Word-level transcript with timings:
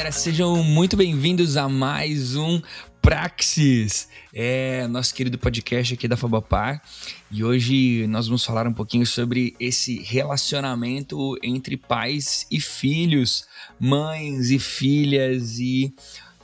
Galera, 0.00 0.12
sejam 0.12 0.64
muito 0.64 0.96
bem-vindos 0.96 1.58
a 1.58 1.68
mais 1.68 2.34
um 2.34 2.62
Praxis, 3.02 4.08
é 4.32 4.86
nosso 4.86 5.14
querido 5.14 5.36
podcast 5.36 5.92
aqui 5.92 6.08
da 6.08 6.16
Fabapar 6.16 6.82
e 7.30 7.44
hoje 7.44 8.06
nós 8.06 8.26
vamos 8.26 8.42
falar 8.42 8.66
um 8.66 8.72
pouquinho 8.72 9.04
sobre 9.04 9.54
esse 9.60 9.98
relacionamento 10.00 11.36
entre 11.42 11.76
pais 11.76 12.46
e 12.50 12.58
filhos, 12.58 13.44
mães 13.78 14.50
e 14.50 14.58
filhas 14.58 15.58
e 15.58 15.94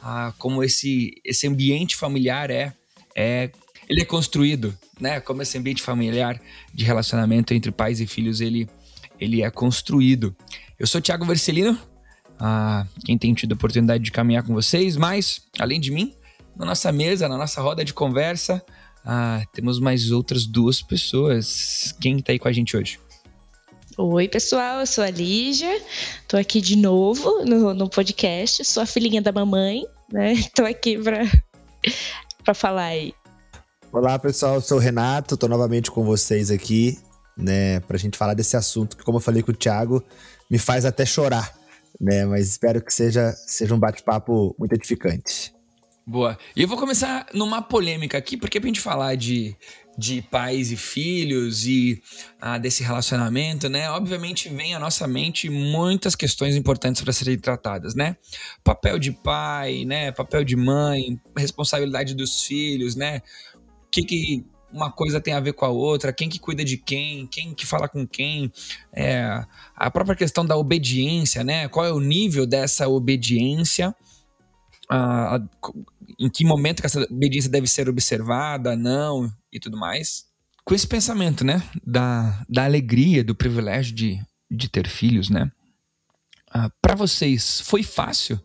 ah, 0.02 0.34
como 0.36 0.62
esse, 0.62 1.18
esse 1.24 1.46
ambiente 1.46 1.96
familiar 1.96 2.50
é, 2.50 2.74
é 3.14 3.50
ele 3.88 4.02
é 4.02 4.04
construído, 4.04 4.76
né? 5.00 5.18
Como 5.18 5.40
esse 5.40 5.56
ambiente 5.56 5.80
familiar 5.80 6.38
de 6.74 6.84
relacionamento 6.84 7.54
entre 7.54 7.72
pais 7.72 8.02
e 8.02 8.06
filhos 8.06 8.42
ele, 8.42 8.68
ele 9.18 9.42
é 9.42 9.50
construído. 9.50 10.36
Eu 10.78 10.86
sou 10.86 11.00
Thiago 11.00 11.24
Vercelino, 11.24 11.80
a 12.38 12.86
quem 13.04 13.16
tem 13.16 13.34
tido 13.34 13.52
a 13.52 13.54
oportunidade 13.54 14.02
de 14.02 14.10
caminhar 14.10 14.42
com 14.42 14.52
vocês, 14.52 14.96
mas, 14.96 15.42
além 15.58 15.80
de 15.80 15.90
mim, 15.90 16.14
na 16.56 16.66
nossa 16.66 16.92
mesa, 16.92 17.28
na 17.28 17.36
nossa 17.36 17.60
roda 17.60 17.84
de 17.84 17.92
conversa, 17.92 18.62
ah, 19.04 19.42
temos 19.52 19.78
mais 19.78 20.10
outras 20.10 20.46
duas 20.46 20.82
pessoas. 20.82 21.94
Quem 22.00 22.16
está 22.18 22.32
aí 22.32 22.38
com 22.38 22.48
a 22.48 22.52
gente 22.52 22.76
hoje? 22.76 22.98
Oi, 23.98 24.28
pessoal, 24.28 24.80
eu 24.80 24.86
sou 24.86 25.02
a 25.02 25.08
Lígia, 25.08 25.80
tô 26.28 26.36
aqui 26.36 26.60
de 26.60 26.76
novo 26.76 27.44
no, 27.44 27.72
no 27.72 27.88
podcast, 27.88 28.62
sou 28.64 28.82
a 28.82 28.86
filhinha 28.86 29.22
da 29.22 29.32
mamãe, 29.32 29.86
né? 30.12 30.34
Tô 30.54 30.66
aqui 30.66 30.98
para 32.44 32.52
falar 32.52 32.84
aí. 32.84 33.14
Olá, 33.90 34.18
pessoal, 34.18 34.56
eu 34.56 34.60
sou 34.60 34.76
o 34.76 34.80
Renato, 34.80 35.38
tô 35.38 35.48
novamente 35.48 35.90
com 35.90 36.04
vocês 36.04 36.50
aqui, 36.50 36.98
né, 37.38 37.80
pra 37.80 37.96
gente 37.96 38.18
falar 38.18 38.34
desse 38.34 38.54
assunto 38.54 38.98
que, 38.98 39.02
como 39.02 39.16
eu 39.16 39.22
falei 39.22 39.42
com 39.42 39.52
o 39.52 39.54
Thiago, 39.54 40.04
me 40.50 40.58
faz 40.58 40.84
até 40.84 41.06
chorar 41.06 41.54
né? 42.00 42.24
Mas 42.24 42.48
espero 42.48 42.82
que 42.82 42.92
seja, 42.92 43.32
seja 43.46 43.74
um 43.74 43.78
bate-papo 43.78 44.54
muito 44.58 44.72
edificante. 44.74 45.54
Boa. 46.08 46.38
E 46.54 46.62
eu 46.62 46.68
vou 46.68 46.78
começar 46.78 47.26
numa 47.34 47.60
polêmica 47.60 48.16
aqui, 48.16 48.36
porque 48.36 48.60
pra 48.60 48.68
gente 48.68 48.80
falar 48.80 49.16
de, 49.16 49.56
de 49.98 50.22
pais 50.22 50.70
e 50.70 50.76
filhos 50.76 51.66
e 51.66 52.00
ah, 52.40 52.58
desse 52.58 52.84
relacionamento, 52.84 53.68
né? 53.68 53.90
Obviamente 53.90 54.48
vem 54.48 54.72
à 54.72 54.78
nossa 54.78 55.08
mente 55.08 55.50
muitas 55.50 56.14
questões 56.14 56.54
importantes 56.54 57.02
para 57.02 57.12
serem 57.12 57.36
tratadas, 57.36 57.96
né? 57.96 58.16
Papel 58.62 59.00
de 59.00 59.10
pai, 59.10 59.84
né? 59.84 60.12
Papel 60.12 60.44
de 60.44 60.54
mãe, 60.54 61.20
responsabilidade 61.36 62.14
dos 62.14 62.44
filhos, 62.44 62.94
né? 62.94 63.20
O 63.56 63.90
que, 63.90 64.02
que 64.02 64.46
uma 64.72 64.90
coisa 64.90 65.20
tem 65.20 65.34
a 65.34 65.40
ver 65.40 65.52
com 65.52 65.64
a 65.64 65.68
outra, 65.68 66.12
quem 66.12 66.28
que 66.28 66.38
cuida 66.38 66.64
de 66.64 66.76
quem, 66.76 67.26
quem 67.26 67.54
que 67.54 67.66
fala 67.66 67.88
com 67.88 68.06
quem, 68.06 68.52
é, 68.92 69.44
a 69.74 69.90
própria 69.90 70.16
questão 70.16 70.44
da 70.44 70.56
obediência, 70.56 71.44
né? 71.44 71.68
Qual 71.68 71.84
é 71.84 71.92
o 71.92 72.00
nível 72.00 72.46
dessa 72.46 72.88
obediência? 72.88 73.94
Ah, 74.88 75.40
em 76.18 76.30
que 76.30 76.44
momento 76.44 76.80
que 76.80 76.86
essa 76.86 77.02
obediência 77.02 77.50
deve 77.50 77.66
ser 77.66 77.88
observada, 77.88 78.76
não, 78.76 79.32
e 79.52 79.58
tudo 79.58 79.76
mais. 79.76 80.26
Com 80.64 80.74
esse 80.74 80.86
pensamento, 80.86 81.44
né, 81.44 81.62
da, 81.84 82.44
da 82.48 82.64
alegria, 82.64 83.22
do 83.22 83.34
privilégio 83.34 83.94
de, 83.94 84.20
de 84.50 84.68
ter 84.68 84.88
filhos, 84.88 85.30
né? 85.30 85.50
Ah, 86.50 86.70
Para 86.80 86.94
vocês, 86.94 87.60
foi 87.60 87.82
fácil 87.82 88.40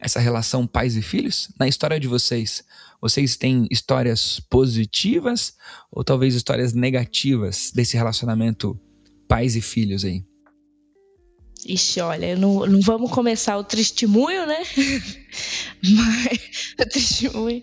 essa 0.00 0.20
relação 0.20 0.66
pais 0.66 0.96
e 0.96 1.02
filhos? 1.02 1.48
Na 1.58 1.66
história 1.66 1.98
de 1.98 2.08
vocês, 2.08 2.64
vocês 3.00 3.36
têm 3.36 3.66
histórias 3.70 4.40
positivas 4.40 5.54
ou 5.90 6.04
talvez 6.04 6.34
histórias 6.34 6.72
negativas 6.72 7.70
desse 7.74 7.96
relacionamento 7.96 8.78
pais 9.28 9.56
e 9.56 9.60
filhos 9.60 10.04
aí? 10.04 10.24
Ixi, 11.68 12.00
olha, 12.00 12.36
não, 12.36 12.64
não 12.66 12.80
vamos 12.80 13.10
começar 13.10 13.58
o 13.58 13.64
testemunho, 13.64 14.46
né? 14.46 14.62
Mas, 15.82 16.74
o 16.80 16.88
testemunho. 16.88 17.60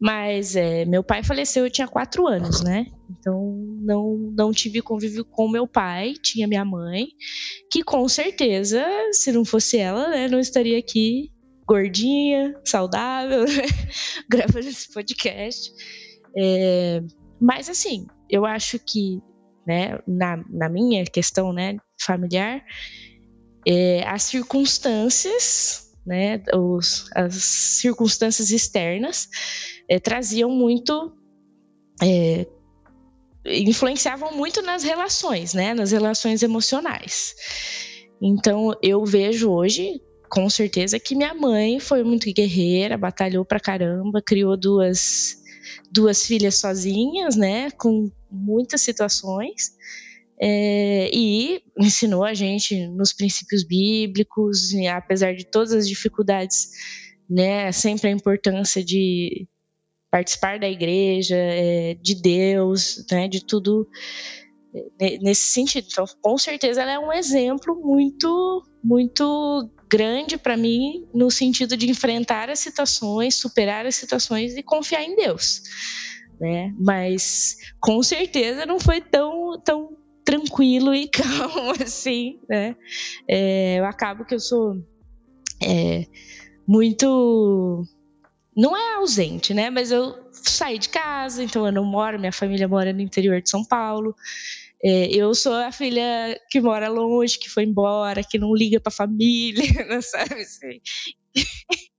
Mas 0.00 0.56
é, 0.56 0.84
meu 0.86 1.02
pai 1.02 1.22
faleceu, 1.22 1.64
eu 1.64 1.70
tinha 1.70 1.86
quatro 1.86 2.26
anos, 2.26 2.62
né? 2.62 2.86
Então 3.10 3.54
não, 3.82 4.32
não 4.34 4.50
tive 4.50 4.80
convívio 4.80 5.24
com 5.24 5.48
meu 5.48 5.66
pai, 5.66 6.14
tinha 6.22 6.48
minha 6.48 6.64
mãe, 6.64 7.08
que 7.70 7.82
com 7.82 8.08
certeza, 8.08 8.82
se 9.12 9.30
não 9.30 9.44
fosse 9.44 9.76
ela, 9.76 10.08
né, 10.08 10.26
não 10.26 10.40
estaria 10.40 10.78
aqui 10.78 11.30
gordinha, 11.66 12.54
saudável, 12.64 13.44
né? 13.46 13.66
gravando 14.28 14.68
esse 14.68 14.92
podcast. 14.92 15.72
É, 16.36 17.02
mas 17.40 17.68
assim, 17.68 18.06
eu 18.28 18.44
acho 18.44 18.78
que, 18.78 19.20
né, 19.66 19.98
na, 20.06 20.42
na 20.48 20.68
minha 20.68 21.04
questão, 21.04 21.52
né, 21.52 21.76
familiar, 22.00 22.64
é, 23.66 24.06
as 24.06 24.22
circunstâncias, 24.24 25.92
né, 26.06 26.42
os, 26.54 27.08
as 27.14 27.34
circunstâncias 27.34 28.50
externas 28.50 29.28
é, 29.88 29.98
traziam 29.98 30.50
muito 30.50 31.16
é, 32.02 32.46
influenciavam 33.46 34.32
muito 34.32 34.62
nas 34.62 34.82
relações, 34.82 35.54
né, 35.54 35.74
nas 35.74 35.92
relações 35.92 36.42
emocionais. 36.42 37.34
Então 38.20 38.72
eu 38.82 39.04
vejo 39.04 39.50
hoje 39.50 40.00
com 40.34 40.50
certeza 40.50 40.98
que 40.98 41.14
minha 41.14 41.32
mãe 41.32 41.78
foi 41.78 42.02
muito 42.02 42.26
guerreira, 42.32 42.98
batalhou 42.98 43.44
pra 43.44 43.60
caramba, 43.60 44.20
criou 44.20 44.56
duas, 44.56 45.36
duas 45.92 46.26
filhas 46.26 46.56
sozinhas, 46.56 47.36
né, 47.36 47.70
com 47.70 48.10
muitas 48.28 48.80
situações, 48.80 49.76
é, 50.42 51.08
e 51.14 51.62
ensinou 51.78 52.24
a 52.24 52.34
gente 52.34 52.88
nos 52.88 53.12
princípios 53.12 53.62
bíblicos, 53.62 54.72
e 54.72 54.88
apesar 54.88 55.36
de 55.36 55.44
todas 55.44 55.72
as 55.72 55.88
dificuldades, 55.88 56.68
né, 57.30 57.70
sempre 57.70 58.08
a 58.08 58.12
importância 58.12 58.84
de 58.84 59.46
participar 60.10 60.58
da 60.58 60.68
igreja, 60.68 61.36
é, 61.36 61.94
de 61.94 62.20
Deus, 62.20 63.04
né, 63.08 63.28
de 63.28 63.44
tudo 63.46 63.86
é, 65.00 65.16
nesse 65.18 65.52
sentido. 65.52 65.86
Então, 65.88 66.04
com 66.20 66.36
certeza, 66.36 66.82
ela 66.82 66.94
é 66.94 66.98
um 66.98 67.12
exemplo 67.12 67.80
muito, 67.80 68.64
muito 68.82 69.70
grande 69.94 70.36
para 70.36 70.56
mim 70.56 71.06
no 71.14 71.30
sentido 71.30 71.76
de 71.76 71.88
enfrentar 71.88 72.50
as 72.50 72.58
situações, 72.58 73.36
superar 73.36 73.86
as 73.86 73.94
situações 73.94 74.56
e 74.56 74.62
confiar 74.62 75.04
em 75.04 75.14
Deus, 75.14 75.62
né? 76.40 76.74
Mas 76.80 77.56
com 77.80 78.02
certeza 78.02 78.66
não 78.66 78.80
foi 78.80 79.00
tão 79.00 79.56
tão 79.64 79.96
tranquilo 80.24 80.92
e 80.92 81.06
calmo 81.06 81.74
assim, 81.80 82.40
né? 82.48 82.74
É, 83.28 83.76
eu 83.78 83.84
acabo 83.84 84.24
que 84.24 84.34
eu 84.34 84.40
sou 84.40 84.74
é, 85.62 86.06
muito 86.66 87.86
não 88.56 88.76
é 88.76 88.96
ausente, 88.96 89.54
né? 89.54 89.70
Mas 89.70 89.92
eu 89.92 90.12
saí 90.32 90.76
de 90.76 90.88
casa, 90.88 91.40
então 91.40 91.64
eu 91.64 91.72
não 91.72 91.84
moro, 91.84 92.18
minha 92.18 92.32
família 92.32 92.66
mora 92.66 92.92
no 92.92 93.00
interior 93.00 93.40
de 93.40 93.48
São 93.48 93.64
Paulo. 93.64 94.16
É, 94.84 95.06
eu 95.06 95.34
sou 95.34 95.54
a 95.54 95.72
filha 95.72 96.38
que 96.50 96.60
mora 96.60 96.88
longe, 96.88 97.38
que 97.38 97.48
foi 97.48 97.64
embora, 97.64 98.22
que 98.22 98.38
não 98.38 98.54
liga 98.54 98.78
pra 98.78 98.92
família, 98.92 99.64
não 99.88 100.02
sabe 100.02 100.34
assim. 100.34 100.80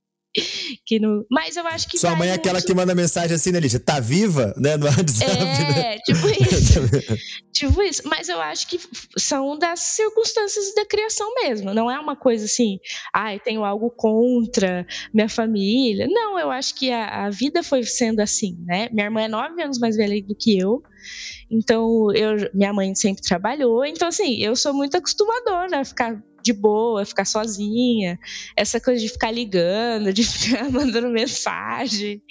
que 0.86 1.00
não... 1.00 1.24
Mas 1.28 1.56
eu 1.56 1.66
acho 1.66 1.88
que. 1.88 1.98
Sua 1.98 2.14
mãe 2.14 2.28
é 2.28 2.34
aquela 2.34 2.62
que 2.62 2.72
manda 2.72 2.94
mensagem 2.94 3.34
assim, 3.34 3.50
né, 3.50 3.58
Lígia? 3.58 3.80
Tá 3.80 3.98
viva, 3.98 4.54
né? 4.56 4.76
No 4.76 4.86
WhatsApp. 4.86 5.32
É, 5.32 5.94
né? 5.94 5.98
tipo 5.98 6.28
isso. 6.28 7.18
tipo 7.52 7.82
isso. 7.82 8.02
Mas 8.04 8.28
eu 8.28 8.40
acho 8.40 8.68
que 8.68 8.78
são 9.16 9.58
das 9.58 9.80
circunstâncias 9.80 10.72
da 10.76 10.86
criação 10.86 11.34
mesmo. 11.34 11.74
Não 11.74 11.90
é 11.90 11.98
uma 11.98 12.14
coisa 12.14 12.44
assim, 12.44 12.78
ai, 13.12 13.36
ah, 13.36 13.40
tenho 13.40 13.64
algo 13.64 13.90
contra 13.90 14.86
minha 15.12 15.28
família. 15.28 16.06
Não, 16.08 16.38
eu 16.38 16.52
acho 16.52 16.72
que 16.74 16.92
a, 16.92 17.26
a 17.26 17.30
vida 17.30 17.64
foi 17.64 17.82
sendo 17.82 18.20
assim, 18.20 18.56
né? 18.64 18.88
Minha 18.92 19.06
irmã 19.06 19.22
é 19.22 19.28
nove 19.28 19.60
anos 19.60 19.80
mais 19.80 19.96
velha 19.96 20.22
do 20.22 20.36
que 20.36 20.56
eu. 20.56 20.82
Então, 21.50 22.12
eu, 22.14 22.50
minha 22.52 22.72
mãe 22.72 22.94
sempre 22.94 23.22
trabalhou, 23.22 23.84
então 23.84 24.08
assim, 24.08 24.36
eu 24.42 24.56
sou 24.56 24.72
muito 24.74 24.96
acostumadora 24.96 25.80
a 25.80 25.84
ficar 25.84 26.22
de 26.46 26.52
boa, 26.52 27.04
ficar 27.04 27.24
sozinha, 27.24 28.18
essa 28.56 28.80
coisa 28.80 29.00
de 29.00 29.08
ficar 29.08 29.32
ligando, 29.32 30.12
de 30.14 30.22
ficar 30.22 30.70
mandando 30.70 31.08
mensagem, 31.08 32.22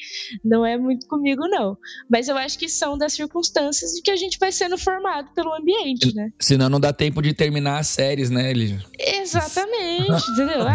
não 0.44 0.66
é 0.66 0.78
muito 0.78 1.06
comigo, 1.08 1.48
não. 1.48 1.78
Mas 2.10 2.30
eu 2.30 2.38
acho 2.38 2.58
que 2.58 2.70
são 2.70 2.98
das 2.98 3.14
circunstâncias 3.14 3.92
de 3.92 4.02
que 4.02 4.12
a 4.12 4.16
gente 4.16 4.38
vai 4.40 4.52
sendo 4.52 4.78
formado 4.78 5.34
pelo 5.34 5.54
ambiente, 5.54 6.16
né? 6.16 6.32
Senão 6.40 6.70
não 6.70 6.80
dá 6.80 6.94
tempo 6.94 7.22
de 7.22 7.34
terminar 7.34 7.80
as 7.80 7.88
séries, 7.88 8.30
né, 8.30 8.54
Lígia? 8.54 8.82
Exatamente, 8.98 10.24
entendeu? 10.32 10.62
Ah, 10.62 10.74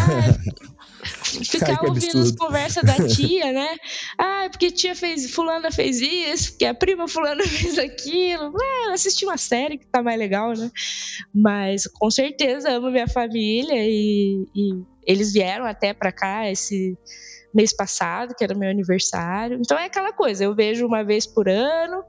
ficar 1.44 1.78
Ai, 1.80 1.88
ouvindo 1.88 2.18
as 2.18 2.32
conversas 2.32 2.82
da 2.82 2.96
tia, 3.06 3.52
né? 3.52 3.76
Ah, 4.18 4.48
porque 4.50 4.70
tia 4.70 4.94
fez, 4.94 5.30
fulana 5.30 5.70
fez 5.70 6.00
isso, 6.00 6.52
porque 6.52 6.64
a 6.64 6.74
prima 6.74 7.06
fulana 7.08 7.42
fez 7.46 7.78
aquilo. 7.78 8.52
Ah, 8.56 8.92
assisti 8.92 9.24
uma 9.24 9.36
série 9.36 9.78
que 9.78 9.86
tá 9.86 10.02
mais 10.02 10.18
legal, 10.18 10.52
né? 10.52 10.70
Mas 11.34 11.86
com 11.86 12.10
certeza 12.10 12.70
amo 12.70 12.90
minha 12.90 13.08
família 13.08 13.76
e, 13.76 14.46
e 14.54 14.82
eles 15.06 15.32
vieram 15.32 15.64
até 15.64 15.92
para 15.92 16.12
cá 16.12 16.50
esse 16.50 16.96
mês 17.54 17.74
passado, 17.74 18.34
que 18.34 18.44
era 18.44 18.54
meu 18.54 18.70
aniversário. 18.70 19.58
Então 19.60 19.78
é 19.78 19.86
aquela 19.86 20.12
coisa, 20.12 20.44
eu 20.44 20.54
vejo 20.54 20.86
uma 20.86 21.02
vez 21.02 21.26
por 21.26 21.48
ano 21.48 22.02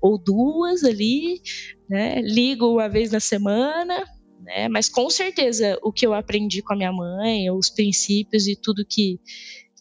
ou 0.00 0.18
duas 0.18 0.82
ali, 0.82 1.40
né? 1.88 2.20
Ligo 2.22 2.72
uma 2.72 2.88
vez 2.88 3.12
na 3.12 3.20
semana 3.20 4.04
né? 4.42 4.68
Mas 4.68 4.88
com 4.88 5.08
certeza 5.08 5.78
o 5.82 5.92
que 5.92 6.06
eu 6.06 6.12
aprendi 6.12 6.62
com 6.62 6.72
a 6.72 6.76
minha 6.76 6.92
mãe, 6.92 7.50
os 7.50 7.70
princípios 7.70 8.46
e 8.46 8.56
tudo 8.56 8.84
que, 8.84 9.20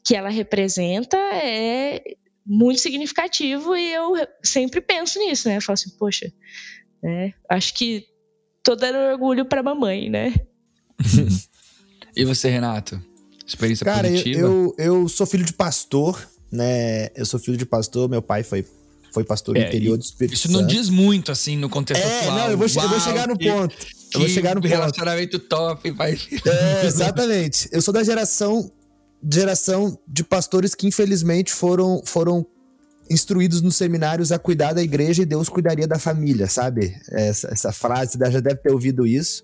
que 0.06 0.16
ela 0.16 0.30
representa 0.30 1.18
é 1.18 2.02
muito 2.46 2.82
significativo 2.82 3.76
e 3.76 3.94
eu 3.94 4.14
sempre 4.44 4.82
penso 4.82 5.20
nisso, 5.20 5.48
né? 5.48 5.58
Eu 5.58 5.62
falo 5.62 5.74
assim, 5.74 5.92
poxa, 5.98 6.32
né? 7.02 7.34
Acho 7.50 7.74
que 7.74 8.06
tô 8.64 8.76
dando 8.76 8.98
orgulho 9.12 9.46
pra 9.46 9.64
mamãe, 9.64 10.10
né? 10.10 10.34
e 12.16 12.24
você, 12.26 12.50
Renato? 12.50 13.02
Experiência 13.46 13.84
Cara, 13.84 14.10
positiva? 14.10 14.40
Eu, 14.40 14.76
eu, 14.78 15.02
eu 15.02 15.10
sou 15.10 15.26
filho 15.26 15.44
de 15.44 15.54
pastor, 15.54 16.30
né? 16.52 17.10
Eu 17.16 17.26
sou 17.26 17.40
filho 17.40 17.58
de 17.58 17.66
pastor, 17.66 18.10
meu 18.10 18.22
pai 18.22 18.44
foi 18.44 18.66
foi 19.12 19.26
pastor 19.26 19.58
é, 19.58 19.68
interior 19.68 19.98
do 19.98 20.04
Espírito 20.04 20.36
Isso 20.36 20.50
não 20.50 20.66
diz 20.66 20.90
muito, 20.90 21.34
assim, 21.34 21.58
no 21.58 21.70
contexto 21.70 22.02
é, 22.02 22.20
atual. 22.22 22.38
Não, 22.38 22.52
eu 22.52 22.58
vou, 22.58 22.68
Uau, 22.68 22.86
eu 22.86 22.90
vou 22.90 23.00
chegar 23.00 23.28
no 23.28 23.38
que, 23.38 23.52
ponto. 23.52 23.76
Eu 24.14 24.20
vou 24.22 24.30
chegar 24.30 24.56
no 24.56 24.62
relacionamento 24.62 25.40
ponto. 25.40 25.50
top, 25.50 25.92
vai. 25.92 26.14
É, 26.14 26.86
exatamente. 26.86 27.70
Eu 27.72 27.82
sou 27.82 27.94
da 27.94 28.04
geração 28.04 28.72
geração 29.30 30.00
de 30.08 30.24
pastores 30.24 30.74
que 30.74 30.88
infelizmente 30.88 31.54
foram 31.54 32.02
foram 32.06 32.46
instruídos 33.10 33.62
nos 33.62 33.76
seminários 33.76 34.32
a 34.32 34.40
cuidar 34.40 34.74
da 34.74 34.82
igreja 34.82 35.22
e 35.22 35.26
Deus 35.26 35.50
cuidaria 35.50 35.88
da 35.88 36.00
família, 36.00 36.48
sabe? 36.48 36.96
Essa, 37.10 37.50
essa 37.52 37.72
frase, 37.72 38.18
já 38.18 38.40
deve 38.40 38.62
ter 38.62 38.72
ouvido 38.72 39.06
isso, 39.06 39.44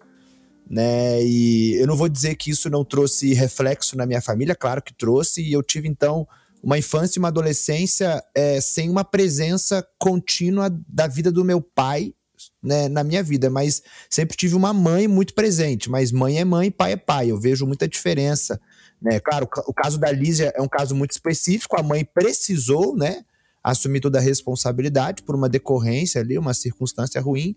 né? 0.69 1.21
E 1.21 1.75
eu 1.75 1.85
não 1.85 1.97
vou 1.97 2.07
dizer 2.07 2.35
que 2.35 2.49
isso 2.49 2.69
não 2.69 2.85
trouxe 2.85 3.33
reflexo 3.33 3.97
na 3.97 4.05
minha 4.05 4.21
família, 4.21 4.55
claro 4.55 4.81
que 4.81 4.93
trouxe, 4.93 5.41
e 5.41 5.51
eu 5.51 5.61
tive 5.61 5.87
então 5.87 6.25
uma 6.63 6.77
infância 6.77 7.17
e 7.17 7.21
uma 7.21 7.27
adolescência 7.27 8.23
é, 8.33 8.61
sem 8.61 8.89
uma 8.89 9.03
presença 9.03 9.85
contínua 9.99 10.69
da 10.87 11.07
vida 11.07 11.29
do 11.29 11.43
meu 11.43 11.61
pai 11.61 12.13
né, 12.61 12.89
na 12.89 13.03
minha 13.03 13.21
vida, 13.21 13.49
mas 13.49 13.81
sempre 14.09 14.35
tive 14.35 14.55
uma 14.55 14.73
mãe 14.73 15.07
muito 15.07 15.33
presente. 15.33 15.89
Mas 15.89 16.11
mãe 16.11 16.39
é 16.39 16.45
mãe, 16.45 16.71
pai 16.71 16.93
é 16.93 16.97
pai. 16.97 17.31
Eu 17.31 17.39
vejo 17.39 17.65
muita 17.65 17.87
diferença. 17.87 18.59
Né? 19.01 19.19
Claro, 19.19 19.47
o 19.67 19.73
caso 19.73 19.99
da 19.99 20.11
Lígia 20.11 20.51
é 20.55 20.61
um 20.61 20.67
caso 20.67 20.95
muito 20.95 21.11
específico. 21.11 21.79
A 21.79 21.83
mãe 21.83 22.03
precisou, 22.03 22.95
né, 22.95 23.23
assumir 23.63 23.99
toda 23.99 24.17
a 24.17 24.21
responsabilidade 24.21 25.23
por 25.23 25.35
uma 25.35 25.49
decorrência 25.49 26.21
ali, 26.21 26.37
uma 26.37 26.53
circunstância 26.53 27.21
ruim. 27.21 27.55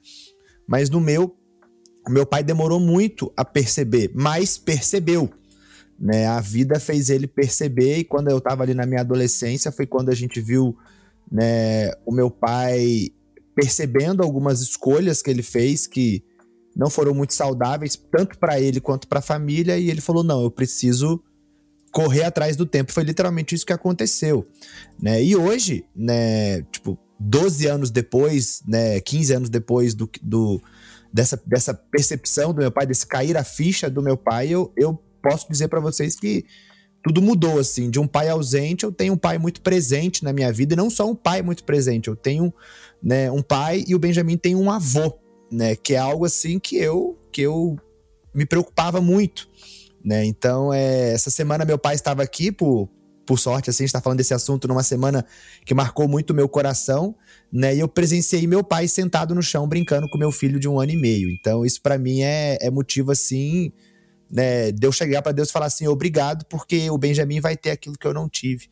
Mas 0.67 0.91
no 0.91 1.01
meu, 1.01 1.35
meu 2.09 2.27
pai 2.27 2.43
demorou 2.43 2.81
muito 2.81 3.33
a 3.37 3.45
perceber, 3.45 4.11
mas 4.15 4.59
percebeu. 4.59 5.31
Né? 5.99 6.27
A 6.27 6.41
vida 6.41 6.81
fez 6.81 7.11
ele 7.11 7.27
perceber, 7.27 7.99
e 7.99 8.05
quando 8.05 8.31
eu 8.31 8.39
estava 8.39 8.63
ali 8.63 8.75
na 8.75 8.87
minha 8.87 9.03
adolescência, 9.03 9.71
foi 9.71 9.87
quando 9.87 10.09
a 10.09 10.15
gente 10.15 10.41
viu 10.41 10.77
né, 11.31 11.93
o 12.07 12.13
meu 12.13 12.31
pai 12.31 13.11
percebendo 13.61 14.23
algumas 14.23 14.63
escolhas 14.63 15.21
que 15.21 15.29
ele 15.29 15.43
fez 15.43 15.87
que 15.87 16.25
não 16.75 16.89
foram 16.89 17.13
muito 17.13 17.35
saudáveis, 17.35 17.95
tanto 18.11 18.39
para 18.39 18.59
ele 18.59 18.81
quanto 18.81 19.07
para 19.07 19.19
a 19.19 19.23
família, 19.23 19.79
e 19.79 19.91
ele 19.91 20.01
falou: 20.01 20.25
não, 20.25 20.43
eu 20.43 20.51
preciso 20.51 21.23
correr 21.93 22.25
atrás 22.25 22.57
do 22.57 22.65
tempo. 22.65 22.91
Foi 22.91 23.03
literalmente 23.03 23.55
isso 23.55 23.67
que 23.67 23.73
aconteceu. 23.73 24.47
Né? 24.99 25.23
E 25.23 25.37
hoje, 25.37 25.85
né, 25.95 26.63
tipo, 26.73 26.99
12 27.19 27.67
anos 27.67 27.91
depois, 27.91 28.63
né, 28.67 28.99
15 29.01 29.35
anos 29.35 29.51
depois 29.51 29.93
do, 29.93 30.09
do, 30.23 30.63
dessa, 31.13 31.39
dessa 31.45 31.75
percepção 31.75 32.55
do 32.55 32.61
meu 32.61 32.73
pai, 32.73 32.87
desse 32.87 33.07
cair 33.07 33.37
a 33.37 33.45
ficha 33.45 33.91
do 33.91 34.01
meu 34.01 34.17
pai, 34.17 34.49
eu, 34.49 34.73
eu 34.75 34.99
posso 35.21 35.51
dizer 35.51 35.69
para 35.69 35.81
vocês 35.81 36.17
que 36.17 36.47
tudo 37.03 37.21
mudou, 37.21 37.59
assim. 37.59 37.91
De 37.91 37.99
um 37.99 38.07
pai 38.07 38.29
ausente, 38.29 38.85
eu 38.85 38.93
tenho 38.93 39.15
um 39.15 39.19
pai 39.19 39.37
muito 39.37 39.61
presente 39.61 40.25
na 40.25 40.33
minha 40.33 40.51
vida, 40.51 40.73
e 40.73 40.77
não 40.77 40.89
só 40.89 41.11
um 41.11 41.15
pai 41.15 41.43
muito 41.43 41.65
presente, 41.65 42.09
eu 42.09 42.17
tenho 42.17 42.55
né, 43.03 43.31
um 43.31 43.43
pai 43.43 43.85
e 43.87 43.95
o 43.95 43.99
Benjamin 43.99 44.37
tem 44.37 44.55
um 44.55 44.71
avô, 44.71 45.19
né? 45.51 45.75
Que 45.75 45.95
é 45.95 45.99
algo 45.99 46.25
assim 46.25 46.59
que 46.59 46.77
eu, 46.77 47.19
que 47.33 47.43
eu 47.43 47.77
me 48.35 48.47
preocupava 48.47 49.01
muito, 49.01 49.49
né? 50.05 50.25
Então, 50.25 50.73
é, 50.73 51.13
essa 51.13 51.31
semana 51.31 51.65
meu 51.65 51.79
pai 51.79 51.95
estava 51.95 52.23
aqui 52.23 52.53
por, 52.53 52.89
por 53.27 53.39
sorte, 53.39 53.71
assim, 53.71 53.85
está 53.85 54.01
falando 54.01 54.19
desse 54.19 54.35
assunto 54.35 54.69
numa 54.69 54.83
semana 54.83 55.25
que 55.65 55.75
marcou 55.75 56.07
muito 56.07 56.31
o 56.31 56.35
meu 56.35 56.49
coração, 56.49 57.15
né? 57.53 57.75
E 57.75 57.81
eu 57.81 57.89
presenciei 57.89 58.47
meu 58.47 58.63
pai 58.63 58.87
sentado 58.87 59.35
no 59.35 59.43
chão 59.43 59.67
brincando 59.67 60.09
com 60.09 60.19
meu 60.19 60.31
filho 60.31 60.61
de 60.61 60.69
um 60.69 60.79
ano 60.79 60.93
e 60.93 60.97
meio. 60.97 61.31
Então, 61.31 61.65
isso 61.65 61.81
para 61.83 61.99
mim 61.99 62.21
é, 62.21 62.59
é 62.61 62.71
motivo 62.71 63.11
assim 63.11 63.73
né, 64.31 64.71
de 64.71 64.87
eu 64.87 64.93
chegar 64.93 65.23
para 65.23 65.33
Deus 65.33 65.49
e 65.49 65.53
falar 65.53 65.67
assim, 65.67 65.89
obrigado, 65.89 66.45
porque 66.45 66.89
o 66.89 66.97
Benjamin 66.97 67.41
vai 67.41 67.57
ter 67.57 67.71
aquilo 67.71 67.99
que 67.99 68.07
eu 68.07 68.15
não 68.15 68.29
tive, 68.29 68.69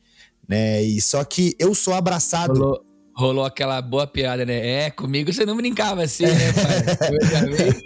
né? 0.48 0.82
E 0.82 1.00
só 1.00 1.24
que 1.24 1.56
eu 1.58 1.74
sou 1.74 1.94
abraçado. 1.94 2.60
Rolou, 2.60 2.84
rolou 3.18 3.44
aquela 3.44 3.82
boa 3.82 4.06
piada, 4.06 4.46
né? 4.46 4.84
É, 4.84 4.90
comigo 4.90 5.32
você 5.32 5.44
não 5.44 5.56
brincava 5.56 6.04
assim, 6.04 6.24
né, 6.24 6.52
pai? 6.52 7.82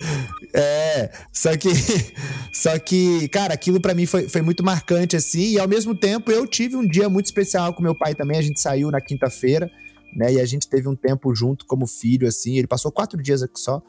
é, 0.52 1.10
só 1.32 1.56
que, 1.56 1.70
só 2.52 2.78
que, 2.78 3.28
cara, 3.28 3.54
aquilo 3.54 3.80
para 3.80 3.94
mim 3.94 4.04
foi, 4.04 4.28
foi 4.28 4.42
muito 4.42 4.62
marcante 4.62 5.16
assim, 5.16 5.52
e 5.52 5.58
ao 5.58 5.66
mesmo 5.66 5.94
tempo 5.94 6.30
eu 6.30 6.46
tive 6.46 6.76
um 6.76 6.86
dia 6.86 7.08
muito 7.08 7.26
especial 7.26 7.72
com 7.72 7.82
meu 7.82 7.94
pai 7.94 8.14
também. 8.14 8.38
A 8.38 8.42
gente 8.42 8.60
saiu 8.60 8.90
na 8.90 9.00
quinta-feira, 9.00 9.70
né? 10.14 10.34
E 10.34 10.40
a 10.40 10.44
gente 10.44 10.68
teve 10.68 10.86
um 10.86 10.94
tempo 10.94 11.34
junto 11.34 11.64
como 11.64 11.86
filho, 11.86 12.28
assim. 12.28 12.58
Ele 12.58 12.66
passou 12.66 12.92
quatro 12.92 13.20
dias 13.22 13.42
aqui 13.42 13.58
só 13.58 13.82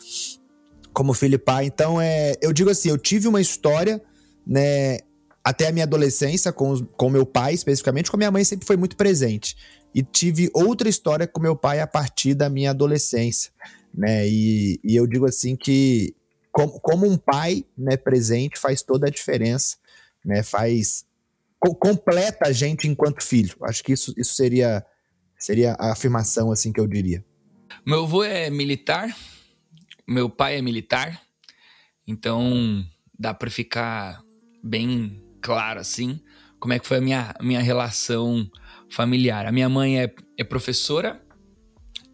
como 0.93 1.13
filho 1.13 1.35
e 1.35 1.39
pai. 1.39 1.65
Então, 1.65 1.99
é, 1.99 2.35
eu 2.41 2.53
digo 2.53 2.69
assim, 2.69 2.87
eu 2.87 2.97
tive 2.97 3.27
uma 3.27 3.41
história, 3.41 4.01
né, 4.47 4.99
até 5.43 5.67
a 5.67 5.71
minha 5.73 5.83
adolescência 5.83 6.53
com, 6.53 6.85
com 6.85 7.09
meu 7.09 7.25
pai, 7.25 7.53
especificamente, 7.53 8.09
com 8.09 8.15
a 8.15 8.19
minha 8.19 8.31
mãe 8.31 8.45
sempre 8.45 8.65
foi 8.65 8.77
muito 8.77 8.95
presente. 8.95 9.57
E 9.93 10.01
tive 10.01 10.49
outra 10.53 10.89
história 10.89 11.27
com 11.27 11.41
meu 11.41 11.55
pai 11.55 11.79
a 11.79 11.87
partir 11.87 12.33
da 12.33 12.49
minha 12.49 12.71
adolescência, 12.71 13.51
né? 13.93 14.27
E, 14.27 14.79
e 14.83 14.95
eu 14.95 15.05
digo 15.05 15.25
assim 15.25 15.55
que 15.55 16.15
como, 16.51 16.79
como 16.79 17.05
um 17.05 17.17
pai, 17.17 17.65
né, 17.77 17.97
presente 17.97 18.59
faz 18.59 18.81
toda 18.81 19.07
a 19.07 19.11
diferença, 19.11 19.77
né? 20.23 20.43
Faz 20.43 21.05
completa 21.79 22.49
a 22.49 22.51
gente 22.51 22.87
enquanto 22.87 23.23
filho. 23.23 23.55
Acho 23.61 23.83
que 23.83 23.93
isso, 23.93 24.13
isso 24.17 24.35
seria 24.35 24.85
seria 25.37 25.73
a 25.73 25.91
afirmação 25.91 26.51
assim 26.51 26.71
que 26.71 26.79
eu 26.79 26.87
diria. 26.87 27.23
Meu 27.85 28.03
avô 28.03 28.23
é 28.23 28.49
militar, 28.49 29.15
meu 30.07 30.29
pai 30.29 30.57
é 30.57 30.61
militar, 30.61 31.21
então 32.07 32.85
dá 33.17 33.33
para 33.33 33.49
ficar 33.49 34.21
bem 34.63 35.21
claro 35.41 35.79
assim 35.79 36.21
como 36.63 36.71
é 36.71 36.79
que 36.79 36.87
foi 36.87 36.99
a 36.99 37.01
minha, 37.01 37.35
minha 37.41 37.59
relação 37.59 38.49
familiar. 38.93 39.45
A 39.45 39.51
minha 39.51 39.67
mãe 39.67 39.99
é, 39.99 40.13
é 40.37 40.43
professora, 40.43 41.21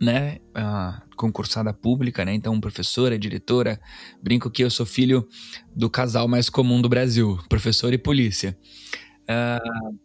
né? 0.01 0.37
Uh, 0.55 1.15
concursada 1.15 1.73
pública, 1.73 2.23
né? 2.23 2.33
Então, 2.33 2.59
professora, 2.59 3.19
diretora. 3.19 3.79
Brinco 4.23 4.49
que 4.49 4.63
eu 4.63 4.69
sou 4.69 4.85
filho 4.85 5.27
do 5.75 5.89
casal 5.89 6.27
mais 6.27 6.49
comum 6.49 6.81
do 6.81 6.87
Brasil, 6.87 7.37
professor 7.49 7.93
e 7.93 7.97
polícia. 7.97 8.57
Uh, 9.23 9.99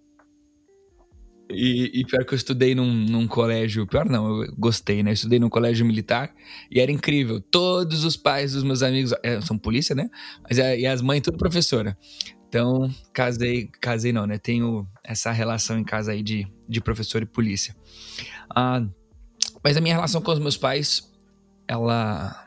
e, 1.49 2.01
e, 2.01 2.05
pior 2.05 2.25
que 2.25 2.35
eu 2.35 2.37
estudei 2.37 2.75
num, 2.75 2.93
num, 2.93 3.29
colégio. 3.29 3.87
Pior 3.87 4.09
não, 4.09 4.43
eu 4.43 4.55
gostei, 4.59 5.03
né? 5.03 5.11
Eu 5.11 5.15
estudei 5.15 5.39
num 5.39 5.49
colégio 5.49 5.87
militar 5.87 6.35
e 6.71 6.81
era 6.81 6.91
incrível. 6.91 7.41
Todos 7.41 8.05
os 8.05 8.17
pais 8.17 8.55
dos 8.55 8.65
meus 8.65 8.83
amigos 8.83 9.15
é, 9.23 9.41
são 9.41 9.57
polícia, 9.57 9.95
né? 9.95 10.11
Mas 10.43 10.59
é, 10.59 10.81
e 10.81 10.87
as 10.87 11.01
mães, 11.01 11.21
tudo 11.21 11.39
professora. 11.39 11.97
Então, 12.55 12.89
casei, 13.13 13.67
casei 13.81 14.13
não, 14.13 14.29
né? 14.29 14.39
Tenho 14.39 14.87
essa 15.03 15.33
relação 15.33 15.77
em 15.77 15.83
casa 15.83 16.13
aí 16.13 16.23
de, 16.23 16.47
de 16.69 16.81
professor 16.81 17.21
e 17.21 17.27
polícia. 17.27 17.75
Ah, 18.49 18.87
mas 19.61 19.77
a 19.77 19.81
minha 19.81 19.97
relação 19.97 20.23
com 20.23 20.31
os 20.31 20.39
meus 20.39 20.57
pais, 20.57 21.13
ela. 21.67 22.47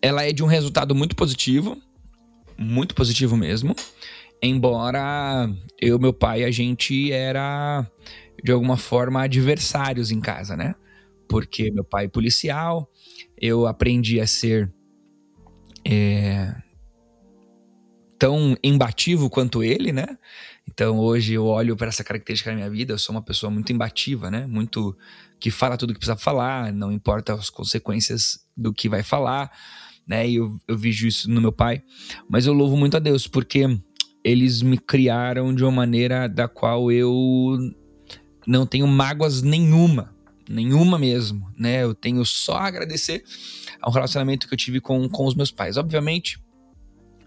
Ela 0.00 0.24
é 0.24 0.32
de 0.32 0.42
um 0.42 0.46
resultado 0.46 0.94
muito 0.94 1.14
positivo. 1.14 1.76
Muito 2.56 2.94
positivo 2.94 3.36
mesmo. 3.36 3.76
Embora 4.42 5.46
eu 5.78 5.98
meu 5.98 6.14
pai, 6.14 6.42
a 6.44 6.50
gente 6.50 7.12
era 7.12 7.86
de 8.42 8.50
alguma 8.50 8.78
forma 8.78 9.24
adversários 9.24 10.10
em 10.10 10.20
casa, 10.22 10.56
né? 10.56 10.74
porque 11.28 11.70
meu 11.70 11.84
pai 11.84 12.06
é 12.06 12.08
policial, 12.08 12.90
eu 13.40 13.66
aprendi 13.66 14.20
a 14.20 14.26
ser 14.26 14.72
é, 15.84 16.52
tão 18.20 18.54
embativo 18.62 19.30
quanto 19.30 19.64
ele, 19.64 19.92
né? 19.92 20.18
Então 20.70 20.98
hoje 20.98 21.32
eu 21.32 21.46
olho 21.46 21.74
para 21.74 21.88
essa 21.88 22.04
característica 22.04 22.50
na 22.50 22.56
minha 22.56 22.68
vida, 22.68 22.92
eu 22.92 22.98
sou 22.98 23.14
uma 23.14 23.22
pessoa 23.22 23.50
muito 23.50 23.72
imbativa, 23.72 24.30
né? 24.30 24.46
Muito 24.46 24.94
que 25.40 25.50
fala 25.50 25.78
tudo 25.78 25.94
que 25.94 25.98
precisa 25.98 26.18
falar, 26.18 26.70
não 26.70 26.92
importa 26.92 27.32
as 27.32 27.48
consequências 27.48 28.44
do 28.54 28.74
que 28.74 28.90
vai 28.90 29.02
falar, 29.02 29.50
né? 30.06 30.28
E 30.28 30.34
eu, 30.34 30.58
eu 30.68 30.76
vejo 30.76 31.08
isso 31.08 31.30
no 31.30 31.40
meu 31.40 31.50
pai. 31.50 31.82
Mas 32.28 32.44
eu 32.44 32.52
louvo 32.52 32.76
muito 32.76 32.94
a 32.94 33.00
Deus, 33.00 33.26
porque 33.26 33.66
eles 34.22 34.60
me 34.60 34.76
criaram 34.76 35.54
de 35.54 35.64
uma 35.64 35.72
maneira 35.72 36.28
da 36.28 36.46
qual 36.46 36.92
eu 36.92 37.56
não 38.46 38.66
tenho 38.66 38.86
mágoas 38.86 39.40
nenhuma, 39.40 40.14
nenhuma 40.46 40.98
mesmo, 40.98 41.50
né? 41.58 41.84
Eu 41.84 41.94
tenho 41.94 42.22
só 42.26 42.56
a 42.56 42.66
agradecer 42.66 43.24
ao 43.80 43.90
relacionamento 43.90 44.46
que 44.46 44.52
eu 44.52 44.58
tive 44.58 44.78
com, 44.78 45.08
com 45.08 45.24
os 45.24 45.34
meus 45.34 45.50
pais. 45.50 45.78
Obviamente, 45.78 46.38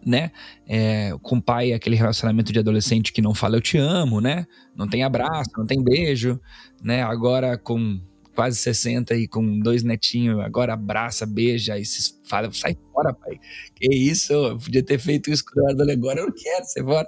né? 0.05 0.31
É, 0.67 1.11
com 1.21 1.37
o 1.37 1.41
pai, 1.41 1.73
aquele 1.73 1.95
relacionamento 1.95 2.51
de 2.51 2.59
adolescente 2.59 3.11
que 3.11 3.21
não 3.21 3.33
fala 3.33 3.57
eu 3.57 3.61
te 3.61 3.77
amo, 3.77 4.21
né? 4.21 4.45
Não 4.75 4.87
tem 4.87 5.03
abraço, 5.03 5.51
não 5.57 5.65
tem 5.65 5.83
beijo, 5.83 6.39
né? 6.81 7.03
Agora 7.03 7.57
com 7.57 7.99
quase 8.35 8.57
60 8.57 9.15
e 9.15 9.27
com 9.27 9.59
dois 9.59 9.83
netinhos, 9.83 10.39
agora 10.39 10.73
abraça, 10.73 11.25
beija 11.25 11.77
e 11.77 11.85
se 11.85 12.19
fala, 12.23 12.51
sai 12.51 12.75
fora, 12.91 13.13
pai. 13.13 13.39
Que 13.75 13.93
isso? 13.93 14.33
Eu 14.33 14.57
podia 14.57 14.83
ter 14.83 14.99
feito 14.99 15.29
isso 15.29 15.43
com 15.45 15.61
o 15.61 15.69
agora 15.69 16.19
eu 16.19 16.27
não 16.27 16.33
quero, 16.33 16.65
sai 16.65 16.83
fora. 16.83 17.07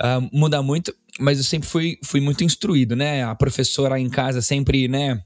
Uh, 0.00 0.28
muda 0.32 0.62
muito, 0.62 0.94
mas 1.20 1.38
eu 1.38 1.44
sempre 1.44 1.68
fui, 1.68 1.98
fui 2.02 2.20
muito 2.20 2.42
instruído, 2.42 2.96
né? 2.96 3.22
A 3.22 3.34
professora 3.34 3.98
em 4.00 4.08
casa 4.08 4.42
sempre, 4.42 4.88
né? 4.88 5.22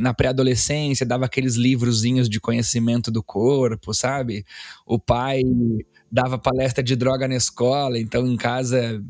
Na 0.00 0.14
pré-adolescência 0.14 1.06
dava 1.06 1.26
aqueles 1.26 1.54
livrozinhos 1.54 2.28
de 2.28 2.40
conhecimento 2.40 3.10
do 3.10 3.22
corpo, 3.22 3.94
sabe? 3.94 4.44
O 4.86 4.98
pai 4.98 5.42
dava 6.10 6.38
palestra 6.38 6.82
de 6.82 6.96
droga 6.96 7.28
na 7.28 7.36
escola, 7.36 7.98
então 7.98 8.26
em 8.26 8.36
casa 8.36 9.02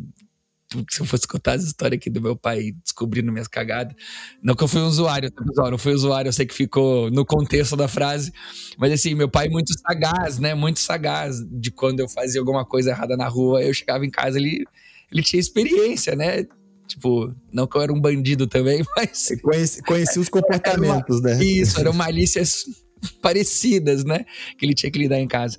se 0.88 1.00
eu 1.00 1.06
fosse 1.06 1.26
contar 1.26 1.54
as 1.54 1.64
histórias 1.64 1.98
aqui 1.98 2.08
do 2.08 2.22
meu 2.22 2.36
pai 2.36 2.72
descobrindo 2.84 3.32
minhas 3.32 3.48
cagadas. 3.48 3.94
Não 4.40 4.54
que 4.54 4.62
eu 4.62 4.68
fui 4.68 4.80
um 4.80 4.86
usuário, 4.86 5.30
tá, 5.30 5.42
não 5.68 5.78
fui 5.78 5.92
usuário, 5.92 6.28
eu 6.28 6.32
sei 6.32 6.46
que 6.46 6.54
ficou 6.54 7.10
no 7.10 7.24
contexto 7.24 7.76
da 7.76 7.88
frase. 7.88 8.32
Mas 8.78 8.92
assim, 8.92 9.14
meu 9.14 9.28
pai 9.28 9.48
muito 9.48 9.72
sagaz, 9.80 10.38
né? 10.38 10.54
Muito 10.54 10.78
sagaz 10.78 11.44
de 11.44 11.72
quando 11.72 12.00
eu 12.00 12.08
fazia 12.08 12.40
alguma 12.40 12.64
coisa 12.64 12.90
errada 12.90 13.16
na 13.16 13.26
rua, 13.26 13.62
eu 13.62 13.74
chegava 13.74 14.06
em 14.06 14.10
casa, 14.10 14.38
ele, 14.38 14.64
ele 15.10 15.22
tinha 15.22 15.40
experiência, 15.40 16.14
né? 16.14 16.46
Tipo, 16.90 17.32
não 17.52 17.68
que 17.68 17.76
eu 17.76 17.82
era 17.82 17.92
um 17.92 18.00
bandido 18.00 18.48
também, 18.48 18.82
mas. 18.96 19.28
conheci, 19.40 19.82
conheci 19.82 20.18
os 20.18 20.28
comportamentos, 20.28 21.20
uma, 21.20 21.30
né? 21.30 21.44
Isso, 21.44 21.78
eram 21.78 21.92
malícias 21.92 22.64
parecidas, 23.22 24.04
né? 24.04 24.24
Que 24.58 24.66
ele 24.66 24.74
tinha 24.74 24.90
que 24.90 24.98
lidar 24.98 25.20
em 25.20 25.28
casa. 25.28 25.58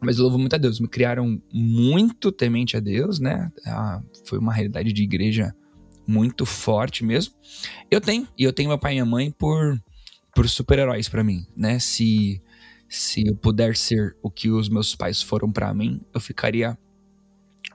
Mas 0.00 0.18
eu 0.18 0.24
louvo 0.24 0.38
muito 0.38 0.54
a 0.54 0.58
Deus. 0.58 0.80
Me 0.80 0.88
criaram 0.88 1.40
muito 1.52 2.32
temente 2.32 2.76
a 2.76 2.80
Deus, 2.80 3.20
né? 3.20 3.52
Ah, 3.64 4.02
foi 4.24 4.36
uma 4.38 4.52
realidade 4.52 4.92
de 4.92 5.02
igreja 5.04 5.54
muito 6.04 6.44
forte 6.44 7.04
mesmo. 7.04 7.34
Eu 7.88 8.00
tenho, 8.00 8.26
e 8.36 8.42
eu 8.42 8.52
tenho 8.52 8.68
meu 8.68 8.78
pai 8.78 8.92
e 8.92 8.94
minha 8.96 9.06
mãe 9.06 9.30
por, 9.30 9.80
por 10.34 10.48
super-heróis 10.48 11.08
para 11.08 11.22
mim, 11.22 11.46
né? 11.56 11.78
Se, 11.78 12.42
se 12.88 13.28
eu 13.28 13.36
puder 13.36 13.76
ser 13.76 14.16
o 14.20 14.28
que 14.28 14.50
os 14.50 14.68
meus 14.68 14.96
pais 14.96 15.22
foram 15.22 15.52
para 15.52 15.72
mim, 15.72 16.00
eu 16.12 16.20
ficaria 16.20 16.76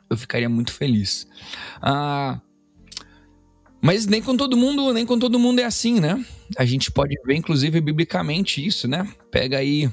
eu 0.09 0.17
ficaria 0.17 0.49
muito 0.49 0.71
feliz. 0.71 1.27
Ah, 1.81 2.39
mas 3.81 4.05
nem 4.05 4.21
com 4.21 4.35
todo 4.35 4.57
mundo, 4.57 4.91
nem 4.93 5.05
com 5.05 5.19
todo 5.19 5.39
mundo 5.39 5.59
é 5.59 5.63
assim, 5.63 5.99
né? 5.99 6.23
A 6.57 6.65
gente 6.65 6.91
pode 6.91 7.15
ver, 7.25 7.35
inclusive, 7.35 7.79
biblicamente 7.79 8.65
isso, 8.65 8.87
né? 8.87 9.07
Pega 9.31 9.57
aí 9.57 9.89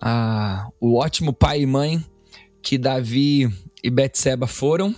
ah, 0.00 0.66
o 0.80 0.96
ótimo 0.96 1.32
pai 1.32 1.62
e 1.62 1.66
mãe 1.66 2.04
que 2.60 2.76
Davi 2.76 3.48
e 3.82 3.90
Betseba 3.90 4.46
foram, 4.46 4.94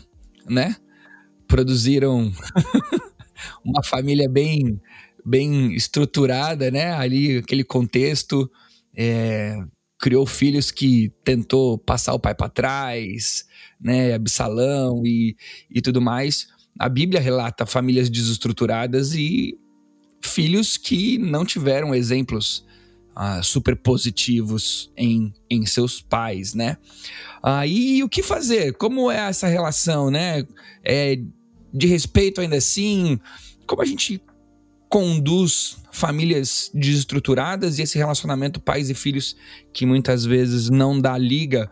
né? 0.49 0.77
Produziram 1.47 2.33
uma 3.65 3.83
família 3.83 4.29
bem, 4.29 4.81
bem 5.25 5.75
estruturada, 5.75 6.71
né? 6.71 6.93
Ali, 6.93 7.39
aquele 7.39 7.65
contexto, 7.65 8.51
é, 8.97 9.59
criou 9.99 10.27
filhos 10.27 10.71
que 10.71 11.13
tentou 11.23 11.77
passar 11.79 12.15
o 12.15 12.19
pai 12.19 12.35
para 12.35 12.49
trás, 12.49 13.45
né? 13.79 14.15
Absalão 14.15 15.03
e, 15.05 15.37
e 15.71 15.83
tudo 15.83 16.01
mais 16.01 16.54
a 16.79 16.89
Bíblia 16.89 17.21
relata 17.21 17.67
famílias 17.67 18.11
desestruturadas 18.11 19.15
e 19.15 19.59
filhos 20.21 20.77
que 20.77 21.19
não 21.19 21.45
tiveram 21.45 21.95
exemplos 21.95 22.65
uh, 23.17 23.43
super 23.43 23.77
positivos 23.77 24.91
em, 24.97 25.33
em 25.49 25.65
seus 25.67 26.01
pais, 26.01 26.55
né? 26.55 26.77
E 27.69 28.03
o 28.03 28.09
que 28.09 28.23
fazer? 28.23 28.73
Como 28.73 29.11
é 29.11 29.19
essa 29.29 29.47
relação, 29.47 30.11
né? 30.11 30.47
É, 30.83 31.21
de 31.73 31.87
respeito 31.87 32.41
ainda 32.41 32.57
assim? 32.57 33.21
Como 33.67 33.83
a 33.83 33.85
gente 33.85 34.21
conduz 34.89 35.77
famílias 35.93 36.71
desestruturadas 36.73 37.79
e 37.79 37.83
esse 37.83 37.99
relacionamento 37.99 38.61
pais 38.61 38.89
e 38.91 38.95
filhos 38.95 39.37
que 39.73 39.85
muitas 39.85 40.25
vezes 40.25 40.71
não 40.71 40.99
dá 40.99 41.19
liga 41.19 41.71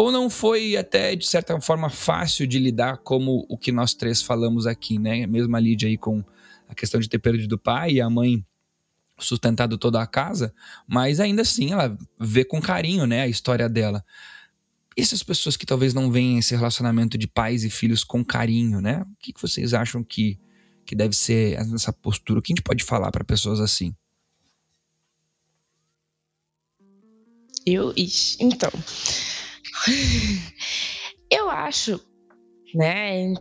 ou 0.00 0.10
não 0.10 0.30
foi 0.30 0.78
até 0.78 1.14
de 1.14 1.26
certa 1.26 1.60
forma 1.60 1.90
fácil 1.90 2.46
de 2.46 2.58
lidar 2.58 2.98
como 2.98 3.44
o 3.50 3.58
que 3.58 3.70
nós 3.70 3.92
três 3.92 4.22
falamos 4.22 4.66
aqui, 4.66 4.98
né? 4.98 5.26
Mesmo 5.26 5.54
a 5.54 5.60
Lídia 5.60 5.88
aí 5.88 5.98
com 5.98 6.24
a 6.66 6.74
questão 6.74 6.98
de 6.98 7.08
ter 7.08 7.18
perdido 7.18 7.52
o 7.52 7.58
pai 7.58 7.92
e 7.92 8.00
a 8.00 8.08
mãe 8.08 8.42
sustentado 9.18 9.76
toda 9.76 10.00
a 10.00 10.06
casa, 10.06 10.54
mas 10.86 11.20
ainda 11.20 11.42
assim 11.42 11.72
ela 11.72 11.98
vê 12.18 12.42
com 12.42 12.62
carinho, 12.62 13.06
né, 13.06 13.20
a 13.20 13.28
história 13.28 13.68
dela. 13.68 14.02
E 14.96 15.02
essas 15.02 15.22
pessoas 15.22 15.54
que 15.54 15.66
talvez 15.66 15.92
não 15.92 16.10
veem 16.10 16.38
esse 16.38 16.56
relacionamento 16.56 17.18
de 17.18 17.26
pais 17.26 17.62
e 17.62 17.68
filhos 17.68 18.02
com 18.02 18.24
carinho, 18.24 18.80
né? 18.80 19.02
O 19.02 19.16
que 19.18 19.34
vocês 19.38 19.74
acham 19.74 20.02
que 20.02 20.38
que 20.86 20.96
deve 20.96 21.14
ser 21.14 21.58
essa 21.74 21.92
postura? 21.92 22.40
O 22.40 22.42
que 22.42 22.52
a 22.52 22.56
gente 22.56 22.64
pode 22.64 22.82
falar 22.82 23.12
para 23.12 23.22
pessoas 23.22 23.60
assim? 23.60 23.94
Eu, 27.66 27.92
então, 28.40 28.70
eu 31.30 31.48
acho, 31.48 32.00
né, 32.74 33.34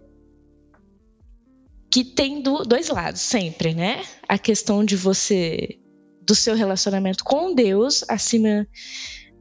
que 1.92 2.04
tem 2.04 2.42
do, 2.42 2.64
dois 2.64 2.90
lados 2.90 3.22
sempre, 3.22 3.74
né? 3.74 4.04
A 4.28 4.38
questão 4.38 4.86
de 4.86 4.96
você, 4.96 5.80
do 6.22 6.36
seu 6.36 6.56
relacionamento 6.56 7.24
com 7.24 7.54
Deus 7.54 8.04
acima, 8.08 8.68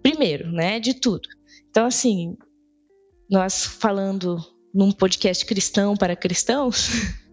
primeiro, 0.02 0.50
né, 0.50 0.80
de 0.80 0.94
tudo. 0.94 1.28
Então, 1.68 1.86
assim, 1.86 2.36
nós 3.30 3.64
falando 3.64 4.38
num 4.74 4.90
podcast 4.90 5.44
cristão 5.44 5.94
para 5.94 6.16
cristãos, 6.16 6.88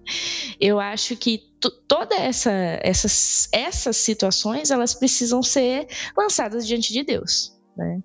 eu 0.59 0.79
acho 0.79 1.15
que 1.15 1.41
toda 1.87 2.15
essa, 2.15 2.51
essas, 2.81 3.47
essas 3.51 3.97
situações 3.97 4.69
elas 4.69 4.93
precisam 4.93 5.41
ser 5.41 5.87
lançadas 6.17 6.67
diante 6.67 6.91
de 6.91 7.03
Deus, 7.03 7.57
né? 7.77 8.01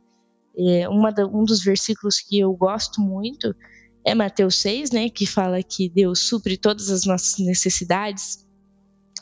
É, 0.57 0.89
uma 0.89 1.11
da, 1.11 1.27
um 1.27 1.45
dos 1.45 1.63
versículos 1.63 2.21
que 2.21 2.39
eu 2.39 2.53
gosto 2.53 3.01
muito 3.01 3.55
é 4.05 4.15
Mateus 4.15 4.57
6, 4.57 4.91
né, 4.91 5.09
que 5.11 5.27
fala 5.27 5.63
que 5.63 5.89
Deus 5.89 6.21
supre 6.21 6.57
todas 6.57 6.91
as 6.91 7.05
nossas 7.05 7.39
necessidades 7.39 8.47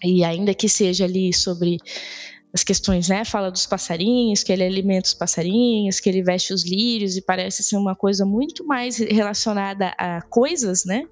e 0.02 0.23
ainda 0.23 0.54
que 0.54 0.68
seja 0.68 1.04
ali 1.04 1.32
sobre 1.32 1.78
as 2.52 2.64
questões, 2.64 3.08
né? 3.08 3.25
Fala 3.25 3.50
dos 3.50 3.66
passarinhos, 3.66 4.42
que 4.42 4.52
ele 4.52 4.64
alimenta 4.64 5.08
os 5.08 5.14
passarinhos, 5.14 6.00
que 6.00 6.08
ele 6.08 6.23
veste 6.23 6.52
os 6.52 6.64
lírios 6.64 7.16
e 7.16 7.23
parece 7.23 7.62
ser 7.62 7.76
uma 7.76 7.94
coisa 7.94 8.25
muito 8.25 8.66
mais 8.66 8.97
relacionada 8.99 9.94
a 9.99 10.23
coisas, 10.23 10.85
né? 10.85 11.04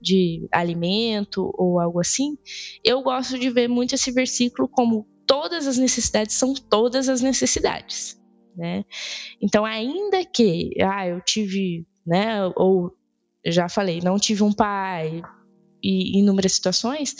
De 0.00 0.48
alimento 0.50 1.52
ou 1.54 1.78
algo 1.78 2.00
assim. 2.00 2.38
Eu 2.84 3.02
gosto 3.02 3.38
de 3.38 3.50
ver 3.50 3.68
muito 3.68 3.94
esse 3.94 4.10
versículo 4.10 4.68
como 4.68 5.06
todas 5.26 5.66
as 5.66 5.76
necessidades 5.76 6.34
são 6.34 6.54
todas 6.54 7.08
as 7.08 7.20
necessidades, 7.20 8.19
né? 8.56 8.84
Então, 9.40 9.64
ainda 9.64 10.24
que, 10.24 10.74
ah, 10.82 11.06
eu 11.06 11.20
tive, 11.20 11.86
né? 12.06 12.44
Ou 12.56 12.92
já 13.46 13.68
falei, 13.68 14.00
não 14.02 14.18
tive 14.18 14.42
um 14.42 14.52
pai 14.52 15.22
e 15.82 16.18
inúmeras 16.18 16.52
situações 16.52 17.16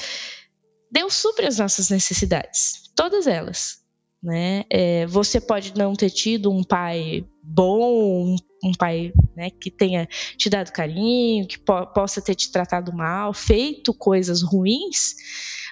Deus 0.91 1.15
supre 1.15 1.47
as 1.47 1.59
nossas 1.59 1.89
necessidades, 1.89 2.91
todas 2.97 3.27
elas. 3.27 3.79
Né? 4.23 4.65
É, 4.69 5.07
você 5.07 5.41
pode 5.41 5.75
não 5.77 5.95
ter 5.95 6.11
tido 6.11 6.51
um 6.51 6.63
pai 6.63 7.25
bom, 7.43 8.37
um 8.63 8.73
pai 8.79 9.13
né, 9.35 9.49
que 9.49 9.71
tenha 9.71 10.07
te 10.37 10.51
dado 10.51 10.73
carinho, 10.73 11.47
que 11.47 11.59
po 11.59 11.87
possa 11.95 12.21
ter 12.21 12.35
te 12.35 12.53
tratado 12.53 12.93
mal, 12.93 13.33
feito 13.33 13.95
coisas 13.95 14.43
ruins, 14.43 15.15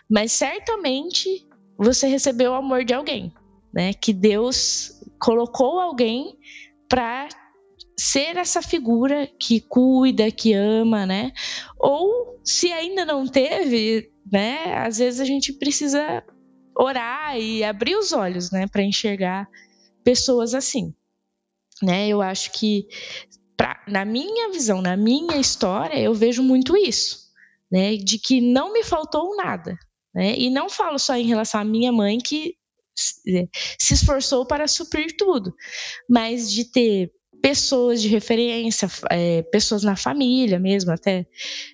mas 0.09 0.33
certamente 0.33 1.47
você 1.77 2.07
recebeu 2.07 2.53
o 2.53 2.55
amor 2.55 2.85
de 2.85 2.95
alguém, 2.95 3.35
né? 3.73 3.93
Que 3.93 4.15
Deus 4.15 4.98
colocou 5.19 5.79
alguém 5.79 6.37
para 6.89 7.29
ser 7.99 8.37
essa 8.37 8.63
figura 8.63 9.27
que 9.39 9.61
cuida, 9.61 10.31
que 10.31 10.53
ama, 10.53 11.05
né? 11.05 11.33
Ou 11.79 12.41
se 12.45 12.73
ainda 12.73 13.05
não 13.05 13.27
teve, 13.27 14.11
né? 14.31 14.77
Às 14.77 14.99
vezes 14.99 15.21
a 15.21 15.25
gente 15.25 15.53
precisa 15.53 16.25
orar 16.79 17.37
e 17.37 17.65
abrir 17.65 17.97
os 17.97 18.13
olhos, 18.13 18.53
né, 18.53 18.69
para 18.69 18.85
enxergar 18.85 19.49
pessoas 20.05 20.55
assim, 20.55 20.95
né? 21.83 22.07
Eu 22.07 22.23
acho 22.23 22.53
que 22.53 22.87
pra, 23.57 23.83
na 23.89 24.05
minha 24.05 24.49
visão, 24.51 24.81
na 24.81 24.97
minha 24.97 25.37
história, 25.39 25.99
eu 25.99 26.15
vejo 26.15 26.41
muito 26.41 26.77
isso, 26.77 27.33
né, 27.71 27.97
de 27.97 28.17
que 28.17 28.41
não 28.41 28.73
me 28.73 28.85
faltou 28.85 29.37
nada, 29.37 29.77
né? 30.15 30.39
E 30.39 30.49
não 30.49 30.71
falo 30.71 30.99
só 31.01 31.17
em 31.17 31.27
relação 31.27 31.61
à 31.61 31.65
minha 31.65 31.91
mãe 31.91 32.19
que 32.19 32.55
se 33.79 33.95
esforçou 33.95 34.47
para 34.47 34.67
suprir 34.67 35.17
tudo, 35.17 35.55
mas 36.09 36.51
de 36.51 36.65
ter 36.65 37.13
pessoas 37.41 38.03
de 38.03 38.09
referência, 38.09 38.89
é, 39.11 39.43
pessoas 39.43 39.83
na 39.83 39.97
família 39.97 40.59
mesmo 40.59 40.93
até, 40.93 41.27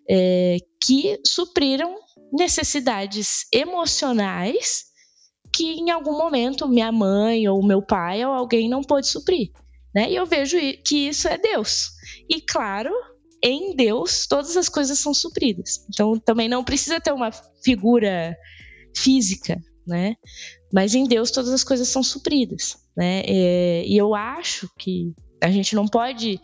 é, 0.09 0.59
que 0.85 1.19
supriram 1.25 1.97
necessidades 2.33 3.47
emocionais 3.53 4.85
que 5.55 5.75
em 5.75 5.91
algum 5.91 6.19
momento 6.19 6.69
minha 6.69 6.91
mãe 6.91 7.49
ou 7.49 7.65
meu 7.65 7.81
pai 7.81 8.25
ou 8.25 8.33
alguém 8.33 8.69
não 8.69 8.83
pôde 8.83 9.07
suprir. 9.07 9.51
Né? 9.95 10.11
E 10.11 10.17
eu 10.17 10.27
vejo 10.27 10.57
que 10.85 11.09
isso 11.09 11.29
é 11.29 11.39
Deus. 11.39 11.91
E 12.29 12.41
claro, 12.41 12.91
em 13.43 13.77
Deus 13.77 14.27
todas 14.27 14.57
as 14.57 14.69
coisas 14.69 14.99
são 14.99 15.15
supridas. 15.15 15.87
Então 15.89 16.19
também 16.19 16.49
não 16.49 16.65
precisa 16.65 17.01
ter 17.01 17.13
uma 17.13 17.31
figura 17.63 18.37
física, 18.97 19.61
né? 19.87 20.17
Mas 20.73 20.95
em 20.95 21.05
Deus 21.05 21.31
todas 21.31 21.53
as 21.53 21.65
coisas 21.65 21.89
são 21.89 22.03
supridas, 22.03 22.77
né? 22.97 23.23
É, 23.27 23.85
e 23.87 23.97
eu 23.97 24.15
acho 24.15 24.69
que 24.79 25.15
a 25.45 25.51
gente 25.51 25.75
não 25.75 25.87
pode 25.87 26.41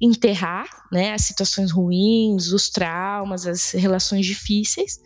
enterrar 0.00 0.68
né, 0.92 1.12
as 1.12 1.22
situações 1.22 1.72
ruins, 1.72 2.52
os 2.52 2.70
traumas, 2.70 3.46
as 3.46 3.72
relações 3.72 4.24
difíceis, 4.24 5.00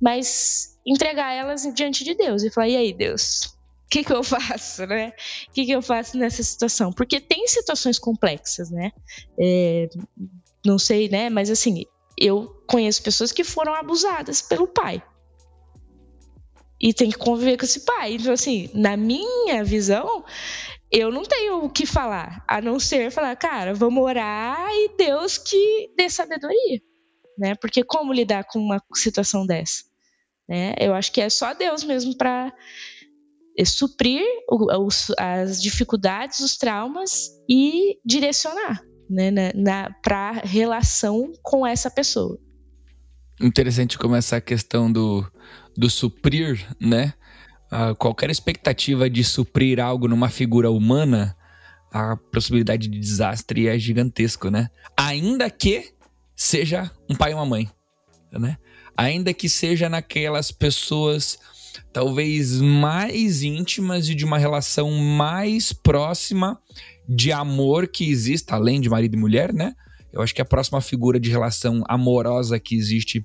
mas 0.00 0.78
entregar 0.86 1.32
elas 1.32 1.62
diante 1.74 2.04
de 2.04 2.14
Deus 2.14 2.42
e 2.42 2.50
falar: 2.50 2.68
e 2.68 2.76
aí, 2.76 2.92
Deus, 2.92 3.44
o 3.86 3.88
que, 3.90 4.04
que 4.04 4.12
eu 4.12 4.22
faço, 4.22 4.86
né? 4.86 5.12
O 5.48 5.52
que, 5.52 5.64
que 5.64 5.72
eu 5.72 5.80
faço 5.80 6.18
nessa 6.18 6.42
situação? 6.42 6.92
Porque 6.92 7.20
tem 7.20 7.46
situações 7.48 7.98
complexas, 7.98 8.70
né? 8.70 8.92
É, 9.38 9.88
não 10.64 10.78
sei, 10.78 11.08
né? 11.08 11.30
Mas 11.30 11.50
assim, 11.50 11.84
eu 12.18 12.62
conheço 12.66 13.02
pessoas 13.02 13.32
que 13.32 13.42
foram 13.42 13.74
abusadas 13.74 14.42
pelo 14.42 14.68
pai. 14.68 15.02
E 16.80 16.94
tem 16.94 17.10
que 17.10 17.18
conviver 17.18 17.58
com 17.58 17.64
esse 17.64 17.84
pai. 17.84 18.14
Então, 18.14 18.32
assim, 18.32 18.70
na 18.72 18.96
minha 18.96 19.62
visão, 19.62 20.24
eu 20.90 21.12
não 21.12 21.22
tenho 21.22 21.64
o 21.64 21.70
que 21.70 21.86
falar, 21.86 22.44
a 22.48 22.60
não 22.60 22.80
ser 22.80 23.10
falar, 23.10 23.36
cara, 23.36 23.74
vamos 23.74 24.02
orar 24.02 24.68
e 24.72 24.96
Deus 24.96 25.38
que 25.38 25.90
dê 25.96 26.08
sabedoria, 26.08 26.80
né? 27.38 27.54
Porque 27.54 27.84
como 27.84 28.12
lidar 28.12 28.44
com 28.44 28.58
uma 28.58 28.82
situação 28.94 29.46
dessa? 29.46 29.84
Né? 30.48 30.74
Eu 30.80 30.94
acho 30.94 31.12
que 31.12 31.20
é 31.20 31.28
só 31.30 31.54
Deus 31.54 31.84
mesmo 31.84 32.16
para 32.16 32.52
suprir 33.64 34.24
as 35.18 35.62
dificuldades, 35.62 36.40
os 36.40 36.56
traumas 36.56 37.30
e 37.48 37.98
direcionar 38.04 38.82
né, 39.08 39.30
na, 39.30 39.52
na 39.54 39.90
para 40.02 40.32
relação 40.32 41.32
com 41.42 41.66
essa 41.66 41.90
pessoa. 41.90 42.38
Interessante 43.40 43.98
como 43.98 44.14
essa 44.14 44.40
questão 44.40 44.90
do, 44.90 45.26
do 45.80 45.90
suprir, 45.90 46.64
né? 46.80 47.14
uh, 47.70 47.94
qualquer 47.96 48.30
expectativa 48.30 49.08
de 49.08 49.22
suprir 49.22 49.80
algo 49.80 50.08
numa 50.08 50.28
figura 50.28 50.70
humana, 50.70 51.36
a 51.92 52.16
possibilidade 52.16 52.88
de 52.88 52.98
desastre 52.98 53.68
é 53.68 53.78
gigantesco, 53.78 54.50
né? 54.50 54.68
Ainda 54.96 55.48
que 55.50 55.92
seja 56.36 56.90
um 57.08 57.14
pai 57.14 57.32
e 57.32 57.34
uma 57.34 57.46
mãe, 57.46 57.70
né? 58.32 58.56
Ainda 58.96 59.32
que 59.32 59.48
seja 59.48 59.88
naquelas 59.88 60.50
pessoas 60.50 61.38
talvez 61.92 62.60
mais 62.60 63.42
íntimas 63.42 64.08
e 64.08 64.14
de 64.14 64.24
uma 64.24 64.38
relação 64.38 64.90
mais 64.92 65.72
próxima 65.72 66.60
de 67.08 67.32
amor 67.32 67.88
que 67.88 68.08
exista, 68.08 68.54
além 68.54 68.80
de 68.80 68.88
marido 68.88 69.16
e 69.16 69.18
mulher, 69.18 69.52
né? 69.52 69.74
Eu 70.12 70.22
acho 70.22 70.34
que 70.34 70.42
a 70.42 70.44
próxima 70.44 70.80
figura 70.80 71.18
de 71.18 71.30
relação 71.30 71.82
amorosa 71.88 72.58
que 72.58 72.76
existe 72.76 73.24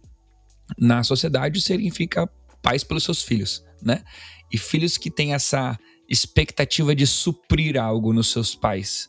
na 0.78 1.04
sociedade 1.04 1.62
significa 1.62 2.30
pais 2.66 2.84
pelos 2.84 3.04
seus 3.04 3.22
filhos, 3.22 3.64
né? 3.80 4.04
e 4.52 4.58
filhos 4.58 4.98
que 4.98 5.12
têm 5.12 5.34
essa 5.34 5.78
expectativa 6.10 6.96
de 6.96 7.06
suprir 7.06 7.78
algo 7.78 8.12
nos 8.12 8.32
seus 8.32 8.56
pais 8.56 9.08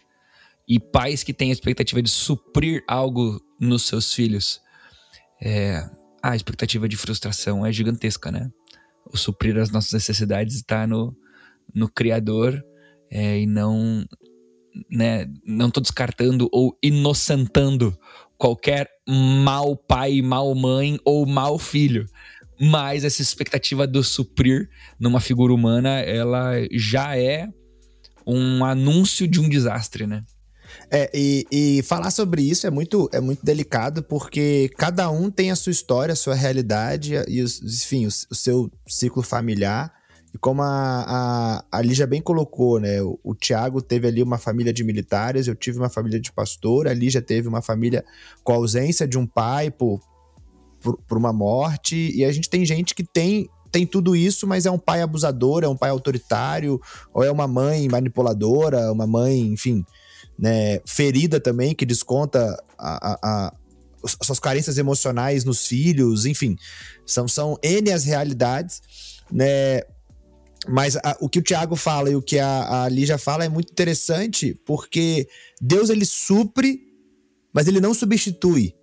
e 0.69 0.79
pais 0.79 1.23
que 1.23 1.33
têm 1.33 1.49
a 1.49 1.53
expectativa 1.53 2.03
de 2.03 2.11
suprir 2.11 2.83
algo 2.87 3.41
nos 3.59 3.87
seus 3.87 4.13
filhos, 4.13 4.61
é, 5.41 5.89
a 6.23 6.35
expectativa 6.35 6.89
de 6.89 6.97
frustração 6.97 7.65
é 7.65 7.73
gigantesca, 7.73 8.33
né? 8.33 8.51
O 9.11 9.17
suprir 9.17 9.57
as 9.57 9.71
nossas 9.71 9.93
necessidades 9.93 10.57
está 10.57 10.87
no, 10.87 11.17
no 11.73 11.89
Criador 11.89 12.61
é, 13.09 13.39
e 13.39 13.47
não, 13.47 14.05
né, 14.91 15.27
não 15.47 15.71
tô 15.71 15.81
descartando 15.81 16.49
ou 16.53 16.77
inocentando 16.83 17.97
qualquer 18.37 18.91
mal 19.09 19.77
pai, 19.77 20.21
mal 20.21 20.53
mãe 20.55 20.99
ou 21.05 21.25
mal 21.25 21.59
filho 21.59 22.07
mas 22.61 23.05
essa 23.05 23.23
expectativa 23.23 23.87
do 23.87 24.03
suprir 24.03 24.69
numa 24.99 25.21
figura 25.21 25.53
humana, 25.53 26.01
ela 26.01 26.53
já 26.73 27.17
é 27.17 27.49
um 28.27 28.65
anúncio 28.65 29.29
de 29.29 29.41
um 29.41 29.49
desastre, 29.49 30.07
né? 30.07 30.25
É, 30.91 31.11
e, 31.15 31.47
e, 31.51 31.83
falar 31.83 32.11
sobre 32.11 32.43
isso 32.43 32.67
é 32.67 32.71
muito, 32.71 33.09
é 33.13 33.21
muito 33.21 33.45
delicado, 33.45 34.03
porque 34.03 34.71
cada 34.77 35.11
um 35.11 35.31
tem 35.31 35.51
a 35.51 35.57
sua 35.57 35.71
história, 35.71 36.13
a 36.13 36.17
sua 36.17 36.35
realidade, 36.35 37.15
e, 37.29 37.41
enfim, 37.41 38.07
o, 38.07 38.09
o 38.09 38.35
seu 38.35 38.71
ciclo 38.87 39.23
familiar. 39.23 39.93
E 40.35 40.39
como 40.39 40.63
a, 40.63 41.05
a, 41.07 41.65
a 41.79 41.83
Lígia 41.83 42.07
bem 42.07 42.21
colocou, 42.21 42.81
né? 42.81 43.01
O, 43.01 43.19
o 43.23 43.35
Tiago 43.35 43.81
teve 43.81 44.09
ali 44.09 44.23
uma 44.23 44.39
família 44.39 44.73
de 44.73 44.85
militares, 44.85 45.47
eu 45.47 45.55
tive 45.55 45.79
uma 45.79 45.89
família 45.89 46.21
de 46.21 46.33
pastor, 46.33 46.89
a 46.89 46.93
Lígia 46.93 47.23
teve 47.23 47.49
uma 47.49 47.63
família 47.63 48.05
com 48.43 48.53
ausência 48.53 49.07
de 49.07 49.17
um 49.17 49.27
pai 49.27 49.71
por, 49.71 50.01
por, 50.81 50.99
por 51.07 51.19
uma 51.19 51.33
morte, 51.33 52.13
e 52.15 52.25
a 52.25 52.33
gente 52.33 52.49
tem 52.49 52.65
gente 52.65 52.95
que 52.95 53.05
tem 53.05 53.49
tem 53.71 53.85
tudo 53.85 54.17
isso, 54.17 54.47
mas 54.47 54.65
é 54.65 54.71
um 54.71 54.79
pai 54.79 55.03
abusador, 55.03 55.63
é 55.63 55.69
um 55.69 55.77
pai 55.77 55.91
autoritário, 55.91 56.81
ou 57.13 57.23
é 57.23 57.31
uma 57.31 57.47
mãe 57.47 57.87
manipuladora, 57.89 58.91
uma 58.91 59.07
mãe, 59.07 59.39
enfim, 59.41 59.85
né, 60.39 60.81
ferida 60.87 61.39
também, 61.39 61.75
que 61.75 61.85
desconta 61.85 62.57
a, 62.79 63.13
a, 63.13 63.19
a, 63.23 63.55
as 64.03 64.17
suas 64.23 64.39
carências 64.39 64.79
emocionais 64.79 65.45
nos 65.45 65.67
filhos, 65.67 66.25
enfim, 66.25 66.57
são, 67.05 67.29
são 67.29 67.59
N 67.63 67.93
as 67.93 68.05
realidades, 68.05 68.81
né? 69.31 69.83
Mas 70.69 70.97
a, 70.97 71.17
o 71.21 71.29
que 71.29 71.39
o 71.39 71.43
Tiago 71.43 71.77
fala 71.77 72.11
e 72.11 72.17
o 72.17 72.23
que 72.23 72.39
a, 72.39 72.85
a 72.85 72.89
Lígia 72.89 73.19
fala 73.19 73.45
é 73.45 73.49
muito 73.49 73.71
interessante, 73.71 74.59
porque 74.65 75.29
Deus 75.61 75.91
ele 75.91 76.05
supre, 76.05 76.81
mas 77.53 77.69
ele 77.69 77.81
não 77.81 77.95
substitui. 77.95 78.75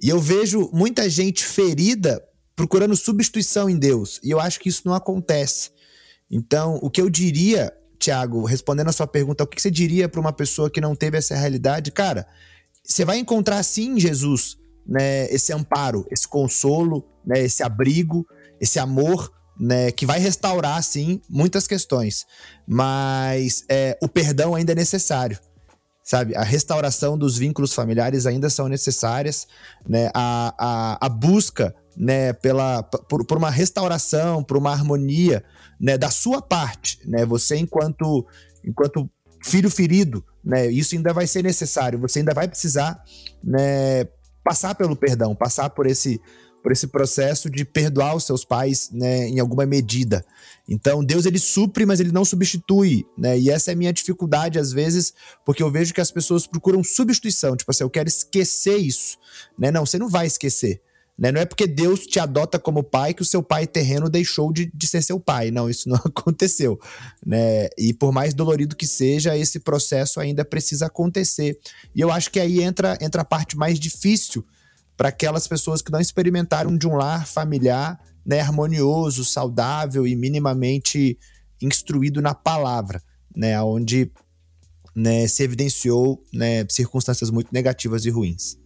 E 0.00 0.08
eu 0.08 0.20
vejo 0.20 0.70
muita 0.72 1.08
gente 1.08 1.44
ferida 1.44 2.22
procurando 2.54 2.96
substituição 2.96 3.68
em 3.68 3.78
Deus. 3.78 4.20
E 4.22 4.30
eu 4.30 4.40
acho 4.40 4.60
que 4.60 4.68
isso 4.68 4.82
não 4.84 4.94
acontece. 4.94 5.70
Então, 6.30 6.78
o 6.82 6.90
que 6.90 7.00
eu 7.00 7.10
diria, 7.10 7.72
Tiago, 7.98 8.44
respondendo 8.44 8.88
a 8.88 8.92
sua 8.92 9.06
pergunta, 9.06 9.44
o 9.44 9.46
que 9.46 9.60
você 9.60 9.70
diria 9.70 10.08
para 10.08 10.20
uma 10.20 10.32
pessoa 10.32 10.70
que 10.70 10.80
não 10.80 10.94
teve 10.94 11.18
essa 11.18 11.34
realidade? 11.34 11.90
Cara, 11.90 12.26
você 12.84 13.04
vai 13.04 13.18
encontrar 13.18 13.62
sim 13.62 13.96
em 13.96 14.00
Jesus 14.00 14.56
né, 14.86 15.32
esse 15.32 15.52
amparo, 15.52 16.06
esse 16.10 16.26
consolo, 16.26 17.04
né, 17.24 17.40
esse 17.40 17.62
abrigo, 17.62 18.26
esse 18.60 18.78
amor, 18.78 19.32
né, 19.58 19.92
que 19.92 20.06
vai 20.06 20.18
restaurar 20.18 20.82
sim 20.82 21.20
muitas 21.28 21.66
questões. 21.66 22.26
Mas 22.66 23.64
é, 23.68 23.98
o 24.02 24.08
perdão 24.08 24.54
ainda 24.54 24.72
é 24.72 24.74
necessário 24.76 25.38
sabe? 26.02 26.34
A 26.34 26.42
restauração 26.42 27.16
dos 27.16 27.38
vínculos 27.38 27.72
familiares 27.72 28.26
ainda 28.26 28.50
são 28.50 28.68
necessárias, 28.68 29.46
né? 29.88 30.10
A, 30.14 30.54
a, 30.58 31.06
a 31.06 31.08
busca, 31.08 31.74
né, 31.96 32.32
pela, 32.32 32.82
por, 32.82 33.24
por 33.24 33.36
uma 33.36 33.50
restauração, 33.50 34.42
por 34.42 34.56
uma 34.56 34.72
harmonia, 34.72 35.44
né, 35.80 35.98
da 35.98 36.10
sua 36.10 36.40
parte, 36.40 36.98
né? 37.04 37.24
Você 37.26 37.56
enquanto, 37.56 38.26
enquanto 38.64 39.08
filho 39.42 39.70
ferido, 39.70 40.24
né? 40.44 40.66
Isso 40.66 40.94
ainda 40.94 41.12
vai 41.12 41.26
ser 41.26 41.42
necessário, 41.42 41.98
você 41.98 42.20
ainda 42.20 42.34
vai 42.34 42.48
precisar, 42.48 43.02
né, 43.42 44.04
passar 44.44 44.74
pelo 44.74 44.96
perdão, 44.96 45.34
passar 45.34 45.70
por 45.70 45.86
esse 45.86 46.20
por 46.62 46.70
esse 46.70 46.86
processo 46.86 47.50
de 47.50 47.64
perdoar 47.64 48.14
os 48.14 48.24
seus 48.24 48.44
pais, 48.44 48.88
né, 48.92 49.26
em 49.26 49.40
alguma 49.40 49.66
medida. 49.66 50.24
Então, 50.68 51.04
Deus 51.04 51.26
ele 51.26 51.38
supre, 51.38 51.84
mas 51.84 52.00
ele 52.00 52.12
não 52.12 52.24
substitui, 52.24 53.04
né? 53.18 53.38
E 53.38 53.50
essa 53.50 53.70
é 53.70 53.74
a 53.74 53.76
minha 53.76 53.92
dificuldade 53.92 54.58
às 54.58 54.72
vezes, 54.72 55.12
porque 55.44 55.62
eu 55.62 55.70
vejo 55.70 55.92
que 55.92 56.00
as 56.00 56.10
pessoas 56.10 56.46
procuram 56.46 56.84
substituição, 56.84 57.56
tipo 57.56 57.70
assim, 57.70 57.82
eu 57.82 57.90
quero 57.90 58.08
esquecer 58.08 58.76
isso, 58.76 59.18
né? 59.58 59.70
Não, 59.70 59.84
você 59.84 59.98
não 59.98 60.08
vai 60.08 60.26
esquecer. 60.26 60.80
Né? 61.18 61.30
Não 61.30 61.40
é 61.40 61.44
porque 61.44 61.66
Deus 61.66 62.00
te 62.00 62.18
adota 62.18 62.58
como 62.58 62.82
pai 62.82 63.14
que 63.14 63.22
o 63.22 63.24
seu 63.24 63.42
pai 63.42 63.66
terreno 63.66 64.08
deixou 64.08 64.52
de, 64.52 64.70
de 64.74 64.86
ser 64.86 65.02
seu 65.02 65.20
pai. 65.20 65.50
Não, 65.50 65.68
isso 65.68 65.88
não 65.88 65.96
aconteceu. 66.04 66.80
Né? 67.24 67.68
E 67.78 67.92
por 67.92 68.12
mais 68.12 68.34
dolorido 68.34 68.74
que 68.74 68.86
seja, 68.86 69.36
esse 69.36 69.60
processo 69.60 70.20
ainda 70.20 70.44
precisa 70.44 70.86
acontecer. 70.86 71.58
E 71.94 72.00
eu 72.00 72.10
acho 72.10 72.30
que 72.30 72.40
aí 72.40 72.62
entra, 72.62 72.96
entra 73.00 73.22
a 73.22 73.24
parte 73.24 73.56
mais 73.56 73.78
difícil 73.78 74.44
para 74.96 75.10
aquelas 75.10 75.46
pessoas 75.46 75.82
que 75.82 75.92
não 75.92 76.00
experimentaram 76.00 76.76
de 76.76 76.86
um 76.86 76.94
lar 76.96 77.26
familiar 77.26 78.00
né, 78.24 78.40
harmonioso, 78.40 79.24
saudável 79.24 80.06
e 80.06 80.14
minimamente 80.14 81.18
instruído 81.60 82.20
na 82.20 82.34
palavra, 82.34 83.02
né, 83.34 83.60
onde 83.62 84.10
né, 84.94 85.26
se 85.26 85.42
evidenciou 85.42 86.22
né, 86.32 86.66
circunstâncias 86.68 87.30
muito 87.30 87.48
negativas 87.52 88.04
e 88.04 88.10
ruins. 88.10 88.58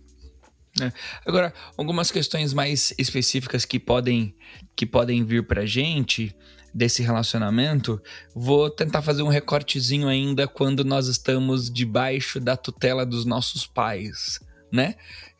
É. 0.80 0.92
Agora, 1.24 1.54
algumas 1.76 2.10
questões 2.10 2.52
mais 2.52 2.92
específicas 2.98 3.64
que 3.64 3.78
podem, 3.78 4.34
que 4.74 4.84
podem 4.84 5.24
vir 5.24 5.46
para 5.46 5.64
gente 5.64 6.36
desse 6.74 7.02
relacionamento, 7.02 8.00
vou 8.34 8.68
tentar 8.68 9.00
fazer 9.00 9.22
um 9.22 9.28
recortezinho 9.28 10.06
ainda 10.06 10.46
quando 10.46 10.84
nós 10.84 11.08
estamos 11.08 11.70
debaixo 11.70 12.38
da 12.38 12.54
tutela 12.56 13.06
dos 13.06 13.24
nossos 13.24 13.66
pais, 13.66 14.38
né? 14.70 14.96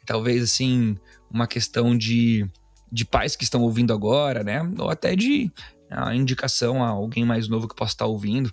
Talvez 0.07 0.43
assim, 0.43 0.97
uma 1.31 1.47
questão 1.47 1.97
de, 1.97 2.49
de 2.91 3.05
pais 3.05 3.37
que 3.37 3.45
estão 3.45 3.63
ouvindo 3.63 3.93
agora, 3.93 4.43
né? 4.43 4.61
Ou 4.79 4.91
até 4.91 5.15
de 5.17 5.51
a 5.91 6.15
indicação 6.15 6.83
a 6.83 6.89
alguém 6.89 7.25
mais 7.25 7.49
novo 7.49 7.69
que 7.69 7.75
possa 7.75 7.93
estar 7.93 8.07
ouvindo. 8.07 8.51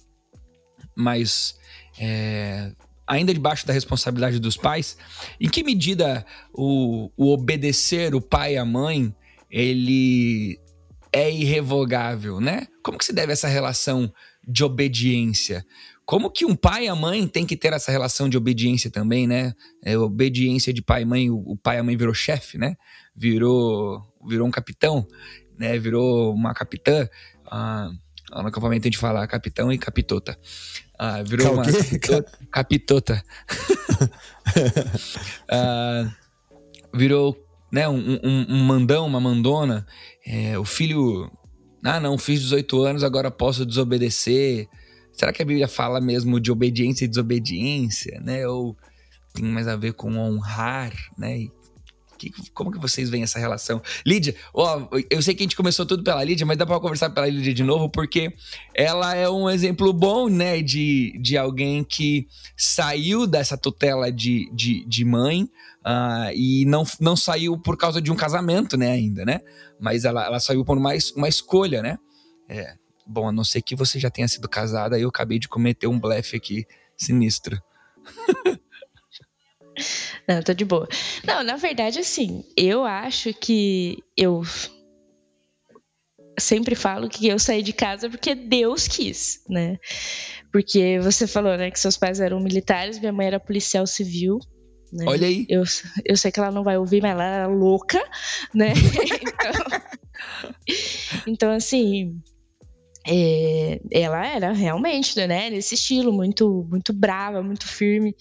Mas 0.96 1.58
é, 2.00 2.72
ainda 3.08 3.34
debaixo 3.34 3.66
da 3.66 3.74
responsabilidade 3.74 4.40
dos 4.40 4.58
pais, 4.58 4.98
em 5.40 5.50
que 5.50 5.64
medida 5.64 6.26
o, 6.54 7.12
o 7.18 7.32
obedecer 7.34 8.16
o 8.16 8.22
pai 8.22 8.54
e 8.54 8.58
a 8.58 8.66
mãe 8.66 9.14
ele 9.50 10.60
é 11.12 11.32
irrevogável, 11.32 12.40
né? 12.40 12.68
Como 12.84 12.98
que 12.98 13.06
se 13.06 13.14
deve 13.14 13.32
essa 13.32 13.48
relação 13.48 14.12
de 14.48 14.64
obediência? 14.64 15.64
Como 16.06 16.30
que 16.30 16.44
um 16.44 16.56
pai 16.56 16.86
e 16.86 16.88
a 16.88 16.96
mãe 16.96 17.28
tem 17.28 17.46
que 17.46 17.56
ter 17.56 17.72
essa 17.72 17.92
relação 17.92 18.28
de 18.28 18.36
obediência 18.36 18.90
também, 18.90 19.28
né? 19.28 19.54
É, 19.84 19.98
obediência 19.98 20.74
de 20.74 20.82
pai 20.82 21.04
e 21.04 21.06
mãe, 21.06 21.30
o, 21.30 21.38
o 21.38 21.56
pai 21.56 21.78
e 21.78 21.80
a 21.80 21.84
mãe 21.84 21.96
virou 21.96 22.14
chefe, 22.14 22.58
né? 22.58 22.76
Virou, 23.16 24.02
virou 24.28 24.48
um 24.48 24.52
capitão, 24.52 25.08
né? 25.58 25.78
Virou 25.78 26.34
uma 26.34 26.54
capitã. 26.54 27.08
Ah, 27.46 27.92
no 28.32 28.48
acampamento 28.48 28.88
a 28.88 28.90
gente 28.90 28.98
fala 28.98 29.28
capitão 29.28 29.72
e 29.72 29.78
capitota. 29.78 30.38
Ah, 30.98 31.22
virou 31.24 31.54
uma 31.54 31.66
capitota. 31.66 32.40
capitota. 32.52 33.24
ah, 35.50 36.12
virou 36.94 37.38
né, 37.72 37.90
um, 37.90 38.20
um, 38.24 38.46
um, 38.50 38.64
mandão, 38.64 39.06
uma 39.06 39.20
mandona. 39.20 39.86
É, 40.26 40.58
o 40.58 40.66
filho. 40.66 41.32
Ah, 41.84 42.00
não, 42.00 42.18
fiz 42.18 42.40
18 42.42 42.82
anos, 42.84 43.04
agora 43.04 43.30
posso 43.30 43.66
desobedecer. 43.66 44.68
Será 45.12 45.34
que 45.34 45.42
a 45.42 45.46
Bíblia 45.46 45.68
fala 45.68 46.00
mesmo 46.00 46.40
de 46.40 46.52
obediência 46.52 47.06
e 47.06 47.08
desobediência, 47.08 48.20
né? 48.22 48.48
Ou 48.48 48.78
tem 49.34 49.46
mais 49.46 49.68
a 49.68 49.76
ver 49.76 49.94
com 49.94 50.16
honrar, 50.16 50.94
né? 51.18 51.48
Que, 52.30 52.52
como 52.52 52.72
que 52.72 52.80
vocês 52.80 53.10
veem 53.10 53.24
essa 53.24 53.40
relação? 53.40 53.82
Lídia, 54.06 54.36
ó, 54.54 54.88
eu 55.10 55.22
sei 55.22 55.34
que 55.34 55.44
a 55.44 55.46
gente 55.46 55.56
começou 55.56 55.86
tudo 55.86 56.04
pela 56.04 56.24
Lídia, 56.24 56.46
mas 56.46 56.58
dá 56.58 56.66
pra 56.66 56.80
conversar 56.80 57.10
pela 57.10 57.28
Lídia 57.28 57.54
de 57.54 57.64
novo, 57.64 57.90
porque 57.90 58.34
ela 58.74 59.16
é 59.16 59.30
um 59.30 59.50
exemplo 59.50 59.92
bom, 59.94 60.30
né, 60.30 60.62
de, 60.62 61.18
de 61.22 61.38
alguém 61.38 61.84
que 61.84 62.28
saiu 62.58 63.28
dessa 63.28 63.58
tutela 63.58 64.12
de, 64.12 64.50
de, 64.54 64.86
de 64.86 65.06
mãe 65.06 65.44
uh, 65.86 66.32
e 66.34 66.66
não, 66.66 66.84
não 67.00 67.16
saiu 67.16 67.58
por 67.58 67.78
causa 67.78 68.02
de 68.02 68.12
um 68.12 68.16
casamento, 68.16 68.78
né, 68.78 68.92
ainda, 68.92 69.26
né? 69.26 69.40
Mas 69.80 70.06
ela, 70.06 70.26
ela 70.26 70.40
saiu 70.40 70.64
por 70.64 70.80
mais 70.80 71.12
uma 71.12 71.28
escolha, 71.28 71.82
né? 71.82 71.98
É, 72.48 72.76
bom, 73.06 73.30
a 73.30 73.32
não 73.32 73.44
ser 73.44 73.62
que 73.62 73.76
você 73.76 74.00
já 74.00 74.10
tenha 74.10 74.28
sido 74.28 74.48
casada, 74.48 75.00
eu 75.00 75.10
acabei 75.10 75.40
de 75.40 75.48
cometer 75.48 75.88
um 75.88 76.00
blefe 76.00 76.38
aqui 76.38 76.66
sinistro. 76.98 77.62
Não, 80.28 80.42
tô 80.42 80.54
de 80.54 80.66
boa. 80.66 80.88
Não, 81.24 81.44
na 81.44 81.56
verdade, 81.56 82.00
assim, 82.00 82.44
eu 82.56 82.86
acho 82.86 83.34
que 83.34 84.04
eu 84.16 84.44
sempre 86.40 86.76
falo 86.76 87.10
que 87.10 87.28
eu 87.28 87.38
saí 87.38 87.62
de 87.62 87.74
casa 87.74 88.10
porque 88.10 88.34
Deus 88.34 88.88
quis, 88.88 89.42
né? 89.50 89.78
Porque 90.52 91.00
você 91.00 91.28
falou, 91.28 91.58
né, 91.58 91.72
que 91.72 91.80
seus 91.80 91.98
pais 91.98 92.20
eram 92.20 92.40
militares, 92.40 93.00
minha 93.00 93.12
mãe 93.12 93.28
era 93.28 93.40
policial 93.40 93.88
civil. 93.88 94.40
Né? 94.92 95.06
Olha 95.08 95.28
aí. 95.28 95.46
Eu, 95.50 95.64
eu 96.06 96.16
sei 96.16 96.32
que 96.32 96.40
ela 96.40 96.52
não 96.52 96.64
vai 96.64 96.78
ouvir, 96.78 97.02
mas 97.02 97.12
ela 97.12 97.24
era 97.24 97.48
louca, 97.48 98.00
né? 98.54 98.74
então, 101.26 101.26
então, 101.26 101.52
assim, 101.52 102.22
é, 103.06 103.82
ela 103.92 104.26
era 104.26 104.54
realmente, 104.54 105.16
né, 105.28 105.50
nesse 105.50 105.76
estilo, 105.76 106.14
muito, 106.14 106.66
muito 106.70 106.94
brava, 106.94 107.44
muito 107.44 107.68
firme. 107.68 108.16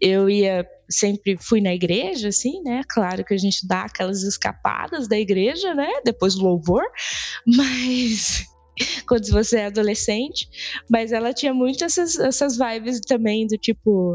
Eu 0.00 0.30
ia, 0.30 0.66
sempre 0.88 1.36
fui 1.40 1.60
na 1.60 1.74
igreja, 1.74 2.28
assim, 2.28 2.62
né, 2.62 2.82
claro 2.88 3.24
que 3.24 3.34
a 3.34 3.38
gente 3.38 3.66
dá 3.66 3.82
aquelas 3.82 4.22
escapadas 4.22 5.08
da 5.08 5.18
igreja, 5.18 5.74
né, 5.74 5.88
depois 6.04 6.34
do 6.34 6.44
louvor, 6.44 6.84
mas 7.46 8.46
quando 9.06 9.26
você 9.30 9.58
é 9.58 9.66
adolescente, 9.66 10.48
mas 10.88 11.12
ela 11.12 11.32
tinha 11.32 11.52
muito 11.54 11.84
essas, 11.84 12.18
essas 12.18 12.56
vibes 12.56 13.00
também 13.00 13.46
do 13.46 13.56
tipo, 13.56 14.14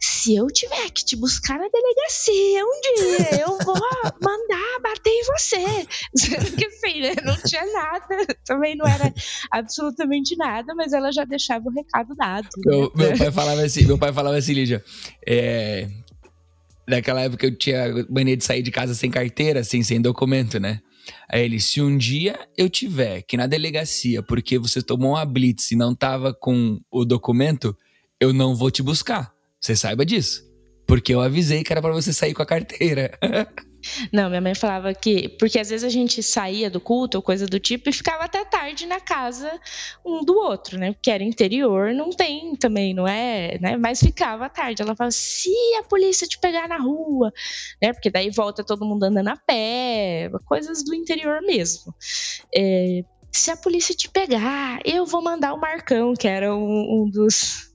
se 0.00 0.34
eu 0.34 0.46
tiver 0.48 0.90
que 0.90 1.04
te 1.04 1.16
buscar 1.16 1.58
na 1.58 1.68
delegacia 1.68 2.64
um 2.64 2.80
dia, 2.80 3.40
eu 3.42 3.58
vou 3.58 3.74
mandar 4.22 4.80
bater 4.82 5.10
em 5.10 5.24
você. 5.24 5.86
Sendo 6.16 6.56
que, 6.56 6.70
filha, 6.70 7.14
não 7.24 7.36
tinha 7.36 7.64
nada, 7.72 8.26
também 8.44 8.76
não 8.76 8.86
era 8.86 9.12
absolutamente 9.50 10.36
nada, 10.36 10.74
mas 10.74 10.92
ela 10.92 11.12
já 11.12 11.24
deixava 11.24 11.68
o 11.68 11.72
recado 11.72 12.14
dado. 12.14 12.48
Meu, 12.64 12.92
né? 12.94 13.08
meu 13.08 13.18
pai 13.18 13.32
falava 13.32 13.62
assim, 13.62 13.84
meu 13.84 13.98
pai 13.98 14.12
falava 14.12 14.36
assim, 14.36 14.52
Lídia, 14.52 14.84
é, 15.26 15.88
naquela 16.86 17.22
época 17.22 17.46
eu 17.46 17.56
tinha 17.56 18.06
mania 18.08 18.36
de 18.36 18.44
sair 18.44 18.62
de 18.62 18.70
casa 18.70 18.94
sem 18.94 19.10
carteira, 19.10 19.60
assim, 19.60 19.82
sem 19.82 20.00
documento, 20.00 20.60
né? 20.60 20.80
Aí 21.28 21.44
ele, 21.44 21.60
se 21.60 21.80
um 21.80 21.96
dia 21.96 22.48
eu 22.56 22.68
tiver 22.68 23.22
que 23.22 23.36
na 23.36 23.46
delegacia 23.46 24.22
porque 24.22 24.58
você 24.58 24.82
tomou 24.82 25.12
uma 25.12 25.24
blitz 25.24 25.70
e 25.70 25.76
não 25.76 25.94
tava 25.94 26.34
com 26.34 26.80
o 26.90 27.04
documento, 27.04 27.76
eu 28.20 28.32
não 28.32 28.54
vou 28.54 28.70
te 28.70 28.82
buscar. 28.82 29.32
Você 29.60 29.76
saiba 29.76 30.04
disso. 30.04 30.44
Porque 30.86 31.12
eu 31.12 31.20
avisei 31.20 31.64
que 31.64 31.72
era 31.72 31.82
para 31.82 31.92
você 31.92 32.12
sair 32.12 32.34
com 32.34 32.42
a 32.42 32.46
carteira. 32.46 33.18
Não, 34.12 34.28
minha 34.28 34.40
mãe 34.40 34.54
falava 34.54 34.92
que. 34.94 35.28
Porque 35.28 35.58
às 35.58 35.70
vezes 35.70 35.84
a 35.84 35.88
gente 35.88 36.22
saía 36.22 36.70
do 36.70 36.80
culto 36.80 37.18
ou 37.18 37.22
coisa 37.22 37.46
do 37.46 37.58
tipo 37.58 37.88
e 37.88 37.92
ficava 37.92 38.24
até 38.24 38.44
tarde 38.44 38.86
na 38.86 39.00
casa 39.00 39.50
um 40.04 40.24
do 40.24 40.34
outro, 40.36 40.78
né? 40.78 40.92
Porque 40.92 41.10
era 41.10 41.22
interior, 41.22 41.92
não 41.92 42.10
tem 42.10 42.54
também, 42.56 42.94
não 42.94 43.06
é? 43.06 43.58
Né? 43.60 43.76
Mas 43.76 44.00
ficava 44.00 44.48
tarde. 44.48 44.82
Ela 44.82 44.94
falava: 44.94 45.12
se 45.12 45.50
a 45.78 45.82
polícia 45.84 46.26
te 46.26 46.38
pegar 46.38 46.68
na 46.68 46.78
rua, 46.78 47.32
né? 47.82 47.92
Porque 47.92 48.10
daí 48.10 48.30
volta 48.30 48.64
todo 48.64 48.84
mundo 48.84 49.04
andando 49.04 49.28
a 49.28 49.36
pé, 49.36 50.30
coisas 50.44 50.84
do 50.84 50.94
interior 50.94 51.40
mesmo. 51.42 51.94
É, 52.54 53.02
se 53.32 53.50
a 53.50 53.56
polícia 53.56 53.94
te 53.94 54.08
pegar, 54.08 54.80
eu 54.84 55.04
vou 55.04 55.22
mandar 55.22 55.52
o 55.52 55.60
Marcão, 55.60 56.14
que 56.14 56.26
era 56.26 56.54
um, 56.54 57.02
um 57.02 57.10
dos 57.10 57.70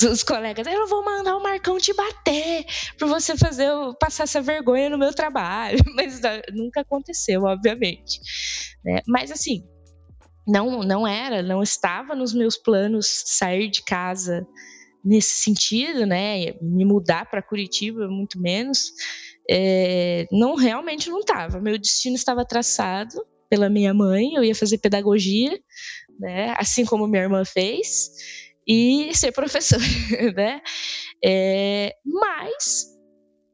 dos 0.00 0.22
colegas, 0.22 0.66
eu 0.66 0.86
vou 0.86 1.04
mandar 1.04 1.36
o 1.36 1.42
Marcão 1.42 1.78
te 1.78 1.94
bater 1.94 2.64
para 2.98 3.06
você 3.06 3.36
fazer 3.36 3.70
passar 4.00 4.24
essa 4.24 4.42
vergonha 4.42 4.90
no 4.90 4.98
meu 4.98 5.14
trabalho, 5.14 5.78
mas 5.94 6.24
ah, 6.24 6.42
nunca 6.52 6.80
aconteceu, 6.80 7.42
obviamente. 7.42 8.20
Né? 8.84 9.00
Mas 9.06 9.30
assim, 9.30 9.64
não, 10.46 10.82
não 10.82 11.06
era, 11.06 11.42
não 11.42 11.62
estava 11.62 12.14
nos 12.14 12.34
meus 12.34 12.56
planos 12.56 13.06
sair 13.26 13.70
de 13.70 13.82
casa 13.82 14.46
nesse 15.04 15.42
sentido, 15.42 16.06
né? 16.06 16.54
Me 16.60 16.84
mudar 16.84 17.28
para 17.30 17.42
Curitiba, 17.42 18.08
muito 18.08 18.40
menos. 18.40 18.92
É, 19.48 20.26
não 20.32 20.54
realmente 20.54 21.10
não 21.10 21.20
estava. 21.20 21.60
Meu 21.60 21.78
destino 21.78 22.16
estava 22.16 22.44
traçado 22.44 23.24
pela 23.50 23.68
minha 23.68 23.92
mãe. 23.92 24.34
Eu 24.34 24.42
ia 24.42 24.54
fazer 24.54 24.78
pedagogia, 24.78 25.58
né? 26.18 26.54
Assim 26.58 26.84
como 26.84 27.06
minha 27.06 27.22
irmã 27.22 27.44
fez 27.44 28.43
e 28.66 29.10
ser 29.14 29.32
professor, 29.32 29.80
né? 30.34 30.60
É, 31.24 31.94
mas, 32.04 32.86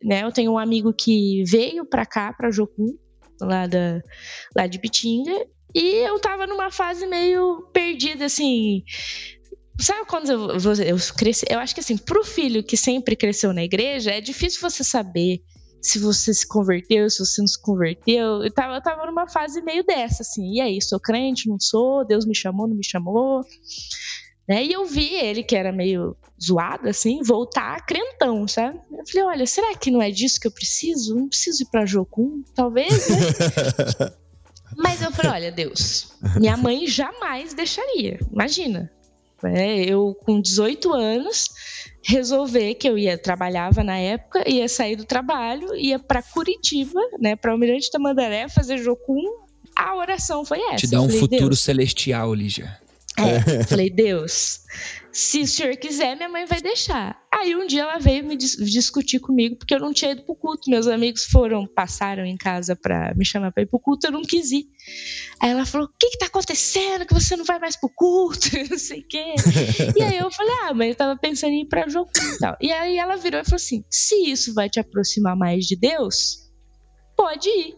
né, 0.03 0.23
eu 0.25 0.33
tenho 0.33 0.53
um 0.53 0.59
amigo 0.59 0.93
que 0.93 1.43
veio 1.45 1.85
para 1.85 2.07
cá, 2.07 2.33
para 2.33 2.51
Jocum, 2.51 2.97
lá, 3.41 3.67
da, 3.67 4.01
lá 4.57 4.67
de 4.67 4.79
Pitinga, 4.79 5.47
e 5.75 6.07
eu 6.07 6.19
tava 6.19 6.47
numa 6.47 6.71
fase 6.71 7.07
meio 7.07 7.69
perdida, 7.73 8.25
assim. 8.25 8.83
Sabe 9.79 10.05
quando 10.07 10.31
eu, 10.31 10.49
eu 10.85 10.97
cresci? 11.17 11.47
Eu 11.49 11.59
acho 11.59 11.75
que, 11.75 11.81
assim, 11.81 11.97
pro 11.97 12.25
filho 12.25 12.63
que 12.63 12.77
sempre 12.77 13.17
cresceu 13.17 13.53
na 13.53 13.65
igreja, 13.65 14.11
é 14.11 14.21
difícil 14.21 14.61
você 14.61 14.85
saber 14.85 15.43
se 15.81 15.99
você 15.99 16.35
se 16.35 16.47
converteu, 16.47 17.09
se 17.09 17.25
você 17.25 17.41
não 17.41 17.49
se 17.49 17.61
converteu. 17.61 18.43
Eu 18.45 18.53
tava, 18.53 18.75
eu 18.75 18.83
tava 18.83 19.07
numa 19.07 19.29
fase 19.29 19.63
meio 19.63 19.85
dessa, 19.85 20.23
assim. 20.23 20.57
E 20.57 20.61
aí, 20.61 20.83
sou 20.83 21.01
crente, 21.01 21.49
não 21.49 21.59
sou? 21.59 22.05
Deus 22.05 22.27
me 22.27 22.35
chamou, 22.35 22.69
não 22.69 22.77
me 22.77 22.85
chamou? 22.85 23.43
Né? 24.51 24.65
E 24.65 24.73
eu 24.73 24.85
vi 24.85 25.15
ele, 25.15 25.45
que 25.45 25.55
era 25.55 25.71
meio 25.71 26.17
zoado, 26.43 26.89
assim, 26.89 27.23
voltar 27.23 27.87
crentão, 27.87 28.49
sabe? 28.49 28.81
Eu 28.91 29.07
falei, 29.07 29.23
olha, 29.37 29.47
será 29.47 29.77
que 29.77 29.93
não 29.93 30.03
é 30.03 30.11
disso 30.11 30.41
que 30.41 30.49
eu 30.49 30.51
preciso? 30.51 31.15
Não 31.15 31.29
preciso 31.29 31.63
ir 31.63 31.67
pra 31.67 31.87
Jocum? 31.87 32.43
Talvez, 32.53 33.09
né? 33.11 33.17
Mas 34.77 35.03
eu 35.03 35.13
falei, 35.13 35.31
olha, 35.31 35.53
Deus, 35.53 36.15
minha 36.35 36.57
mãe 36.57 36.85
jamais 36.89 37.55
deixaria. 37.55 38.19
Imagina. 38.33 38.91
Né? 39.41 39.85
Eu, 39.85 40.17
com 40.25 40.41
18 40.41 40.93
anos, 40.93 41.49
resolver 42.03 42.75
que 42.75 42.89
eu 42.89 42.99
ia, 42.99 43.17
trabalhava 43.17 43.85
na 43.85 43.99
época, 43.99 44.43
ia 44.51 44.69
sair 44.69 44.97
do 44.97 45.05
trabalho, 45.05 45.77
ia 45.77 45.99
para 46.01 46.25
Curitiba, 46.25 47.01
né, 47.21 47.37
para 47.37 47.53
Almirante 47.53 47.89
Tamandaré, 47.89 48.49
fazer 48.49 48.79
Jocum 48.79 49.23
a 49.77 49.97
oração 49.97 50.45
foi 50.45 50.61
essa. 50.61 50.79
Te 50.79 50.89
dá 50.89 51.01
um 51.01 51.09
falei, 51.09 51.21
futuro 51.21 51.57
celestial, 51.57 52.35
Lígia. 52.35 52.77
É, 53.29 53.65
falei, 53.65 53.91
Deus, 53.91 54.61
se 55.13 55.41
o 55.41 55.47
senhor 55.47 55.77
quiser, 55.77 56.17
minha 56.17 56.29
mãe 56.29 56.47
vai 56.47 56.61
deixar. 56.61 57.21
Aí 57.33 57.57
um 57.57 57.67
dia 57.67 57.83
ela 57.83 57.99
veio 57.99 58.25
me 58.25 58.37
dis 58.37 58.57
discutir 58.57 59.19
comigo, 59.19 59.57
porque 59.57 59.75
eu 59.75 59.81
não 59.81 59.93
tinha 59.93 60.13
ido 60.13 60.23
pro 60.23 60.37
culto. 60.37 60.71
Meus 60.71 60.87
amigos 60.87 61.25
foram, 61.25 61.67
passaram 61.67 62.25
em 62.25 62.37
casa 62.37 62.77
pra 62.77 63.13
me 63.17 63.25
chamar 63.25 63.51
pra 63.51 63.63
ir 63.63 63.67
pro 63.67 63.81
culto, 63.81 64.07
eu 64.07 64.13
não 64.13 64.23
quis 64.23 64.53
ir. 64.53 64.67
Aí 65.41 65.51
ela 65.51 65.67
falou: 65.67 65.89
O 65.89 65.91
que 65.99 66.11
que 66.11 66.19
tá 66.19 66.27
acontecendo? 66.27 67.05
Que 67.07 67.15
você 67.15 67.37
não 67.37 67.45
vai 67.45 67.59
mais 67.59 67.77
pro 67.77 67.91
culto? 67.95 68.49
não 68.71 68.79
sei 68.79 69.01
o 69.01 69.09
quê. 69.09 69.35
e 69.97 70.03
aí 70.03 70.19
eu 70.19 70.31
falei: 70.31 70.55
Ah, 70.65 70.75
mas 70.75 70.91
eu 70.91 70.95
tava 70.95 71.19
pensando 71.19 71.53
em 71.53 71.63
ir 71.63 71.69
pra 71.69 71.89
jogo 71.89 72.11
e 72.17 72.39
tal. 72.39 72.57
E 72.61 72.71
aí 72.71 72.97
ela 72.97 73.17
virou 73.17 73.41
e 73.41 73.45
falou 73.45 73.57
assim: 73.57 73.85
Se 73.91 74.15
isso 74.31 74.55
vai 74.55 74.69
te 74.69 74.79
aproximar 74.79 75.37
mais 75.37 75.67
de 75.67 75.77
Deus, 75.77 76.51
pode 77.17 77.49
ir. 77.49 77.75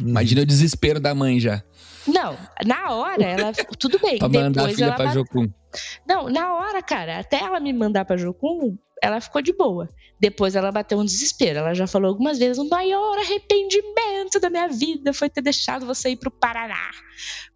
Imagina 0.00 0.42
o 0.42 0.46
desespero 0.46 0.98
da 0.98 1.14
mãe 1.14 1.38
já. 1.38 1.62
Não, 2.06 2.36
na 2.64 2.90
hora 2.90 3.22
ela. 3.22 3.52
Tudo 3.78 3.98
bem. 3.98 4.18
pra 4.18 4.28
mandar 4.28 4.66
a 4.66 4.68
filha 4.68 4.84
ela 4.86 4.94
pra 4.96 5.12
Jocum. 5.12 5.50
Não, 6.06 6.28
na 6.28 6.54
hora, 6.54 6.82
cara, 6.82 7.18
até 7.18 7.38
ela 7.38 7.58
me 7.58 7.72
mandar 7.72 8.04
pra 8.04 8.16
Jocum, 8.16 8.76
ela 9.02 9.20
ficou 9.20 9.42
de 9.42 9.52
boa. 9.52 9.88
Depois 10.20 10.54
ela 10.54 10.70
bateu 10.70 10.98
um 10.98 11.04
desespero. 11.04 11.58
Ela 11.58 11.74
já 11.74 11.86
falou 11.86 12.08
algumas 12.08 12.38
vezes: 12.38 12.58
o 12.58 12.68
maior 12.68 13.18
arrependimento 13.18 14.40
da 14.40 14.48
minha 14.48 14.68
vida 14.68 15.12
foi 15.12 15.28
ter 15.28 15.42
deixado 15.42 15.86
você 15.86 16.10
ir 16.10 16.16
pro 16.16 16.30
Paraná. 16.30 16.90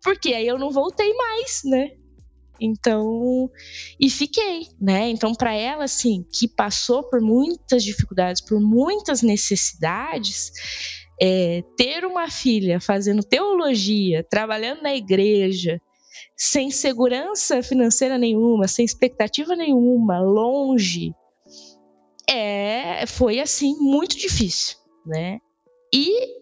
Porque 0.02 0.34
aí 0.34 0.46
eu 0.46 0.58
não 0.58 0.70
voltei 0.70 1.12
mais, 1.14 1.62
né? 1.64 1.90
Então, 2.60 3.48
e 4.00 4.10
fiquei, 4.10 4.66
né? 4.80 5.08
Então, 5.08 5.32
para 5.32 5.54
ela, 5.54 5.84
assim, 5.84 6.26
que 6.32 6.48
passou 6.48 7.04
por 7.08 7.20
muitas 7.20 7.84
dificuldades, 7.84 8.42
por 8.42 8.60
muitas 8.60 9.22
necessidades, 9.22 10.50
é, 11.20 11.62
ter 11.76 12.04
uma 12.04 12.30
filha 12.30 12.80
fazendo 12.80 13.22
teologia, 13.22 14.24
trabalhando 14.28 14.82
na 14.82 14.94
igreja, 14.94 15.80
sem 16.36 16.70
segurança 16.70 17.62
financeira 17.62 18.16
nenhuma, 18.16 18.68
sem 18.68 18.84
expectativa 18.84 19.56
nenhuma, 19.56 20.20
longe, 20.20 21.12
é, 22.28 23.06
foi 23.06 23.40
assim 23.40 23.74
muito 23.78 24.16
difícil, 24.16 24.76
né? 25.06 25.38
E 25.92 26.38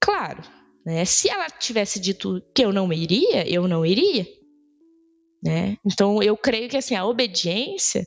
claro, 0.00 0.42
né, 0.84 1.04
se 1.04 1.28
ela 1.28 1.50
tivesse 1.50 1.98
dito 1.98 2.40
que 2.54 2.64
eu 2.64 2.72
não 2.72 2.92
iria, 2.92 3.48
eu 3.50 3.66
não 3.66 3.84
iria, 3.84 4.26
né? 5.42 5.76
Então 5.84 6.22
eu 6.22 6.36
creio 6.36 6.68
que 6.68 6.76
assim 6.76 6.94
a 6.94 7.04
obediência 7.04 8.04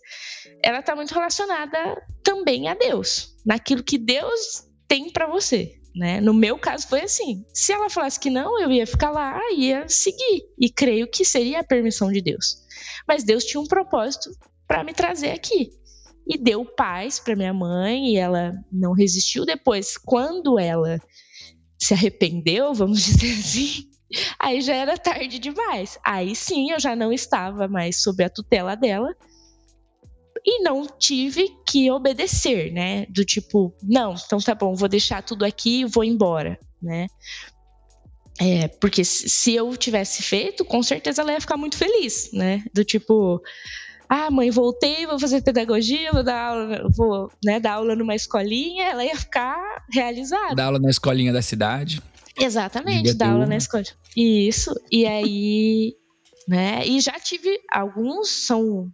ela 0.64 0.80
está 0.80 0.96
muito 0.96 1.14
relacionada 1.14 2.02
também 2.24 2.68
a 2.68 2.74
Deus, 2.74 3.36
naquilo 3.46 3.84
que 3.84 3.98
Deus 3.98 4.64
tem 4.88 5.12
para 5.12 5.28
você, 5.28 5.79
né? 6.00 6.22
No 6.22 6.34
meu 6.34 6.58
caso 6.58 6.88
foi 6.88 7.02
assim. 7.02 7.46
Se 7.54 7.74
ela 7.74 7.90
falasse 7.90 8.18
que 8.18 8.30
não, 8.30 8.60
eu 8.60 8.72
ia 8.72 8.88
ficar 8.88 9.12
lá 9.12 9.38
ia 9.52 9.88
seguir. 9.90 10.46
E 10.58 10.70
creio 10.70 11.06
que 11.10 11.26
seria 11.26 11.60
a 11.60 11.64
permissão 11.64 12.10
de 12.10 12.22
Deus. 12.22 12.64
Mas 13.06 13.26
Deus 13.26 13.44
tinha 13.44 13.60
um 13.60 13.68
propósito 13.68 14.32
para 14.66 14.84
me 14.84 14.94
trazer 14.94 15.32
aqui. 15.32 15.72
E 16.26 16.38
deu 16.38 16.64
paz 16.64 17.20
para 17.20 17.36
minha 17.36 17.54
mãe 17.54 18.14
e 18.14 18.18
ela 18.18 18.54
não 18.72 18.94
resistiu 18.94 19.46
depois. 19.46 19.98
Quando 19.98 20.58
ela 20.58 21.00
se 21.78 21.94
arrependeu, 21.94 22.74
vamos 22.74 23.04
dizer 23.04 23.34
assim, 23.34 23.90
aí 24.40 24.62
já 24.62 24.76
era 24.76 24.98
tarde 24.98 25.38
demais. 25.38 26.00
Aí 26.06 26.34
sim 26.34 26.72
eu 26.72 26.80
já 26.80 26.96
não 26.96 27.12
estava 27.12 27.68
mais 27.68 28.02
sob 28.02 28.24
a 28.24 28.30
tutela 28.30 28.76
dela 28.76 29.14
e 30.46 30.62
não 30.64 30.86
tive 30.86 31.50
que 31.68 31.90
obedecer, 31.92 32.72
né? 32.72 33.06
Do 33.10 33.24
tipo, 33.26 33.74
não, 33.84 34.16
então 34.16 34.40
tá 34.40 34.56
bom, 34.56 34.76
vou 34.76 34.90
deixar 34.90 35.22
tudo 35.24 35.46
aqui 35.46 35.82
e 35.82 35.86
vou 35.86 36.04
embora, 36.04 36.60
né? 36.82 37.08
É, 38.40 38.70
porque 38.70 39.04
se 39.04 39.54
eu 39.54 39.76
tivesse 39.76 40.24
feito, 40.24 40.64
com 40.64 40.82
certeza 40.82 41.22
ela 41.22 41.34
ia 41.34 41.42
ficar 41.42 41.58
muito 41.58 41.78
feliz, 41.78 42.32
né? 42.32 42.64
Do 42.74 42.86
tipo, 42.86 43.42
ah, 44.08 44.32
mãe, 44.32 44.50
voltei, 44.50 45.06
vou 45.06 45.20
fazer 45.20 45.44
pedagogia, 45.44 46.12
vou 46.12 46.24
dar 46.24 46.48
aula, 46.48 46.90
vou, 46.96 47.32
né, 47.44 47.60
dar 47.60 47.74
aula 47.74 47.96
numa 47.96 48.16
escolinha, 48.16 48.86
ela 48.86 49.06
ia 49.06 49.16
ficar 49.16 49.86
realizada. 49.94 50.56
Dar 50.56 50.66
aula 50.66 50.80
na 50.80 50.90
escolinha 50.90 51.32
da 51.32 51.42
cidade. 51.42 52.02
Exatamente, 52.36 53.14
dar 53.14 53.32
aula 53.32 53.46
na 53.46 53.58
escola. 53.58 53.84
Isso, 54.16 54.74
e 54.90 55.06
aí, 55.06 55.94
né, 56.48 56.88
e 56.88 57.00
já 57.02 57.20
tive 57.20 57.60
alguns, 57.72 58.48
são 58.48 58.90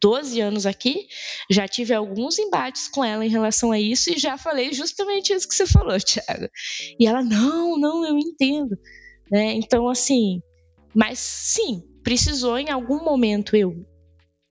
12 0.00 0.40
anos 0.40 0.66
aqui, 0.66 1.06
já 1.50 1.66
tive 1.66 1.94
alguns 1.94 2.38
embates 2.38 2.88
com 2.88 3.04
ela 3.04 3.24
em 3.24 3.30
relação 3.30 3.72
a 3.72 3.80
isso 3.80 4.10
e 4.10 4.18
já 4.18 4.36
falei 4.36 4.72
justamente 4.72 5.32
isso 5.32 5.48
que 5.48 5.54
você 5.54 5.66
falou, 5.66 5.98
Thiago. 6.00 6.48
E 6.98 7.06
ela, 7.06 7.22
não, 7.22 7.78
não, 7.78 8.06
eu 8.06 8.18
entendo. 8.18 8.76
Né? 9.30 9.52
Então, 9.54 9.88
assim, 9.88 10.40
mas 10.94 11.18
sim, 11.18 11.82
precisou 12.02 12.58
em 12.58 12.70
algum 12.70 13.04
momento 13.04 13.56
eu, 13.56 13.74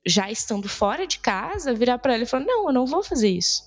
já 0.06 0.32
estando 0.32 0.70
fora 0.70 1.06
de 1.06 1.20
casa, 1.20 1.74
virar 1.74 1.98
para 1.98 2.14
ela 2.14 2.24
e 2.24 2.28
falar: 2.28 2.46
não, 2.46 2.68
eu 2.68 2.74
não 2.74 2.86
vou 2.86 3.04
fazer 3.04 3.30
isso. 3.30 3.62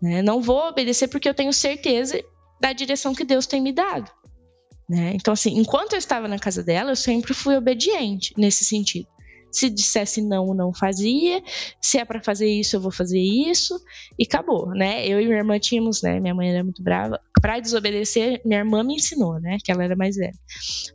Né? 0.00 0.22
Não 0.22 0.40
vou 0.40 0.68
obedecer 0.68 1.08
porque 1.08 1.28
eu 1.28 1.34
tenho 1.34 1.52
certeza 1.52 2.22
da 2.60 2.72
direção 2.72 3.14
que 3.14 3.24
Deus 3.24 3.46
tem 3.46 3.60
me 3.60 3.72
dado. 3.72 4.10
Né? 4.88 5.12
Então, 5.14 5.32
assim, 5.32 5.58
enquanto 5.58 5.92
eu 5.92 5.98
estava 5.98 6.26
na 6.26 6.38
casa 6.38 6.62
dela, 6.62 6.90
eu 6.90 6.96
sempre 6.96 7.34
fui 7.34 7.56
obediente 7.56 8.34
nesse 8.36 8.64
sentido. 8.64 9.06
Se 9.50 9.68
dissesse 9.68 10.22
não, 10.22 10.54
não 10.54 10.72
fazia. 10.72 11.42
Se 11.80 11.98
é 11.98 12.04
para 12.04 12.22
fazer 12.22 12.48
isso, 12.48 12.76
eu 12.76 12.80
vou 12.80 12.90
fazer 12.90 13.18
isso. 13.18 13.80
E 14.18 14.24
acabou, 14.24 14.70
né? 14.70 15.06
Eu 15.06 15.20
e 15.20 15.26
minha 15.26 15.38
irmã 15.38 15.58
tínhamos, 15.58 16.02
né? 16.02 16.20
Minha 16.20 16.34
mãe 16.34 16.50
era 16.50 16.62
muito 16.62 16.82
brava. 16.82 17.20
Para 17.40 17.58
desobedecer, 17.58 18.40
minha 18.44 18.60
irmã 18.60 18.82
me 18.82 18.94
ensinou, 18.94 19.40
né? 19.40 19.56
Que 19.64 19.72
ela 19.72 19.82
era 19.82 19.96
mais 19.96 20.16
velha. 20.16 20.32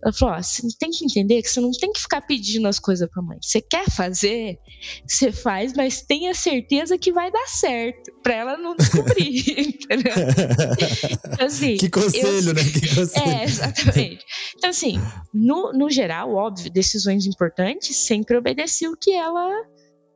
Ela 0.03 0.13
falou: 0.13 0.35
ó, 0.35 0.41
você 0.41 0.61
tem 0.79 0.91
que 0.91 1.05
entender 1.05 1.41
que 1.41 1.49
você 1.49 1.59
não 1.59 1.71
tem 1.71 1.91
que 1.91 2.01
ficar 2.01 2.21
pedindo 2.21 2.67
as 2.67 2.79
coisas 2.79 3.09
pra 3.09 3.21
mãe. 3.21 3.37
Você 3.41 3.61
quer 3.61 3.89
fazer, 3.89 4.59
você 5.07 5.31
faz, 5.31 5.73
mas 5.73 6.01
tenha 6.01 6.33
certeza 6.33 6.97
que 6.97 7.11
vai 7.11 7.31
dar 7.31 7.47
certo. 7.47 8.11
Pra 8.21 8.33
ela 8.35 8.57
não 8.57 8.75
descobrir, 8.75 9.43
entendeu? 9.59 10.13
Então, 11.35 11.47
assim, 11.47 11.77
que 11.77 11.89
conselho, 11.89 12.49
eu... 12.49 12.53
né? 12.53 12.63
Que 12.63 12.87
conselho. 12.95 13.27
É, 13.27 13.43
exatamente. 13.43 14.25
Então, 14.65 14.71
assim, 14.71 14.95
no, 15.31 15.71
no 15.73 15.91
geral, 15.91 16.33
óbvio, 16.33 16.71
decisões 16.71 17.27
importantes 17.27 17.97
sempre 17.97 18.35
obedeci 18.35 18.87
o 18.87 18.97
que 18.97 19.11
ela 19.11 19.47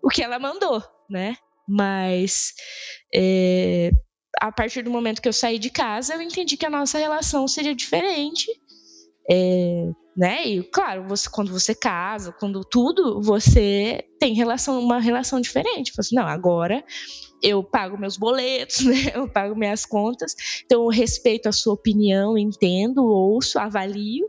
o 0.01 0.09
que 0.09 0.23
ela 0.23 0.39
mandou, 0.39 0.83
né? 1.07 1.37
Mas 1.67 2.55
é, 3.13 3.91
a 4.41 4.51
partir 4.51 4.81
do 4.81 4.89
momento 4.89 5.21
que 5.21 5.29
eu 5.29 5.33
saí 5.33 5.59
de 5.59 5.69
casa, 5.69 6.15
eu 6.15 6.21
entendi 6.23 6.57
que 6.57 6.65
a 6.65 6.69
nossa 6.69 6.97
relação 6.97 7.47
seria 7.47 7.75
diferente. 7.75 8.47
É, 9.29 9.91
né? 10.17 10.47
E 10.47 10.63
claro, 10.63 11.07
você, 11.07 11.29
quando 11.29 11.51
você 11.51 11.75
casa, 11.75 12.31
quando 12.31 12.65
tudo, 12.65 13.21
você 13.21 14.03
tem 14.19 14.33
relação, 14.33 14.79
uma 14.79 14.99
relação 14.99 15.39
diferente. 15.39 15.93
Você, 15.93 16.01
assim, 16.01 16.15
não, 16.15 16.25
agora 16.25 16.83
eu 17.43 17.63
pago 17.63 17.99
meus 17.99 18.17
boletos, 18.17 18.79
né? 18.81 19.11
Eu 19.13 19.29
pago 19.29 19.55
minhas 19.55 19.85
contas, 19.85 20.35
então 20.65 20.85
eu 20.85 20.89
respeito 20.89 21.47
a 21.47 21.51
sua 21.51 21.75
opinião, 21.75 22.35
entendo, 22.35 23.05
ouço, 23.05 23.59
avalio, 23.59 24.27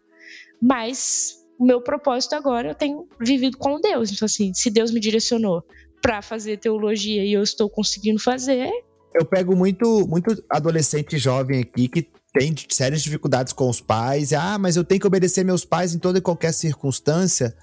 mas 0.60 1.36
o 1.58 1.64
meu 1.64 1.80
propósito 1.80 2.34
agora 2.34 2.70
eu 2.70 2.74
tenho 2.74 3.06
vivido 3.20 3.56
com 3.58 3.80
Deus. 3.80 4.10
Então, 4.10 4.26
assim, 4.26 4.52
se 4.54 4.70
Deus 4.70 4.90
me 4.90 5.00
direcionou 5.00 5.62
para 6.00 6.22
fazer 6.22 6.58
teologia 6.58 7.24
e 7.24 7.32
eu 7.32 7.42
estou 7.42 7.68
conseguindo 7.68 8.18
fazer. 8.18 8.70
Eu 9.14 9.26
pego 9.26 9.54
muito, 9.54 10.06
muito 10.06 10.42
adolescente 10.48 11.18
jovem 11.18 11.60
aqui 11.60 11.88
que 11.88 12.08
tem 12.32 12.54
sérias 12.68 13.02
dificuldades 13.02 13.52
com 13.52 13.68
os 13.68 13.80
pais. 13.80 14.32
Ah, 14.32 14.58
mas 14.58 14.76
eu 14.76 14.84
tenho 14.84 15.00
que 15.00 15.06
obedecer 15.06 15.44
meus 15.44 15.64
pais 15.64 15.94
em 15.94 15.98
toda 15.98 16.18
e 16.18 16.22
qualquer 16.22 16.52
circunstância. 16.52 17.54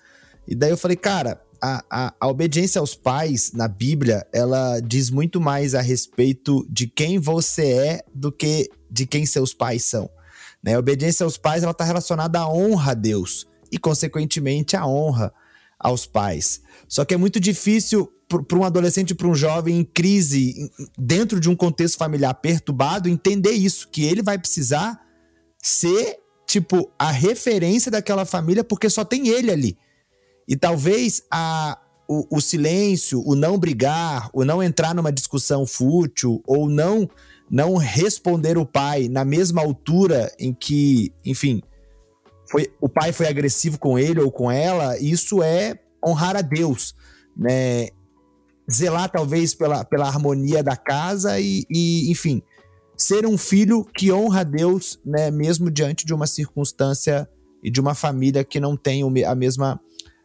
E 0.48 0.56
daí 0.56 0.70
eu 0.70 0.78
falei, 0.78 0.96
cara, 0.98 1.42
a, 1.62 1.84
a, 1.90 2.14
a, 2.20 2.28
obediência 2.28 2.80
aos 2.80 2.96
pais 2.96 3.52
na 3.54 3.68
Bíblia, 3.68 4.26
ela 4.34 4.80
diz 4.80 5.10
muito 5.10 5.42
mais 5.42 5.74
a 5.74 5.82
respeito 5.82 6.66
de 6.70 6.88
quem 6.88 7.18
você 7.18 7.72
é 7.72 8.04
do 8.14 8.32
que 8.32 8.70
de 8.90 9.06
quem 9.06 9.26
seus 9.26 9.54
pais 9.54 9.86
são. 9.86 10.10
Né? 10.64 10.76
A 10.76 10.80
obediência 10.80 11.24
aos 11.24 11.38
pais, 11.38 11.64
está 11.64 11.84
relacionada 11.84 12.40
à 12.40 12.50
honra 12.50 12.92
a 12.92 12.96
Deus 12.96 13.48
e, 13.72 13.78
consequentemente, 13.78 14.76
a 14.76 14.86
honra 14.86 15.34
aos 15.80 16.06
pais. 16.06 16.62
Só 16.88 17.06
que 17.06 17.14
é 17.14 17.18
muito 17.18 17.40
difícil 17.40 18.12
para 18.28 18.58
um 18.58 18.64
adolescente, 18.64 19.16
para 19.16 19.28
um 19.28 19.36
jovem 19.36 19.80
em 19.80 19.84
crise, 19.84 20.70
dentro 20.98 21.40
de 21.40 21.50
um 21.50 21.56
contexto 21.56 21.98
familiar 21.98 22.34
perturbado, 22.34 23.08
entender 23.08 23.52
isso, 23.52 23.88
que 23.88 24.04
ele 24.04 24.22
vai 24.22 24.38
precisar 24.38 25.00
ser, 25.62 26.18
tipo, 26.46 26.92
a 27.00 27.10
referência 27.10 27.90
daquela 27.90 28.26
família, 28.26 28.64
porque 28.64 28.90
só 28.90 29.06
tem 29.06 29.30
ele 29.30 29.50
ali. 29.50 29.78
E 30.48 30.58
talvez 30.58 31.24
a, 31.32 31.80
o, 32.08 32.38
o 32.38 32.42
silêncio, 32.42 33.22
o 33.26 33.36
não 33.36 33.58
brigar, 33.58 34.30
o 34.34 34.44
não 34.44 34.62
entrar 34.62 34.94
numa 34.94 35.12
discussão 35.12 35.66
fútil, 35.66 36.42
ou 36.46 36.70
não, 36.70 37.10
não 37.50 37.76
responder 37.76 38.58
o 38.58 38.66
pai 38.66 39.08
na 39.08 39.24
mesma 39.24 39.62
altura 39.62 40.32
em 40.38 40.54
que, 40.54 41.14
enfim, 41.26 41.62
foi, 42.50 42.72
o 42.80 42.90
pai 42.90 43.12
foi 43.12 43.28
agressivo 43.28 43.80
com 43.80 43.98
ele 43.98 44.22
ou 44.22 44.32
com 44.32 44.52
ela, 44.52 44.98
isso 45.00 45.42
é 45.42 45.80
honrar 46.06 46.36
a 46.36 46.42
Deus, 46.42 46.96
né? 47.36 47.90
Zelar 48.70 49.10
talvez 49.10 49.54
pela, 49.54 49.86
pela 49.86 50.08
harmonia 50.08 50.62
da 50.62 50.76
casa 50.76 51.40
e, 51.40 51.64
e 51.70 52.12
enfim, 52.12 52.42
ser 52.98 53.26
um 53.26 53.38
filho 53.38 53.86
que 53.86 54.12
honra 54.12 54.42
a 54.42 54.44
Deus, 54.44 55.00
né, 55.06 55.32
mesmo 55.32 55.72
diante 55.72 56.06
de 56.06 56.14
uma 56.14 56.28
circunstância 56.28 57.30
e 57.64 57.72
de 57.72 57.80
uma 57.80 57.96
família 57.96 58.44
que 58.44 58.60
não 58.60 58.76
tem 58.76 59.04
a 59.26 59.36
mesma, 59.36 59.80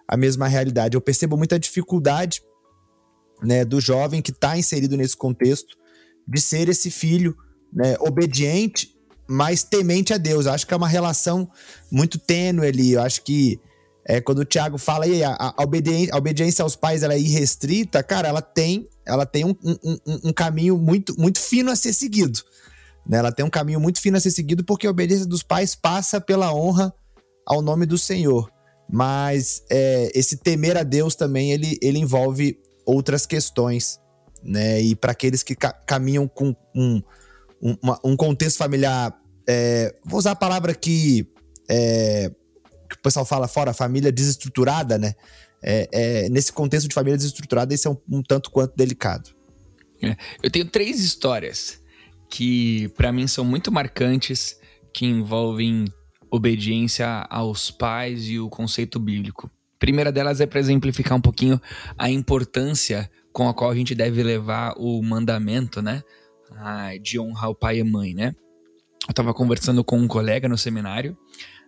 a 0.08 0.16
mesma 0.16 0.48
realidade. 0.48 0.96
Eu 0.96 1.00
percebo 1.00 1.36
muita 1.36 1.56
dificuldade 1.56 2.42
né, 3.40 3.64
do 3.64 3.80
jovem 3.80 4.20
que 4.20 4.32
está 4.32 4.58
inserido 4.58 4.96
nesse 4.96 5.16
contexto 5.16 5.76
de 6.26 6.40
ser 6.40 6.68
esse 6.68 6.90
filho 6.90 7.36
né, 7.72 7.96
obediente, 8.00 8.94
mas 9.28 9.62
temente 9.62 10.12
a 10.12 10.18
Deus. 10.18 10.46
Eu 10.46 10.52
acho 10.52 10.66
que 10.66 10.74
é 10.74 10.76
uma 10.76 10.88
relação 10.88 11.50
muito 11.90 12.18
tênue 12.18 12.66
ali. 12.66 12.92
Eu 12.92 13.02
acho 13.02 13.22
que 13.22 13.60
é, 14.04 14.20
quando 14.20 14.40
o 14.40 14.44
Tiago 14.44 14.78
fala 14.78 15.04
aí, 15.04 15.22
a, 15.22 15.36
a, 15.38 15.62
obediência, 15.62 16.62
aos 16.62 16.74
pais 16.74 17.02
ela 17.02 17.14
é 17.14 17.20
irrestrita, 17.20 18.02
cara, 18.02 18.28
ela 18.28 18.42
tem, 18.42 18.88
ela 19.06 19.24
tem 19.24 19.44
um, 19.44 19.54
um, 19.62 19.98
um, 20.24 20.32
caminho 20.32 20.76
muito, 20.76 21.14
muito 21.18 21.38
fino 21.38 21.70
a 21.70 21.76
ser 21.76 21.92
seguido. 21.92 22.40
Né? 23.06 23.18
Ela 23.18 23.32
tem 23.32 23.44
um 23.44 23.50
caminho 23.50 23.80
muito 23.80 24.00
fino 24.00 24.16
a 24.16 24.20
ser 24.20 24.32
seguido 24.32 24.64
porque 24.64 24.86
a 24.86 24.90
obediência 24.90 25.26
dos 25.26 25.42
pais 25.42 25.74
passa 25.74 26.20
pela 26.20 26.52
honra 26.52 26.92
ao 27.46 27.62
nome 27.62 27.86
do 27.86 27.96
Senhor. 27.96 28.50
Mas 28.90 29.62
é, 29.70 30.10
esse 30.14 30.36
temer 30.36 30.76
a 30.76 30.82
Deus 30.82 31.14
também 31.14 31.52
ele, 31.52 31.78
ele 31.80 31.98
envolve 31.98 32.58
outras 32.84 33.24
questões, 33.24 33.98
né? 34.42 34.80
E 34.80 34.94
para 34.94 35.12
aqueles 35.12 35.42
que 35.42 35.54
ca 35.54 35.72
caminham 35.72 36.26
com 36.28 36.54
um, 36.74 37.02
um, 37.62 37.76
uma, 37.82 38.00
um 38.04 38.16
contexto 38.16 38.58
familiar, 38.58 39.16
é, 39.48 39.94
vou 40.04 40.18
usar 40.18 40.32
a 40.32 40.36
palavra 40.36 40.74
que 40.74 41.26
é, 41.68 42.30
que 42.88 42.96
o 42.96 43.02
pessoal 43.02 43.24
fala 43.24 43.48
fora, 43.48 43.72
família 43.72 44.12
desestruturada, 44.12 44.98
né? 44.98 45.14
É, 45.62 45.88
é, 45.92 46.28
nesse 46.28 46.52
contexto 46.52 46.88
de 46.88 46.94
família 46.94 47.16
desestruturada, 47.16 47.72
isso 47.72 47.88
é 47.88 47.90
um, 47.90 48.18
um 48.18 48.22
tanto 48.22 48.50
quanto 48.50 48.76
delicado. 48.76 49.30
É, 50.02 50.16
eu 50.42 50.50
tenho 50.50 50.66
três 50.66 51.00
histórias 51.00 51.80
que, 52.28 52.88
para 52.96 53.12
mim, 53.12 53.26
são 53.26 53.44
muito 53.44 53.70
marcantes, 53.70 54.58
que 54.92 55.06
envolvem 55.06 55.86
obediência 56.30 57.06
aos 57.30 57.70
pais 57.70 58.26
e 58.26 58.38
o 58.38 58.48
conceito 58.48 58.98
bíblico. 58.98 59.50
A 59.76 59.78
primeira 59.78 60.10
delas 60.10 60.40
é 60.40 60.46
para 60.46 60.60
exemplificar 60.60 61.16
um 61.16 61.20
pouquinho 61.20 61.60
a 61.96 62.10
importância 62.10 63.10
com 63.32 63.48
a 63.48 63.54
qual 63.54 63.70
a 63.70 63.74
gente 63.74 63.94
deve 63.94 64.22
levar 64.22 64.74
o 64.76 65.02
mandamento, 65.02 65.80
né? 65.80 66.02
de 67.00 67.18
honrar 67.18 67.48
o 67.48 67.54
pai 67.54 67.78
e 67.78 67.82
mãe, 67.82 68.12
né? 68.12 68.34
Eu 69.08 69.12
estava 69.12 69.32
conversando 69.32 69.82
com 69.82 69.98
um 69.98 70.06
colega 70.06 70.46
no 70.46 70.58
seminário 70.58 71.16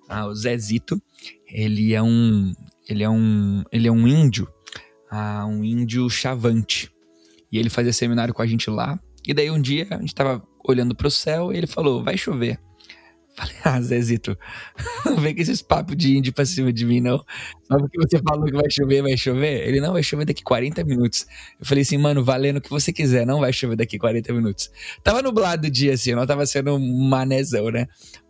ah, 0.08 0.26
o 0.26 0.34
Zezito, 0.34 1.00
ele 1.48 1.94
é 1.94 2.02
um 2.02 2.52
ele 2.88 3.02
é 3.02 3.08
um 3.08 3.62
ele 3.72 3.88
é 3.88 3.92
um 3.92 4.06
índio, 4.06 4.48
ah, 5.10 5.46
um 5.46 5.64
índio 5.64 6.08
chavante. 6.10 6.90
E 7.50 7.58
ele 7.58 7.70
fazia 7.70 7.92
seminário 7.92 8.34
com 8.34 8.42
a 8.42 8.46
gente 8.46 8.68
lá. 8.68 8.98
E 9.26 9.32
daí 9.32 9.50
um 9.50 9.60
dia 9.60 9.86
a 9.90 10.00
gente 10.00 10.14
tava 10.14 10.42
olhando 10.66 10.94
pro 10.94 11.10
céu 11.10 11.52
e 11.52 11.56
ele 11.56 11.66
falou: 11.66 12.02
"Vai 12.02 12.16
chover". 12.18 12.58
Falei, 13.36 13.54
ah, 13.64 13.80
Zezito, 13.80 14.38
não 15.04 15.16
vem 15.18 15.34
com 15.34 15.42
esses 15.42 15.60
papos 15.60 15.96
de 15.96 16.16
índio 16.16 16.32
pra 16.32 16.44
cima 16.44 16.72
de 16.72 16.86
mim, 16.86 17.00
não. 17.00 17.18
Só 17.64 17.78
porque 17.78 17.98
você 17.98 18.22
falou 18.22 18.44
que 18.44 18.52
vai 18.52 18.70
chover, 18.70 19.02
vai 19.02 19.16
chover. 19.16 19.66
Ele, 19.66 19.80
não, 19.80 19.92
vai 19.92 20.04
chover 20.04 20.24
daqui 20.24 20.42
40 20.42 20.84
minutos. 20.84 21.26
Eu 21.58 21.66
falei 21.66 21.82
assim, 21.82 21.98
mano, 21.98 22.22
valendo 22.22 22.58
o 22.58 22.60
que 22.60 22.70
você 22.70 22.92
quiser, 22.92 23.26
não 23.26 23.40
vai 23.40 23.52
chover 23.52 23.74
daqui 23.76 23.98
40 23.98 24.32
minutos. 24.32 24.70
Tava 25.02 25.20
nublado 25.20 25.66
o 25.66 25.70
dia, 25.70 25.94
assim, 25.94 26.10
eu 26.10 26.16
não 26.16 26.26
tava 26.26 26.46
sendo 26.46 26.76
um 26.76 27.08
manezão, 27.08 27.70
né? 27.70 27.86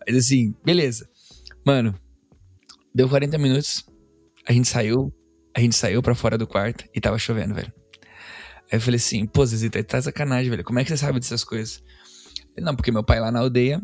Mas 0.06 0.16
assim, 0.16 0.54
beleza. 0.64 1.06
Mano, 1.66 1.94
deu 2.94 3.06
40 3.08 3.36
minutos, 3.36 3.84
a 4.46 4.52
gente 4.52 4.68
saiu, 4.68 5.12
a 5.54 5.60
gente 5.60 5.76
saiu 5.76 6.02
pra 6.02 6.14
fora 6.14 6.38
do 6.38 6.46
quarto 6.46 6.86
e 6.94 7.00
tava 7.00 7.18
chovendo, 7.18 7.54
velho. 7.54 7.72
Aí 8.72 8.78
eu 8.78 8.80
falei 8.80 8.96
assim, 8.96 9.26
pô, 9.26 9.44
Zezita, 9.44 9.84
tá 9.84 10.00
sacanagem, 10.00 10.50
velho. 10.50 10.64
Como 10.64 10.78
é 10.78 10.84
que 10.84 10.88
você 10.88 10.96
sabe 10.96 11.20
dessas 11.20 11.44
coisas? 11.44 11.82
Não, 12.56 12.74
porque 12.74 12.90
meu 12.90 13.04
pai 13.04 13.20
lá 13.20 13.30
na 13.30 13.40
aldeia, 13.40 13.82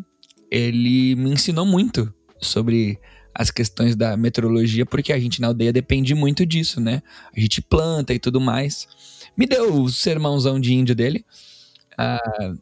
ele 0.51 1.15
me 1.15 1.31
ensinou 1.31 1.65
muito 1.65 2.13
sobre 2.41 2.99
as 3.35 3.51
questões 3.51 3.95
da 3.95 4.17
meteorologia, 4.17 4.85
porque 4.85 5.13
a 5.13 5.19
gente 5.19 5.41
na 5.41 5.47
aldeia 5.49 5.73
depende 5.73 6.15
muito 6.15 6.45
disso, 6.45 6.81
né? 6.81 7.03
A 7.35 7.41
gente 7.41 7.63
planta 7.63 8.13
e 8.13 8.19
tudo 8.19 8.41
mais. 8.41 8.89
Me 9.37 9.47
deu 9.47 9.83
o 9.83 9.89
sermãozão 9.89 10.59
de 10.59 10.75
índio 10.75 10.95
dele. 10.95 11.25
Ah, 11.97 12.55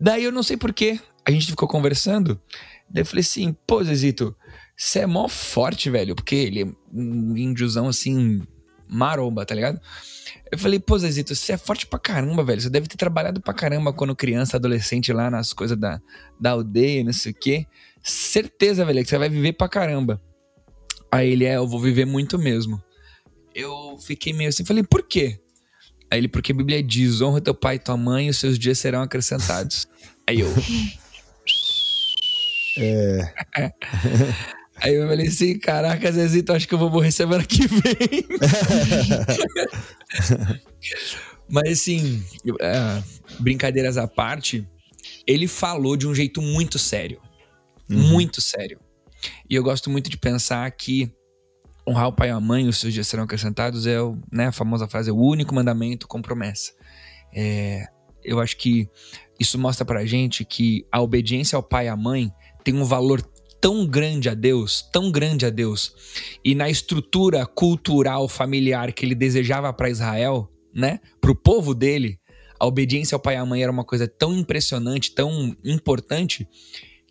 daí 0.00 0.24
eu 0.24 0.32
não 0.32 0.42
sei 0.42 0.56
porquê, 0.56 1.00
a 1.24 1.30
gente 1.30 1.46
ficou 1.46 1.68
conversando. 1.68 2.40
Daí 2.88 3.02
eu 3.02 3.06
falei 3.06 3.22
assim, 3.22 3.56
pô, 3.66 3.82
Zezito, 3.82 4.34
você 4.76 5.00
é 5.00 5.06
mó 5.06 5.28
forte, 5.28 5.90
velho, 5.90 6.14
porque 6.14 6.36
ele 6.36 6.62
é 6.62 6.66
um 6.92 7.36
índiozão 7.36 7.88
assim, 7.88 8.42
maromba, 8.88 9.44
tá 9.44 9.54
ligado? 9.54 9.80
Eu 10.50 10.58
falei, 10.58 10.78
pô, 10.78 10.96
Zezito, 10.96 11.34
você 11.34 11.52
é 11.52 11.56
forte 11.56 11.86
pra 11.86 11.98
caramba, 11.98 12.44
velho. 12.44 12.60
Você 12.60 12.70
deve 12.70 12.86
ter 12.86 12.96
trabalhado 12.96 13.40
pra 13.40 13.52
caramba 13.52 13.92
quando 13.92 14.14
criança, 14.14 14.56
adolescente 14.56 15.12
lá 15.12 15.28
nas 15.30 15.52
coisas 15.52 15.76
da, 15.76 16.00
da 16.40 16.50
aldeia, 16.50 17.02
não 17.02 17.12
sei 17.12 17.32
o 17.32 17.34
quê. 17.34 17.66
Certeza, 18.02 18.84
velho, 18.84 19.02
que 19.02 19.08
você 19.08 19.18
vai 19.18 19.28
viver 19.28 19.54
pra 19.54 19.68
caramba. 19.68 20.22
Aí 21.10 21.30
ele, 21.30 21.44
é, 21.44 21.56
eu 21.56 21.66
vou 21.66 21.80
viver 21.80 22.04
muito 22.04 22.38
mesmo. 22.38 22.80
Eu 23.54 23.98
fiquei 23.98 24.32
meio 24.32 24.48
assim, 24.48 24.64
falei, 24.64 24.84
por 24.84 25.02
quê? 25.02 25.40
Aí 26.10 26.20
ele, 26.20 26.28
porque 26.28 26.52
a 26.52 26.54
Bíblia 26.54 26.82
diz: 26.82 27.20
honra 27.20 27.40
teu 27.40 27.54
pai 27.54 27.76
e 27.76 27.80
tua 27.80 27.96
mãe, 27.96 28.26
e 28.26 28.30
os 28.30 28.36
seus 28.36 28.58
dias 28.58 28.78
serão 28.78 29.02
acrescentados. 29.02 29.88
Aí 30.26 30.40
eu. 30.40 30.48
É. 32.78 33.32
Aí 34.80 34.94
eu 34.94 35.08
falei 35.08 35.28
assim, 35.28 35.58
caraca, 35.58 36.12
Zezito, 36.12 36.52
acho 36.52 36.68
que 36.68 36.74
eu 36.74 36.78
vou 36.78 36.90
morrer 36.90 37.10
semana 37.10 37.44
que 37.44 37.66
vem. 37.66 38.26
Mas 41.48 41.80
assim, 41.80 42.22
é, 42.60 43.02
brincadeiras 43.40 43.96
à 43.96 44.06
parte, 44.06 44.68
ele 45.26 45.48
falou 45.48 45.96
de 45.96 46.06
um 46.06 46.14
jeito 46.14 46.42
muito 46.42 46.78
sério. 46.78 47.20
Uhum. 47.90 48.08
Muito 48.08 48.40
sério. 48.40 48.78
E 49.48 49.54
eu 49.54 49.62
gosto 49.62 49.88
muito 49.88 50.10
de 50.10 50.18
pensar 50.18 50.70
que 50.72 51.10
honrar 51.88 52.08
o 52.08 52.12
pai 52.12 52.28
e 52.28 52.32
a 52.32 52.40
mãe, 52.40 52.68
os 52.68 52.78
seus 52.78 52.92
dias 52.92 53.06
serão 53.06 53.24
acrescentados, 53.24 53.86
é 53.86 54.00
o, 54.00 54.18
né, 54.30 54.48
a 54.48 54.52
famosa 54.52 54.88
frase, 54.88 55.08
é 55.08 55.12
o 55.12 55.16
único 55.16 55.54
mandamento 55.54 56.08
com 56.08 56.20
promessa. 56.20 56.72
É, 57.32 57.86
eu 58.24 58.40
acho 58.40 58.56
que 58.56 58.88
isso 59.38 59.58
mostra 59.58 59.84
pra 59.84 60.04
gente 60.04 60.44
que 60.44 60.84
a 60.90 61.00
obediência 61.00 61.56
ao 61.56 61.62
pai 61.62 61.86
e 61.86 61.88
à 61.88 61.96
mãe 61.96 62.32
tem 62.64 62.74
um 62.74 62.84
valor 62.84 63.22
tão 63.66 63.84
grande 63.84 64.28
a 64.28 64.34
Deus, 64.34 64.80
tão 64.92 65.10
grande 65.10 65.44
a 65.44 65.50
Deus, 65.50 65.92
e 66.44 66.54
na 66.54 66.70
estrutura 66.70 67.44
cultural 67.44 68.28
familiar 68.28 68.92
que 68.92 69.04
ele 69.04 69.12
desejava 69.16 69.72
para 69.72 69.90
Israel, 69.90 70.48
né, 70.72 71.00
para 71.20 71.32
o 71.32 71.34
povo 71.34 71.74
dele, 71.74 72.16
a 72.60 72.64
obediência 72.64 73.16
ao 73.16 73.20
pai 73.20 73.34
e 73.34 73.38
à 73.38 73.44
mãe 73.44 73.60
era 73.64 73.72
uma 73.72 73.82
coisa 73.82 74.06
tão 74.06 74.38
impressionante, 74.38 75.12
tão 75.12 75.52
importante, 75.64 76.46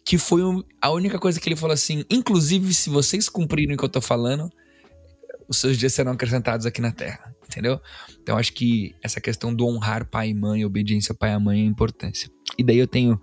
que 0.06 0.18
foi 0.18 0.44
a 0.82 0.90
única 0.92 1.20
coisa 1.20 1.42
que 1.42 1.50
ele 1.50 1.58
falou 1.58 1.74
assim: 1.74 2.06
inclusive, 2.10 2.74
se 2.74 2.90
vocês 2.90 3.28
cumprirem 3.28 3.76
o 3.76 3.78
que 3.78 3.84
eu 3.84 3.90
tô 3.90 4.00
falando, 4.00 4.50
os 5.50 5.58
seus 5.58 5.78
dias 5.78 5.94
serão 5.94 6.14
acrescentados 6.14 6.66
aqui 6.66 6.80
na 6.80 6.94
terra, 6.94 7.36
entendeu? 7.44 7.82
Então 8.24 8.38
acho 8.38 8.54
que 8.54 8.96
essa 9.04 9.20
questão 9.20 9.54
do 9.54 9.68
honrar 9.68 10.10
pai 10.10 10.30
e 10.30 10.34
mãe, 10.34 10.64
obediência 10.64 11.12
ao 11.12 11.18
pai 11.18 11.32
e 11.32 11.34
à 11.34 11.40
mãe 11.40 11.64
é 11.64 11.66
importância. 11.66 12.30
E 12.58 12.64
daí 12.64 12.78
eu 12.78 12.88
tenho. 12.88 13.20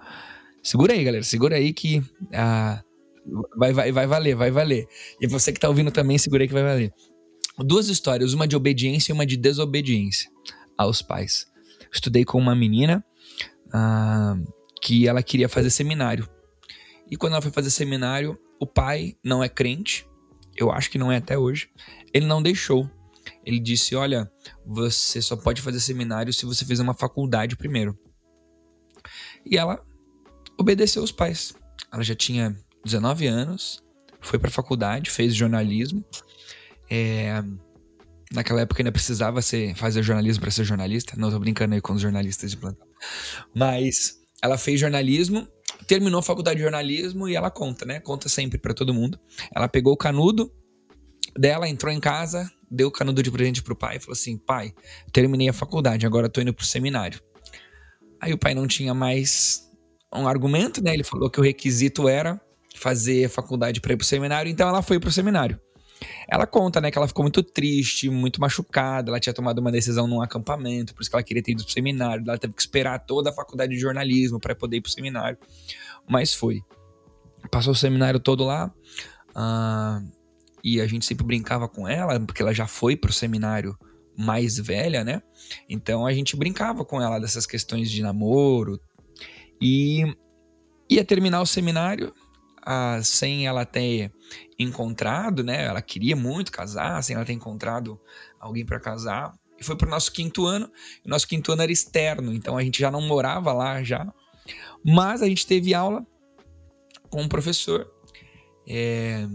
Segura 0.63 0.93
aí, 0.93 1.03
galera, 1.03 1.25
segura 1.25 1.57
aí 1.57 1.73
que. 1.73 2.03
Ah, 2.31 2.83
Vai, 3.57 3.73
vai, 3.73 3.93
vai 3.93 4.07
valer, 4.07 4.35
vai 4.35 4.51
valer. 4.51 4.87
E 5.21 5.27
você 5.27 5.53
que 5.53 5.61
tá 5.61 5.69
ouvindo 5.69 5.91
também, 5.91 6.19
segurei 6.19 6.47
que 6.47 6.53
vai 6.53 6.63
valer. 6.63 6.93
Duas 7.59 7.89
histórias, 7.89 8.33
uma 8.33 8.49
de 8.49 8.57
obediência 8.57 9.13
e 9.13 9.15
uma 9.15 9.27
de 9.27 9.37
desobediência 9.37 10.31
aos 10.77 11.03
pais. 11.03 11.47
Estudei 11.93 12.25
com 12.25 12.39
uma 12.39 12.55
menina 12.55 13.05
uh, 13.69 14.53
que 14.81 15.07
ela 15.07 15.23
queria 15.23 15.49
fazer 15.49 15.71
seminário. 15.71 16.29
E 17.11 17.17
quando 17.17 17.35
ela 17.35 17.43
foi 17.43 17.53
fazer 17.53 17.71
seminário, 17.71 18.39
o 18.59 18.67
pai 18.67 19.17
não 19.23 19.45
é 19.45 19.49
crente, 19.49 20.07
eu 20.57 20.71
acho 20.71 20.91
que 20.91 20.99
não 20.99 21.13
é 21.13 21.17
até 21.17 21.37
hoje, 21.39 21.69
ele 22.13 22.27
não 22.27 22.43
deixou. 22.43 22.91
Ele 23.45 23.59
disse: 23.59 23.95
Olha, 23.95 24.31
você 24.67 25.21
só 25.21 25.37
pode 25.37 25.61
fazer 25.61 25.81
seminário 25.81 26.33
se 26.33 26.47
você 26.47 26.65
fizer 26.65 26.83
uma 26.83 26.95
faculdade 26.95 27.57
primeiro. 27.57 27.97
E 29.45 29.57
ela 29.57 29.85
obedeceu 30.59 31.03
os 31.03 31.13
pais. 31.13 31.55
Ela 31.93 32.03
já 32.03 32.15
tinha 32.15 32.57
19 32.85 33.27
anos, 33.27 33.83
foi 34.21 34.39
para 34.39 34.51
faculdade, 34.51 35.11
fez 35.11 35.35
jornalismo. 35.35 36.05
É, 36.91 37.43
naquela 38.33 38.63
época 38.63 38.81
ainda 38.81 38.93
precisava 38.93 39.43
ser, 39.43 39.75
fazer 39.75 40.03
jornalismo 40.03 40.43
para 40.43 40.51
ser 40.51 40.65
jornalista. 40.65 41.15
Não 41.17 41.31
tô 41.31 41.39
brincando 41.39 41.75
aí 41.75 41.81
com 41.81 41.93
os 41.93 42.01
jornalistas 42.01 42.51
de 42.51 42.57
plantão. 42.57 42.87
Mas 43.55 44.21
ela 44.43 44.57
fez 44.57 44.81
jornalismo, 44.81 45.47
terminou 45.87 46.21
a 46.21 46.23
faculdade 46.23 46.57
de 46.57 46.63
jornalismo 46.63 47.29
e 47.29 47.37
ela 47.37 47.51
conta, 47.51 47.85
né? 47.85 48.01
Conta 48.01 48.29
sempre 48.29 48.59
para 48.59 48.75
todo 48.75 48.95
mundo. 48.95 49.19
Ela 49.55 49.69
pegou 49.69 49.93
o 49.93 49.97
canudo 49.97 50.53
dela, 51.37 51.69
entrou 51.69 51.93
em 51.93 52.01
casa, 52.01 52.51
deu 52.71 52.89
o 52.89 52.93
canudo 52.93 53.23
de 53.23 53.31
presente 53.31 53.63
pro 53.63 53.77
pai 53.77 53.97
e 53.97 54.01
falou 54.01 54.13
assim: 54.13 54.39
"Pai, 54.39 54.73
terminei 55.13 55.49
a 55.49 55.53
faculdade, 55.53 56.07
agora 56.07 56.29
tô 56.29 56.41
indo 56.41 56.55
pro 56.55 56.65
seminário". 56.65 57.21
Aí 58.21 58.33
o 58.33 58.39
pai 58.39 58.55
não 58.55 58.67
tinha 58.67 58.95
mais 58.95 59.69
um 60.15 60.29
argumento, 60.29 60.83
né? 60.83 60.95
Ele 60.95 61.05
falou 61.05 61.31
que 61.31 61.41
o 61.41 61.43
requisito 61.43 62.09
era 62.09 62.41
fazer 62.83 63.29
faculdade 63.29 63.81
para 63.81 63.93
ir 63.93 63.97
pro 63.97 64.05
seminário, 64.05 64.51
então 64.51 64.69
ela 64.69 64.83
foi 64.83 64.99
pro 64.99 65.13
seminário. 65.13 65.59
Ela 66.29 66.49
conta, 66.49 66.81
né, 66.81 66.91
que 66.91 66.99
ela 66.99 67.07
ficou 67.07 67.23
muito 67.23 67.41
triste, 67.45 68.11
muito 68.11 68.41
machucada, 68.41 69.09
ela 69.09 69.21
tinha 69.21 69.33
tomado 69.33 69.61
uma 69.61 69.71
decisão 69.71 70.09
num 70.09 70.21
acampamento, 70.21 70.93
por 70.93 71.01
isso 71.01 71.09
que 71.09 71.15
ela 71.15 71.23
queria 71.23 71.41
ter 71.41 71.53
ido 71.53 71.63
pro 71.63 71.73
seminário, 71.73 72.25
ela 72.27 72.37
teve 72.37 72.53
que 72.53 72.61
esperar 72.61 72.99
toda 72.99 73.31
a 73.31 73.33
faculdade 73.33 73.73
de 73.73 73.79
jornalismo 73.79 74.41
para 74.41 74.53
poder 74.53 74.79
ir 74.79 74.81
pro 74.81 74.91
seminário, 74.91 75.39
mas 76.09 76.35
foi. 76.35 76.61
Passou 77.53 77.73
o 77.73 77.77
seminário 77.77 78.19
todo 78.19 78.45
lá, 78.45 78.73
uh, 79.31 80.13
e 80.65 80.81
a 80.81 80.87
gente 80.89 81.05
sempre 81.05 81.25
brincava 81.25 81.69
com 81.69 81.87
ela, 81.87 82.19
porque 82.19 82.43
ela 82.43 82.53
já 82.53 82.67
foi 82.67 82.97
pro 82.97 83.13
seminário 83.13 83.79
mais 84.19 84.59
velha, 84.59 85.05
né? 85.05 85.23
Então 85.69 86.05
a 86.05 86.13
gente 86.13 86.37
brincava 86.37 86.85
com 86.85 87.01
ela 87.01 87.21
dessas 87.21 87.47
questões 87.47 87.89
de 87.89 88.03
namoro, 88.03 88.81
e 89.61 90.05
ia 90.91 91.05
terminar 91.05 91.41
o 91.41 91.47
seminário, 91.47 92.13
sem 93.03 93.47
ela 93.47 93.65
ter 93.65 94.13
encontrado, 94.59 95.43
né? 95.43 95.65
Ela 95.65 95.83
queria 95.83 96.17
muito 96.17 96.53
casar, 96.53 97.03
sem 97.03 97.17
ela 97.17 97.25
ter 97.25 97.33
encontrado 97.33 98.01
alguém 98.39 98.65
para 98.65 98.81
casar. 98.81 99.35
E 99.59 99.65
foi 99.65 99.77
pro 99.77 99.89
nosso 99.89 100.13
quinto 100.13 100.47
ano. 100.47 100.71
O 101.05 101.09
nosso 101.09 101.27
quinto 101.27 101.53
ano 101.53 101.63
era 101.63 101.73
externo, 101.73 102.33
então 102.33 102.57
a 102.57 102.63
gente 102.63 102.81
já 102.81 102.91
não 102.91 103.03
morava 103.03 103.53
lá 103.53 103.83
já. 103.83 104.13
Mas 104.85 105.23
a 105.23 105.29
gente 105.29 105.47
teve 105.47 105.75
aula 105.75 106.07
com 107.09 107.23
um 107.23 107.29
professor. 107.29 107.91
É, 108.69 109.27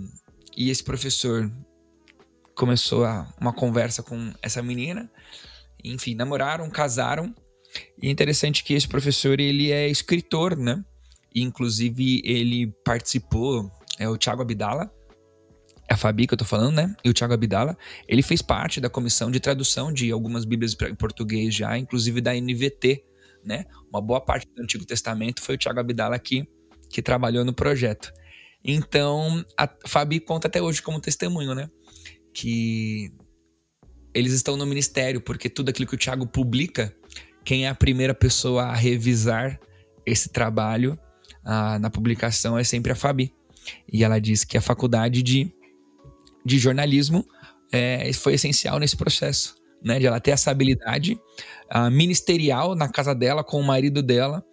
e 0.56 0.70
esse 0.70 0.84
professor 0.84 1.52
começou 2.56 3.06
a, 3.06 3.32
uma 3.40 3.54
conversa 3.54 4.02
com 4.02 4.34
essa 4.42 4.62
menina. 4.62 5.10
Enfim, 5.84 6.16
namoraram, 6.16 6.70
casaram. 6.70 7.34
E 8.02 8.08
é 8.08 8.12
interessante 8.12 8.64
que 8.64 8.74
esse 8.74 8.88
professor, 8.88 9.40
ele 9.40 9.72
é 9.72 9.88
escritor, 9.88 10.58
né? 10.58 10.84
Inclusive 11.34 12.22
ele 12.24 12.74
participou, 12.84 13.72
é 14.00 14.08
o 14.08 14.18
Thiago 14.18 14.42
Abdala, 14.42 14.92
é 15.90 15.94
a 15.94 15.98
Fabi 15.98 16.28
que 16.28 16.34
eu 16.34 16.38
tô 16.38 16.46
falando, 16.46 16.76
né? 16.76 16.96
E 17.04 17.10
o 17.10 17.14
Thiago 17.14 17.34
Abdala, 17.34 17.78
ele 18.08 18.22
fez 18.22 18.42
parte 18.42 18.82
da 18.82 18.90
comissão 18.90 19.32
de 19.32 19.40
tradução 19.40 19.92
de 19.92 20.12
algumas 20.12 20.44
bíblias 20.44 20.76
em 20.82 20.96
português 20.96 21.56
já, 21.56 21.78
inclusive 21.78 22.20
da 22.20 22.34
NVT, 22.34 23.04
né? 23.44 23.66
Uma 23.90 24.02
boa 24.02 24.20
parte 24.20 24.48
do 24.54 24.62
Antigo 24.62 24.86
Testamento 24.86 25.42
foi 25.42 25.56
o 25.56 25.58
Thiago 25.58 25.80
Abdala 25.80 26.20
que, 26.20 26.46
que 26.90 27.02
trabalhou 27.02 27.46
no 27.46 27.54
projeto. 27.54 28.12
Então, 28.64 29.46
a 29.58 29.70
Fabi 29.88 30.20
conta 30.20 30.48
até 30.48 30.62
hoje 30.62 30.82
como 30.82 31.00
testemunho, 31.00 31.56
né? 31.56 31.70
Que 32.34 33.10
eles 34.14 34.34
estão 34.34 34.58
no 34.58 34.66
ministério, 34.66 35.22
porque 35.22 35.50
tudo 35.50 35.70
aquilo 35.70 35.88
que 35.88 35.96
o 35.96 35.98
Thiago 35.98 36.28
publica, 36.28 36.94
quem 37.46 37.66
é 37.66 37.70
a 37.70 37.76
primeira 37.76 38.14
pessoa 38.14 38.64
a 38.64 38.76
revisar 38.76 39.58
esse 40.06 40.28
trabalho 40.30 41.00
na 41.80 41.89
publicação 41.89 42.58
é 42.58 42.64
sempre 42.64 42.91
a 42.91 42.95
Fabi. 42.95 43.34
E 43.91 44.04
ela 44.04 44.20
diz 44.20 44.43
que 44.43 44.58
a 44.58 44.62
faculdade 44.62 45.24
de, 45.24 45.52
de 46.45 46.58
jornalismo 46.58 47.26
é, 47.72 48.12
foi 48.14 48.34
essencial 48.34 48.80
nesse 48.80 48.95
processo, 48.95 49.56
né? 49.84 50.00
De 50.00 50.06
ela 50.06 50.20
ter 50.20 50.32
essa 50.32 50.52
habilidade 50.52 51.20
a, 51.70 51.89
ministerial 51.89 52.76
na 52.76 52.89
casa 52.89 53.14
dela, 53.14 53.43
com 53.43 53.60
o 53.60 53.64
marido 53.66 54.02
dela, 54.02 54.43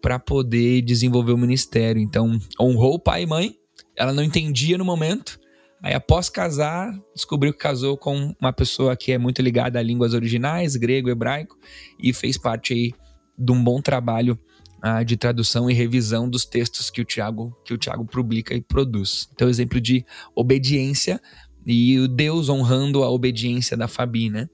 para 0.00 0.18
poder 0.18 0.82
desenvolver 0.82 1.32
o 1.32 1.38
ministério. 1.38 2.00
Então, 2.00 2.38
honrou 2.60 2.94
o 2.94 3.00
pai 3.00 3.22
e 3.22 3.26
mãe, 3.26 3.54
ela 3.96 4.12
não 4.12 4.22
entendia 4.22 4.78
no 4.78 4.84
momento. 4.84 5.38
Aí, 5.82 5.94
após 5.94 6.28
casar, 6.28 6.92
descobriu 7.14 7.52
que 7.52 7.58
casou 7.58 7.96
com 7.96 8.34
uma 8.40 8.52
pessoa 8.52 8.96
que 8.96 9.12
é 9.12 9.18
muito 9.18 9.40
ligada 9.40 9.78
a 9.78 9.82
línguas 9.82 10.12
originais, 10.12 10.76
grego, 10.76 11.08
hebraico, 11.08 11.56
e 11.98 12.12
fez 12.12 12.36
parte 12.36 12.72
aí 12.72 12.92
de 13.38 13.52
um 13.52 13.62
bom 13.62 13.80
trabalho 13.80 14.38
ah, 14.80 15.02
de 15.02 15.16
tradução 15.16 15.70
e 15.70 15.74
revisão 15.74 16.28
dos 16.28 16.44
textos 16.44 16.90
que 16.90 17.00
o 17.00 17.04
Tiago 17.04 17.56
que 17.64 17.74
o 17.74 17.78
Tiago 17.78 18.04
publica 18.04 18.54
e 18.54 18.60
produz. 18.60 19.28
Então, 19.32 19.48
exemplo 19.48 19.80
de 19.80 20.04
obediência 20.34 21.20
e 21.66 21.98
o 21.98 22.08
Deus 22.08 22.48
honrando 22.48 23.02
a 23.02 23.10
obediência 23.10 23.76
da 23.76 23.88
Fabi, 23.88 24.30
né? 24.30 24.48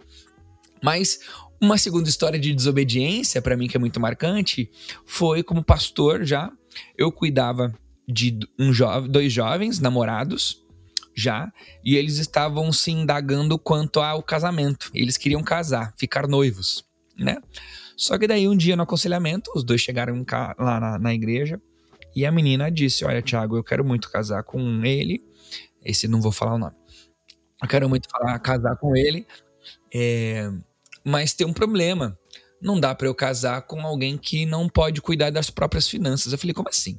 Mas 0.83 1.21
uma 1.61 1.79
segunda 1.79 2.09
história 2.09 2.39
de 2.39 2.53
desobediência, 2.53 3.41
para 3.41 3.57
mim 3.57 3.69
que 3.69 3.77
é 3.77 3.81
muito 3.81 4.01
marcante, 4.01 4.71
foi 5.07 5.43
como 5.43 5.65
pastor 5.65 6.25
já. 6.25 6.51
Eu 6.97 7.11
cuidava 7.11 7.73
de 8.07 8.39
um 8.59 8.73
jovem, 8.73 9.11
dois 9.11 9.33
jovens 9.33 9.81
namorados 9.81 10.63
já, 11.17 11.53
e 11.85 11.97
eles 11.97 12.19
estavam 12.19 12.73
se 12.73 12.91
indagando 12.91 13.59
quanto 13.59 14.01
ao 14.01 14.23
casamento. 14.23 14.91
Eles 14.93 15.17
queriam 15.17 15.43
casar, 15.43 15.95
ficar 15.97 16.27
noivos, 16.27 16.85
né? 17.17 17.39
Só 17.97 18.19
que 18.19 18.27
daí 18.27 18.49
um 18.49 18.57
dia 18.57 18.77
no 18.77 18.83
aconselhamento, 18.83 19.51
os 19.55 19.65
dois 19.65 19.81
chegaram 19.81 20.25
lá 20.59 20.81
na, 20.81 20.99
na 20.99 21.15
igreja 21.15 21.61
e 22.15 22.25
a 22.25 22.33
menina 22.33 22.71
disse: 22.71 23.05
Olha, 23.05 23.23
Tiago, 23.23 23.57
eu 23.57 23.65
quero 23.65 23.85
muito 23.85 24.11
casar 24.11 24.43
com 24.43 24.85
ele. 24.85 25.23
Esse 25.85 26.09
não 26.09 26.21
vou 26.21 26.33
falar 26.33 26.55
o 26.55 26.59
nome. 26.59 26.75
Eu 27.63 27.69
quero 27.69 27.89
muito 27.89 28.09
falar, 28.11 28.39
casar 28.41 28.77
com 28.77 28.97
ele, 28.97 29.27
é, 29.93 30.51
mas 31.03 31.33
tem 31.33 31.47
um 31.47 31.53
problema. 31.53 32.19
Não 32.61 32.79
dá 32.79 32.95
para 32.95 33.07
eu 33.07 33.15
casar 33.15 33.63
com 33.63 33.81
alguém 33.81 34.17
que 34.17 34.47
não 34.47 34.69
pode 34.69 35.01
cuidar 35.01 35.31
das 35.31 35.51
próprias 35.51 35.89
finanças. 35.89 36.33
Eu 36.33 36.39
falei, 36.39 36.55
como 36.55 36.69
assim? 36.69 36.99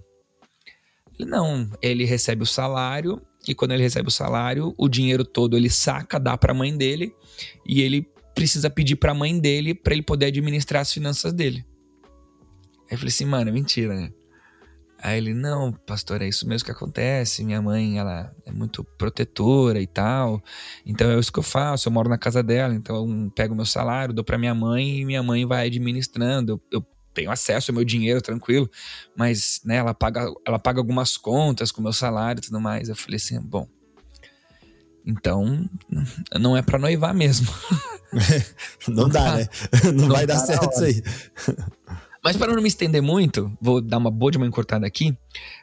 Ele, 1.17 1.29
não, 1.29 1.69
ele 1.81 2.05
recebe 2.05 2.43
o 2.43 2.45
salário 2.45 3.21
e 3.47 3.53
quando 3.53 3.71
ele 3.71 3.83
recebe 3.83 4.07
o 4.07 4.11
salário, 4.11 4.73
o 4.77 4.87
dinheiro 4.87 5.23
todo 5.23 5.55
ele 5.55 5.69
saca, 5.69 6.19
dá 6.19 6.37
para 6.37 6.51
a 6.51 6.55
mãe 6.55 6.75
dele 6.75 7.15
e 7.65 7.81
ele 7.81 8.07
precisa 8.35 8.69
pedir 8.69 8.97
para 8.97 9.13
a 9.13 9.15
mãe 9.15 9.39
dele 9.39 9.73
para 9.73 9.93
ele 9.93 10.03
poder 10.03 10.27
administrar 10.27 10.81
as 10.81 10.91
finanças 10.91 11.33
dele. 11.33 11.65
Aí 12.81 12.91
eu 12.91 12.97
falei 12.97 13.09
assim, 13.09 13.25
mano, 13.25 13.49
é 13.49 13.53
mentira, 13.53 13.95
né? 13.95 14.11
Aí 15.01 15.17
ele, 15.17 15.33
não, 15.33 15.71
pastor, 15.71 16.21
é 16.21 16.27
isso 16.27 16.47
mesmo 16.47 16.65
que 16.65 16.71
acontece. 16.71 17.43
Minha 17.43 17.61
mãe, 17.61 17.99
ela 17.99 18.33
é 18.45 18.51
muito 18.51 18.83
protetora 18.83 19.79
e 19.79 19.87
tal. 19.87 20.41
Então 20.85 21.11
é 21.11 21.19
isso 21.19 21.31
que 21.31 21.39
eu 21.39 21.43
faço. 21.43 21.87
Eu 21.87 21.93
moro 21.93 22.09
na 22.09 22.17
casa 22.17 22.41
dela, 22.41 22.73
então 22.73 22.95
eu 22.95 23.31
pego 23.31 23.55
meu 23.55 23.65
salário, 23.65 24.13
dou 24.13 24.23
para 24.23 24.37
minha 24.37 24.55
mãe 24.55 24.99
e 24.99 25.05
minha 25.05 25.21
mãe 25.21 25.45
vai 25.45 25.67
administrando. 25.67 26.53
Eu, 26.53 26.79
eu 26.79 26.85
tenho 27.13 27.31
acesso 27.31 27.71
ao 27.71 27.75
meu 27.75 27.85
dinheiro 27.85 28.21
tranquilo, 28.21 28.69
mas 29.15 29.61
né, 29.63 29.77
ela 29.77 29.93
paga, 29.93 30.25
ela 30.45 30.59
paga 30.59 30.79
algumas 30.79 31.17
contas 31.17 31.71
com 31.71 31.81
meu 31.81 31.93
salário 31.93 32.39
e 32.39 32.43
tudo 32.43 32.59
mais. 32.59 32.89
Eu 32.89 32.95
falei 32.95 33.17
assim, 33.17 33.39
bom, 33.39 33.67
então 35.05 35.69
não 36.39 36.57
é 36.57 36.61
para 36.61 36.79
noivar 36.79 37.13
mesmo. 37.13 37.47
não 38.87 39.07
dá, 39.07 39.37
né? 39.37 39.47
Não, 39.83 39.91
não 39.91 40.07
vai 40.07 40.25
dar 40.25 40.39
certo 40.39 40.69
isso 40.71 40.83
aí. 40.83 41.03
Mas 42.23 42.35
para 42.35 42.53
não 42.53 42.61
me 42.61 42.67
estender 42.67 43.03
muito, 43.03 43.55
vou 43.61 43.79
dar 43.79 43.99
uma 43.99 44.09
boa 44.09 44.31
de 44.31 44.37
uma 44.37 44.47
encurtada 44.47 44.87
aqui. 44.87 45.15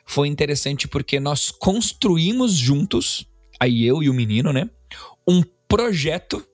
Foi 0.07 0.29
interessante 0.29 0.87
porque 0.87 1.19
nós 1.19 1.51
construímos 1.51 2.53
juntos, 2.53 3.27
aí 3.59 3.85
eu 3.85 4.01
e 4.01 4.09
o 4.09 4.15
menino, 4.15 4.53
né? 4.53 4.71
Um 5.27 5.43
projeto 5.67 6.47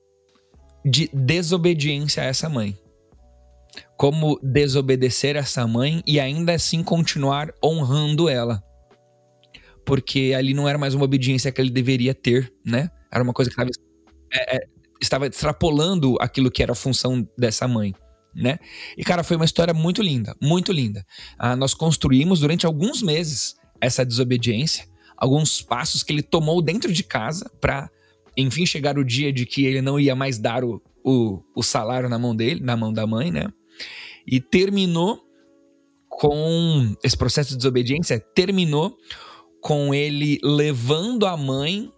de 0.83 1.09
desobediência 1.13 2.23
a 2.23 2.25
essa 2.25 2.49
mãe. 2.49 2.75
Como 3.95 4.39
desobedecer 4.41 5.35
essa 5.35 5.67
mãe 5.67 6.01
e 6.07 6.19
ainda 6.19 6.53
assim 6.53 6.81
continuar 6.81 7.53
honrando 7.63 8.27
ela. 8.27 8.63
Porque 9.89 10.35
ali 10.37 10.53
não 10.53 10.69
era 10.69 10.77
mais 10.77 10.93
uma 10.93 11.03
obediência 11.03 11.51
que 11.51 11.59
ele 11.59 11.71
deveria 11.71 12.13
ter, 12.13 12.53
né? 12.63 12.91
Era 13.11 13.23
uma 13.23 13.33
coisa 13.33 13.49
que 13.49 13.59
estava, 13.59 13.71
é, 14.31 14.57
é, 14.57 14.59
estava 15.01 15.25
extrapolando 15.25 16.15
aquilo 16.21 16.51
que 16.51 16.61
era 16.61 16.73
a 16.73 16.75
função 16.75 17.27
dessa 17.35 17.67
mãe. 17.67 17.95
Né? 18.35 18.59
E 18.95 19.03
cara, 19.03 19.23
foi 19.23 19.35
uma 19.35 19.45
história 19.45 19.73
muito 19.73 20.03
linda, 20.03 20.35
muito 20.39 20.71
linda. 20.71 21.03
Ah, 21.39 21.55
nós 21.55 21.73
construímos 21.73 22.41
durante 22.41 22.67
alguns 22.67 23.01
meses 23.01 23.55
essa 23.81 24.05
desobediência, 24.05 24.85
alguns 25.17 25.59
passos 25.63 26.03
que 26.03 26.13
ele 26.13 26.21
tomou 26.21 26.61
dentro 26.61 26.93
de 26.93 27.03
casa 27.03 27.49
para, 27.59 27.89
enfim, 28.37 28.67
chegar 28.67 28.99
o 28.99 29.03
dia 29.03 29.33
de 29.33 29.43
que 29.47 29.65
ele 29.65 29.81
não 29.81 29.99
ia 29.99 30.15
mais 30.15 30.37
dar 30.37 30.63
o, 30.63 30.79
o, 31.03 31.41
o 31.55 31.63
salário 31.63 32.07
na 32.07 32.19
mão 32.19 32.35
dele, 32.35 32.61
na 32.61 32.77
mão 32.77 32.93
da 32.93 33.07
mãe, 33.07 33.31
né? 33.31 33.47
E 34.27 34.39
terminou 34.39 35.19
com 36.07 36.95
esse 37.03 37.17
processo 37.17 37.49
de 37.49 37.57
desobediência, 37.57 38.19
terminou 38.35 38.95
com 39.61 39.93
ele 39.93 40.39
levando 40.43 41.25
a 41.25 41.35
mãe 41.35 41.91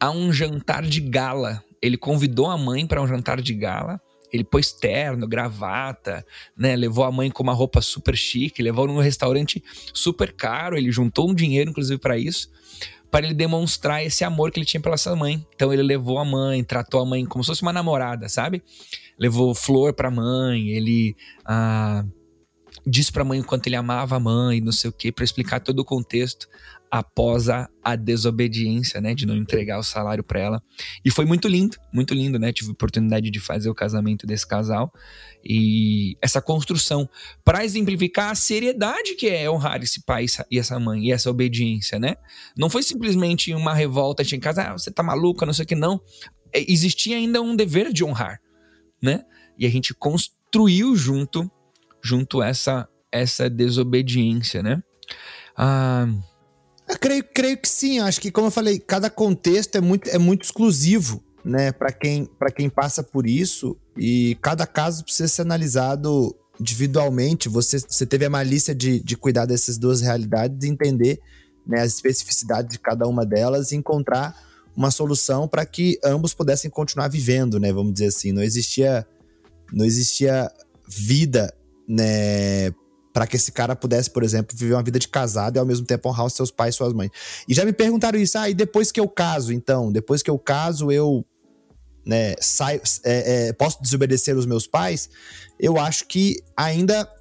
a 0.00 0.10
um 0.10 0.32
jantar 0.32 0.82
de 0.84 1.00
gala. 1.00 1.62
Ele 1.82 1.96
convidou 1.96 2.46
a 2.46 2.56
mãe 2.56 2.86
para 2.86 3.02
um 3.02 3.06
jantar 3.06 3.40
de 3.40 3.54
gala. 3.54 4.00
Ele 4.32 4.44
pôs 4.44 4.72
terno, 4.72 5.26
gravata, 5.26 6.24
né? 6.56 6.76
Levou 6.76 7.04
a 7.04 7.12
mãe 7.12 7.30
com 7.30 7.42
uma 7.42 7.52
roupa 7.52 7.80
super 7.80 8.16
chique, 8.16 8.62
levou 8.62 8.86
num 8.86 8.98
restaurante 8.98 9.62
super 9.94 10.32
caro. 10.32 10.76
Ele 10.76 10.92
juntou 10.92 11.30
um 11.30 11.34
dinheiro, 11.34 11.70
inclusive, 11.70 11.98
para 11.98 12.18
isso, 12.18 12.50
para 13.10 13.24
ele 13.24 13.34
demonstrar 13.34 14.04
esse 14.04 14.24
amor 14.24 14.50
que 14.50 14.58
ele 14.58 14.66
tinha 14.66 14.80
pela 14.80 14.98
sua 14.98 15.16
mãe. 15.16 15.44
Então 15.54 15.72
ele 15.72 15.82
levou 15.82 16.18
a 16.18 16.24
mãe, 16.24 16.62
tratou 16.62 17.00
a 17.00 17.06
mãe 17.06 17.24
como 17.24 17.42
se 17.42 17.48
fosse 17.48 17.62
uma 17.62 17.72
namorada, 17.72 18.28
sabe? 18.28 18.62
Levou 19.18 19.54
flor 19.54 19.94
para 19.94 20.08
a 20.08 20.12
mãe. 20.12 20.68
Ele 20.68 21.16
ah, 21.46 22.04
disse 22.86 23.10
pra 23.10 23.24
mãe 23.24 23.40
o 23.40 23.44
quanto 23.44 23.66
ele 23.66 23.76
amava 23.76 24.16
a 24.16 24.20
mãe, 24.20 24.60
não 24.60 24.72
sei 24.72 24.90
o 24.90 24.92
quê, 24.92 25.10
para 25.10 25.24
explicar 25.24 25.60
todo 25.60 25.80
o 25.80 25.84
contexto 25.84 26.46
após 26.90 27.48
a, 27.48 27.68
a 27.82 27.94
desobediência, 27.96 29.00
né, 29.00 29.14
de 29.14 29.26
não 29.26 29.36
entregar 29.36 29.78
o 29.78 29.82
salário 29.82 30.24
para 30.24 30.40
ela. 30.40 30.62
E 31.04 31.10
foi 31.10 31.24
muito 31.24 31.46
lindo, 31.46 31.76
muito 31.92 32.14
lindo, 32.14 32.38
né? 32.38 32.52
Tive 32.52 32.70
oportunidade 32.70 33.30
de 33.30 33.40
fazer 33.40 33.68
o 33.68 33.74
casamento 33.74 34.26
desse 34.26 34.46
casal 34.46 34.92
e 35.44 36.16
essa 36.22 36.40
construção 36.40 37.08
para 37.44 37.64
exemplificar 37.64 38.30
a 38.30 38.34
seriedade 38.34 39.14
que 39.14 39.28
é 39.28 39.50
honrar 39.50 39.82
esse 39.82 40.02
pai 40.04 40.26
e 40.50 40.58
essa 40.58 40.78
mãe 40.78 41.06
e 41.06 41.12
essa 41.12 41.30
obediência, 41.30 41.98
né? 41.98 42.16
Não 42.56 42.70
foi 42.70 42.82
simplesmente 42.82 43.54
uma 43.54 43.74
revolta 43.74 44.22
em 44.22 44.40
casa, 44.40 44.62
ah, 44.62 44.72
você 44.72 44.90
tá 44.90 45.02
maluca, 45.02 45.44
não 45.44 45.52
sei 45.52 45.64
o 45.64 45.68
que 45.68 45.74
não. 45.74 46.00
É, 46.52 46.70
existia 46.70 47.16
ainda 47.16 47.42
um 47.42 47.54
dever 47.54 47.92
de 47.92 48.04
honrar, 48.04 48.40
né? 49.02 49.24
E 49.58 49.66
a 49.66 49.70
gente 49.70 49.94
construiu 49.94 50.96
junto 50.96 51.50
junto 52.02 52.42
essa 52.42 52.88
essa 53.10 53.48
desobediência, 53.48 54.62
né? 54.62 54.82
Ah, 55.56 56.06
eu 56.88 56.98
creio, 56.98 57.24
creio 57.24 57.58
que 57.58 57.68
sim. 57.68 57.98
Acho 58.00 58.20
que, 58.20 58.30
como 58.30 58.46
eu 58.46 58.50
falei, 58.50 58.78
cada 58.78 59.10
contexto 59.10 59.76
é 59.76 59.80
muito, 59.80 60.08
é 60.08 60.18
muito 60.18 60.44
exclusivo, 60.44 61.22
né? 61.44 61.70
Para 61.72 61.92
quem, 61.92 62.28
quem 62.56 62.68
passa 62.68 63.02
por 63.02 63.26
isso. 63.26 63.76
E 63.96 64.36
cada 64.40 64.66
caso 64.66 65.04
precisa 65.04 65.28
ser 65.28 65.42
analisado 65.42 66.34
individualmente. 66.60 67.48
Você, 67.48 67.78
você 67.78 68.06
teve 68.06 68.24
a 68.24 68.30
malícia 68.30 68.74
de, 68.74 69.00
de 69.00 69.16
cuidar 69.16 69.44
dessas 69.44 69.76
duas 69.78 70.00
realidades 70.00 70.64
e 70.64 70.70
entender 70.70 71.20
né, 71.66 71.82
as 71.82 71.94
especificidades 71.94 72.72
de 72.72 72.78
cada 72.78 73.06
uma 73.06 73.24
delas 73.26 73.70
e 73.70 73.76
encontrar 73.76 74.34
uma 74.74 74.90
solução 74.90 75.46
para 75.46 75.66
que 75.66 75.98
ambos 76.04 76.32
pudessem 76.32 76.70
continuar 76.70 77.08
vivendo, 77.08 77.60
né? 77.60 77.72
Vamos 77.72 77.92
dizer 77.92 78.06
assim. 78.06 78.32
Não 78.32 78.42
existia, 78.42 79.06
não 79.72 79.84
existia 79.84 80.50
vida 80.88 81.52
né, 81.88 82.72
para 83.18 83.26
que 83.26 83.34
esse 83.34 83.50
cara 83.50 83.74
pudesse, 83.74 84.08
por 84.08 84.22
exemplo, 84.22 84.56
viver 84.56 84.74
uma 84.74 84.82
vida 84.84 84.96
de 84.96 85.08
casado 85.08 85.56
e 85.56 85.58
ao 85.58 85.66
mesmo 85.66 85.84
tempo 85.84 86.08
honrar 86.08 86.26
os 86.26 86.34
seus 86.34 86.52
pais 86.52 86.76
e 86.76 86.78
suas 86.78 86.92
mães. 86.92 87.10
E 87.48 87.52
já 87.52 87.64
me 87.64 87.72
perguntaram 87.72 88.16
isso, 88.16 88.38
ah, 88.38 88.48
e 88.48 88.54
depois 88.54 88.92
que 88.92 89.00
eu 89.00 89.08
caso, 89.08 89.52
então? 89.52 89.90
Depois 89.90 90.22
que 90.22 90.30
eu 90.30 90.38
caso, 90.38 90.92
eu 90.92 91.24
né, 92.06 92.36
saio, 92.40 92.80
é, 93.04 93.48
é, 93.48 93.52
posso 93.54 93.82
desobedecer 93.82 94.36
os 94.36 94.46
meus 94.46 94.68
pais? 94.68 95.10
Eu 95.58 95.80
acho 95.80 96.06
que 96.06 96.40
ainda 96.56 97.12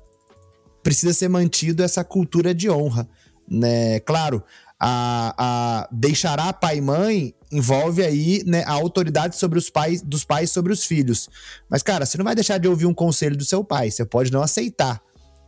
precisa 0.83 1.15
ser 1.15 1.29
mantido 1.29 1.81
essa 1.81 2.03
cultura 2.03 2.53
de 2.53 2.69
honra. 2.69 3.09
Né? 3.49 3.99
Claro, 4.01 4.43
a, 4.79 5.33
a 5.35 5.89
deixará 5.91 6.53
pai 6.53 6.77
e 6.77 6.81
mãe 6.81 7.33
envolve 7.51 8.03
aí 8.03 8.43
né, 8.45 8.63
a 8.67 8.73
autoridade 8.73 9.35
sobre 9.35 9.57
os 9.57 9.67
pais 9.67 10.03
dos 10.03 10.23
pais 10.23 10.51
sobre 10.51 10.71
os 10.71 10.85
filhos. 10.85 11.27
Mas, 11.67 11.81
cara, 11.81 12.05
você 12.05 12.19
não 12.19 12.25
vai 12.25 12.35
deixar 12.35 12.59
de 12.59 12.67
ouvir 12.67 12.85
um 12.85 12.93
conselho 12.93 13.35
do 13.35 13.43
seu 13.43 13.63
pai, 13.63 13.89
você 13.89 14.05
pode 14.05 14.31
não 14.31 14.43
aceitar. 14.43 15.01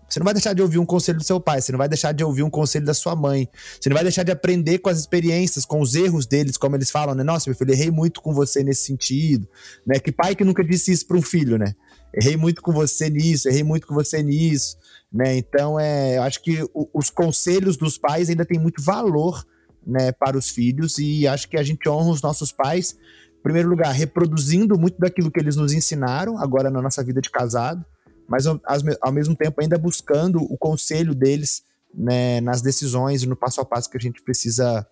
Você 0.09 0.19
não 0.19 0.25
vai 0.25 0.33
deixar 0.33 0.53
de 0.53 0.61
ouvir 0.61 0.79
um 0.79 0.85
conselho 0.85 1.19
do 1.19 1.23
seu 1.23 1.39
pai, 1.39 1.61
você 1.61 1.71
não 1.71 1.77
vai 1.77 1.87
deixar 1.87 2.11
de 2.11 2.23
ouvir 2.23 2.43
um 2.43 2.49
conselho 2.49 2.85
da 2.85 2.93
sua 2.93 3.15
mãe. 3.15 3.47
Você 3.79 3.89
não 3.89 3.95
vai 3.95 4.03
deixar 4.03 4.23
de 4.23 4.31
aprender 4.31 4.79
com 4.79 4.89
as 4.89 4.97
experiências, 4.97 5.65
com 5.65 5.79
os 5.79 5.93
erros 5.95 6.25
deles, 6.25 6.57
como 6.57 6.75
eles 6.75 6.89
falam, 6.89 7.13
né? 7.13 7.23
Nossa, 7.23 7.49
meu 7.49 7.57
filho, 7.57 7.71
errei 7.71 7.91
muito 7.91 8.21
com 8.21 8.33
você 8.33 8.63
nesse 8.63 8.85
sentido, 8.85 9.47
né? 9.85 9.99
Que 9.99 10.11
pai 10.11 10.35
que 10.35 10.43
nunca 10.43 10.63
disse 10.63 10.91
isso 10.91 11.05
para 11.05 11.17
um 11.17 11.21
filho, 11.21 11.57
né? 11.57 11.75
Errei 12.13 12.35
muito 12.35 12.61
com 12.61 12.71
você 12.71 13.09
nisso, 13.09 13.47
errei 13.47 13.63
muito 13.63 13.85
com 13.85 13.93
você 13.93 14.23
nisso, 14.23 14.77
né? 15.13 15.37
Então, 15.37 15.79
é, 15.79 16.17
eu 16.17 16.23
acho 16.23 16.41
que 16.41 16.63
o, 16.73 16.89
os 16.93 17.09
conselhos 17.11 17.77
dos 17.77 17.97
pais 17.97 18.29
ainda 18.29 18.45
têm 18.45 18.59
muito 18.59 18.81
valor, 18.81 19.45
né, 19.85 20.11
para 20.11 20.37
os 20.37 20.49
filhos 20.49 20.97
e 20.99 21.27
acho 21.27 21.49
que 21.49 21.57
a 21.57 21.63
gente 21.63 21.87
honra 21.89 22.11
os 22.11 22.21
nossos 22.21 22.51
pais, 22.51 22.95
em 23.39 23.41
primeiro 23.41 23.69
lugar, 23.69 23.91
reproduzindo 23.91 24.77
muito 24.77 24.99
daquilo 24.99 25.31
que 25.31 25.39
eles 25.39 25.55
nos 25.55 25.71
ensinaram 25.71 26.37
agora 26.37 26.69
na 26.69 26.81
nossa 26.81 27.03
vida 27.03 27.21
de 27.21 27.29
casado 27.29 27.83
mas 28.29 28.45
ao, 28.45 28.59
ao 29.01 29.11
mesmo 29.11 29.35
tempo 29.35 29.59
ainda 29.61 29.77
buscando 29.77 30.39
o 30.41 30.57
conselho 30.57 31.13
deles 31.13 31.63
né, 31.93 32.39
nas 32.41 32.61
decisões 32.61 33.23
e 33.23 33.27
no 33.27 33.35
passo 33.35 33.59
a 33.59 33.65
passo 33.65 33.89
que 33.89 33.97
a 33.97 34.01
gente 34.01 34.21
precisa. 34.21 34.87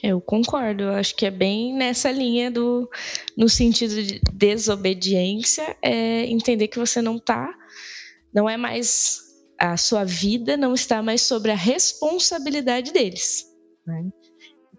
Eu 0.00 0.20
concordo, 0.20 0.84
eu 0.84 0.92
acho 0.92 1.16
que 1.16 1.26
é 1.26 1.30
bem 1.30 1.74
nessa 1.74 2.10
linha 2.10 2.50
do 2.50 2.88
no 3.36 3.48
sentido 3.48 4.00
de 4.00 4.20
desobediência, 4.32 5.76
é 5.82 6.26
entender 6.26 6.68
que 6.68 6.78
você 6.78 7.02
não 7.02 7.16
está, 7.16 7.52
não 8.32 8.48
é 8.48 8.56
mais 8.56 9.26
a 9.58 9.76
sua 9.76 10.04
vida 10.04 10.56
não 10.56 10.72
está 10.72 11.02
mais 11.02 11.22
sobre 11.22 11.50
a 11.50 11.56
responsabilidade 11.56 12.92
deles. 12.92 13.46
Né? 13.84 14.08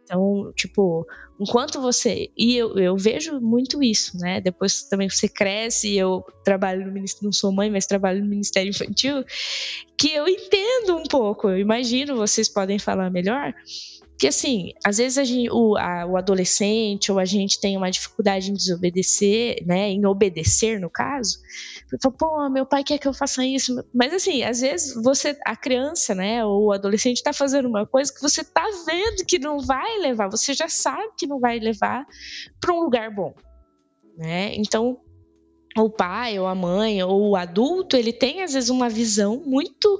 Então, 0.10 0.52
tipo, 0.56 1.06
enquanto 1.40 1.80
você. 1.80 2.32
E 2.36 2.58
eu, 2.58 2.76
eu 2.80 2.98
vejo 2.98 3.40
muito 3.40 3.84
isso, 3.84 4.18
né? 4.18 4.42
Depois 4.42 4.82
também 4.82 5.08
você 5.08 5.30
cresce, 5.30 5.96
eu 5.96 6.26
trabalho 6.44 6.84
no 6.84 6.92
Ministério, 6.92 7.26
não 7.26 7.32
sou 7.32 7.52
mãe, 7.52 7.70
mas 7.70 7.86
trabalho 7.86 8.22
no 8.22 8.28
Ministério 8.28 8.72
Infantil, 8.72 9.24
que 9.96 10.12
eu 10.12 10.28
entendo 10.28 10.98
um 10.98 11.04
pouco, 11.04 11.50
eu 11.50 11.60
imagino, 11.60 12.16
vocês 12.16 12.50
podem 12.50 12.80
falar 12.80 13.12
melhor, 13.12 13.54
que 14.20 14.28
assim, 14.28 14.74
às 14.86 14.98
vezes 14.98 15.18
a 15.18 15.24
gente, 15.24 15.50
o, 15.50 15.78
a, 15.78 16.06
o 16.06 16.18
adolescente 16.18 17.10
ou 17.10 17.18
a 17.18 17.24
gente 17.24 17.58
tem 17.58 17.78
uma 17.78 17.90
dificuldade 17.90 18.52
em 18.52 18.54
desobedecer, 18.54 19.66
né, 19.66 19.88
em 19.90 20.06
obedecer 20.06 20.78
no 20.78 20.90
caso, 20.90 21.40
fala, 22.02 22.16
pô, 22.18 22.50
meu 22.50 22.66
pai 22.66 22.84
quer 22.84 22.98
que 22.98 23.08
eu 23.08 23.14
faça 23.14 23.46
isso, 23.46 23.82
mas 23.94 24.14
assim, 24.14 24.44
às 24.44 24.60
vezes 24.60 24.94
você, 25.02 25.40
a 25.46 25.56
criança, 25.56 26.14
né, 26.14 26.44
ou 26.44 26.66
o 26.66 26.72
adolescente 26.74 27.16
está 27.16 27.32
fazendo 27.32 27.70
uma 27.70 27.88
coisa 27.88 28.14
que 28.14 28.22
você 28.22 28.42
está 28.42 28.66
vendo 28.86 29.26
que 29.26 29.40
não 29.40 29.62
vai 29.62 30.00
levar, 30.00 30.30
você 30.30 30.54
já 30.54 30.68
sabe 30.68 31.14
que 31.18 31.26
não 31.26 31.40
vai 31.40 31.58
levar 31.58 32.06
para 32.60 32.74
um 32.74 32.82
lugar 32.82 33.10
bom, 33.10 33.34
né? 34.18 34.54
Então 34.54 35.00
o 35.78 35.90
pai 35.90 36.40
ou 36.40 36.48
a 36.48 36.56
mãe 36.56 37.02
ou 37.04 37.30
o 37.30 37.36
adulto, 37.36 37.96
ele 37.96 38.12
tem 38.12 38.42
às 38.42 38.54
vezes 38.54 38.70
uma 38.70 38.90
visão 38.90 39.42
muito 39.46 40.00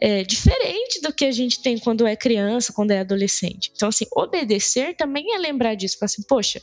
é, 0.00 0.22
diferente 0.22 1.00
do 1.02 1.12
que 1.12 1.24
a 1.24 1.32
gente 1.32 1.62
tem 1.62 1.78
quando 1.78 2.06
é 2.06 2.16
criança, 2.16 2.72
quando 2.72 2.90
é 2.90 3.00
adolescente. 3.00 3.70
Então, 3.74 3.88
assim, 3.88 4.06
obedecer 4.14 4.96
também 4.96 5.34
é 5.34 5.38
lembrar 5.38 5.74
disso. 5.74 5.98
Falar 5.98 6.06
assim, 6.06 6.22
poxa, 6.22 6.60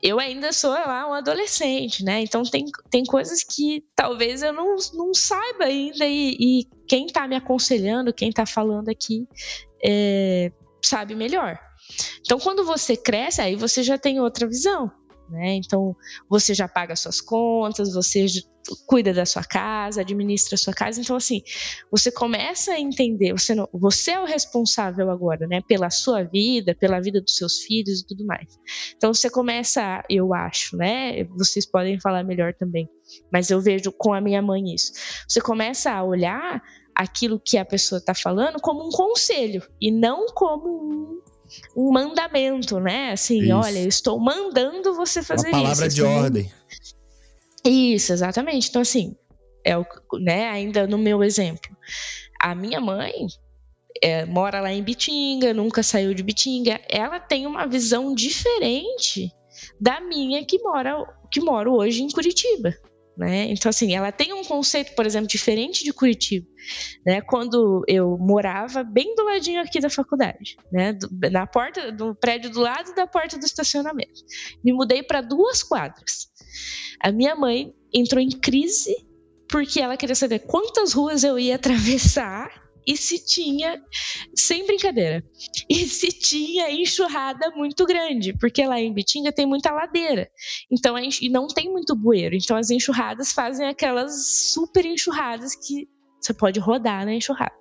eu 0.00 0.20
ainda 0.20 0.52
sou 0.52 0.70
lá 0.70 1.08
um 1.08 1.14
adolescente, 1.14 2.04
né? 2.04 2.20
Então 2.20 2.42
tem, 2.42 2.66
tem 2.90 3.04
coisas 3.04 3.42
que 3.42 3.84
talvez 3.96 4.42
eu 4.42 4.52
não, 4.52 4.76
não 4.92 5.14
saiba 5.14 5.64
ainda 5.64 6.06
e, 6.06 6.36
e 6.38 6.68
quem 6.86 7.06
está 7.06 7.26
me 7.26 7.34
aconselhando, 7.34 8.12
quem 8.12 8.28
está 8.28 8.44
falando 8.44 8.88
aqui, 8.88 9.26
é, 9.82 10.52
sabe 10.82 11.14
melhor. 11.14 11.58
Então, 12.20 12.38
quando 12.38 12.64
você 12.64 12.96
cresce, 12.96 13.40
aí 13.40 13.56
você 13.56 13.82
já 13.82 13.98
tem 13.98 14.20
outra 14.20 14.46
visão. 14.46 14.90
Né? 15.28 15.54
Então, 15.54 15.96
você 16.28 16.54
já 16.54 16.68
paga 16.68 16.94
suas 16.94 17.20
contas, 17.20 17.94
você 17.94 18.26
cuida 18.86 19.12
da 19.12 19.26
sua 19.26 19.42
casa, 19.42 20.00
administra 20.00 20.54
a 20.54 20.58
sua 20.58 20.72
casa. 20.72 21.00
Então, 21.00 21.16
assim, 21.16 21.42
você 21.90 22.10
começa 22.10 22.72
a 22.72 22.80
entender, 22.80 23.32
você, 23.32 23.54
não, 23.54 23.68
você 23.72 24.12
é 24.12 24.20
o 24.20 24.24
responsável 24.24 25.10
agora, 25.10 25.46
né? 25.46 25.60
Pela 25.66 25.90
sua 25.90 26.22
vida, 26.22 26.74
pela 26.74 27.00
vida 27.00 27.20
dos 27.20 27.36
seus 27.36 27.58
filhos 27.60 28.00
e 28.00 28.06
tudo 28.06 28.24
mais. 28.24 28.58
Então, 28.96 29.12
você 29.12 29.28
começa, 29.28 30.02
eu 30.08 30.34
acho, 30.34 30.76
né? 30.76 31.24
Vocês 31.36 31.66
podem 31.66 32.00
falar 32.00 32.24
melhor 32.24 32.54
também, 32.54 32.88
mas 33.32 33.50
eu 33.50 33.60
vejo 33.60 33.92
com 33.92 34.12
a 34.12 34.20
minha 34.20 34.40
mãe 34.40 34.74
isso. 34.74 34.92
Você 35.28 35.40
começa 35.40 35.90
a 35.90 36.02
olhar 36.02 36.62
aquilo 36.94 37.40
que 37.40 37.58
a 37.58 37.64
pessoa 37.64 37.98
está 37.98 38.14
falando 38.14 38.60
como 38.60 38.86
um 38.86 38.90
conselho 38.90 39.62
e 39.80 39.90
não 39.90 40.26
como 40.26 40.68
um 40.68 41.13
um 41.76 41.92
mandamento, 41.92 42.80
né? 42.80 43.12
Assim, 43.12 43.42
isso. 43.42 43.54
olha, 43.54 43.78
eu 43.80 43.88
estou 43.88 44.18
mandando 44.18 44.94
você 44.94 45.22
fazer 45.22 45.48
isso. 45.48 45.56
Uma 45.56 45.62
palavra 45.62 45.86
isso, 45.86 45.96
de 45.96 46.02
assim. 46.02 46.14
ordem. 46.16 46.52
Isso, 47.64 48.12
exatamente. 48.12 48.68
Então, 48.68 48.82
assim, 48.82 49.16
é 49.64 49.76
o, 49.76 49.86
né, 50.20 50.48
ainda 50.48 50.86
no 50.86 50.98
meu 50.98 51.22
exemplo, 51.22 51.74
a 52.38 52.54
minha 52.54 52.80
mãe 52.80 53.26
é, 54.02 54.24
mora 54.26 54.60
lá 54.60 54.72
em 54.72 54.82
Bitinga, 54.82 55.54
nunca 55.54 55.82
saiu 55.82 56.12
de 56.14 56.22
Bitinga. 56.22 56.80
Ela 56.88 57.18
tem 57.18 57.46
uma 57.46 57.66
visão 57.66 58.14
diferente 58.14 59.32
da 59.80 60.00
minha 60.00 60.44
que 60.44 60.58
mora 60.58 61.04
que 61.30 61.40
moro 61.40 61.74
hoje 61.74 62.02
em 62.02 62.10
Curitiba. 62.10 62.74
Né? 63.16 63.46
Então, 63.50 63.70
assim, 63.70 63.94
ela 63.94 64.10
tem 64.10 64.32
um 64.32 64.42
conceito, 64.42 64.94
por 64.94 65.06
exemplo, 65.06 65.28
diferente 65.28 65.84
de 65.84 65.92
Curitiba. 65.92 66.46
Né? 67.06 67.20
Quando 67.20 67.84
eu 67.86 68.18
morava 68.18 68.82
bem 68.82 69.14
do 69.14 69.24
ladinho 69.24 69.60
aqui 69.60 69.78
da 69.78 69.88
faculdade, 69.88 70.56
né? 70.72 70.92
Do, 70.92 71.08
na 71.30 71.46
porta 71.46 71.92
do 71.92 72.14
prédio 72.14 72.50
do 72.50 72.60
lado 72.60 72.92
da 72.94 73.06
porta 73.06 73.38
do 73.38 73.44
estacionamento. 73.44 74.22
Me 74.64 74.72
mudei 74.72 75.02
para 75.02 75.20
duas 75.20 75.62
quadras. 75.62 76.28
A 77.00 77.12
minha 77.12 77.36
mãe 77.36 77.72
entrou 77.92 78.20
em 78.20 78.30
crise 78.30 78.94
porque 79.48 79.80
ela 79.80 79.96
queria 79.96 80.16
saber 80.16 80.40
quantas 80.40 80.92
ruas 80.92 81.22
eu 81.22 81.38
ia 81.38 81.54
atravessar 81.54 82.63
e 82.86 82.96
se 82.96 83.24
tinha, 83.24 83.82
sem 84.34 84.66
brincadeira, 84.66 85.24
e 85.68 85.86
se 85.86 86.08
tinha 86.08 86.70
enxurrada 86.70 87.50
muito 87.50 87.86
grande, 87.86 88.36
porque 88.38 88.66
lá 88.66 88.80
em 88.80 88.92
Bitinga 88.92 89.32
tem 89.32 89.46
muita 89.46 89.70
ladeira, 89.70 90.30
então 90.70 90.96
e 90.98 91.28
não 91.28 91.46
tem 91.46 91.70
muito 91.70 91.94
bueiro, 91.94 92.34
então 92.34 92.56
as 92.56 92.70
enxurradas 92.70 93.32
fazem 93.32 93.66
aquelas 93.66 94.52
super 94.52 94.84
enxurradas 94.84 95.54
que 95.54 95.88
você 96.20 96.32
pode 96.32 96.58
rodar 96.58 97.04
na 97.04 97.14
enxurrada. 97.14 97.54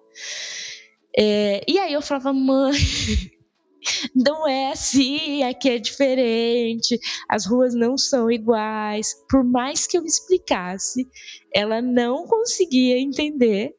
É, 1.18 1.64
e 1.68 1.78
aí 1.78 1.94
eu 1.94 2.02
falava, 2.02 2.34
mãe, 2.34 2.74
não 4.16 4.48
é 4.48 4.72
assim, 4.72 5.44
aqui 5.44 5.70
é 5.70 5.78
diferente, 5.78 6.98
as 7.30 7.46
ruas 7.46 7.76
não 7.76 7.98
são 7.98 8.32
iguais. 8.32 9.14
Por 9.30 9.44
mais 9.44 9.86
que 9.86 9.98
eu 9.98 10.06
explicasse, 10.06 11.08
ela 11.54 11.82
não 11.82 12.26
conseguia 12.26 12.98
entender 12.98 13.76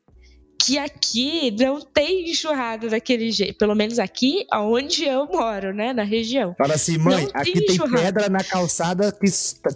que 0.65 0.79
aqui 0.79 1.55
não 1.59 1.79
tem 1.79 2.31
enxurrada 2.31 2.89
daquele 2.89 3.31
jeito. 3.31 3.59
Pelo 3.59 3.75
menos 3.75 3.99
aqui, 3.99 4.47
onde 4.53 5.05
eu 5.05 5.27
moro, 5.27 5.75
né? 5.75 5.93
Na 5.93 6.03
região. 6.03 6.55
Fala 6.57 6.75
assim, 6.75 6.97
mãe, 6.97 7.25
não 7.25 7.31
aqui 7.35 7.53
tem, 7.53 7.77
tem 7.77 7.91
pedra 7.91 8.31
na 8.31 8.43
calçada 8.43 9.13
que 9.13 9.27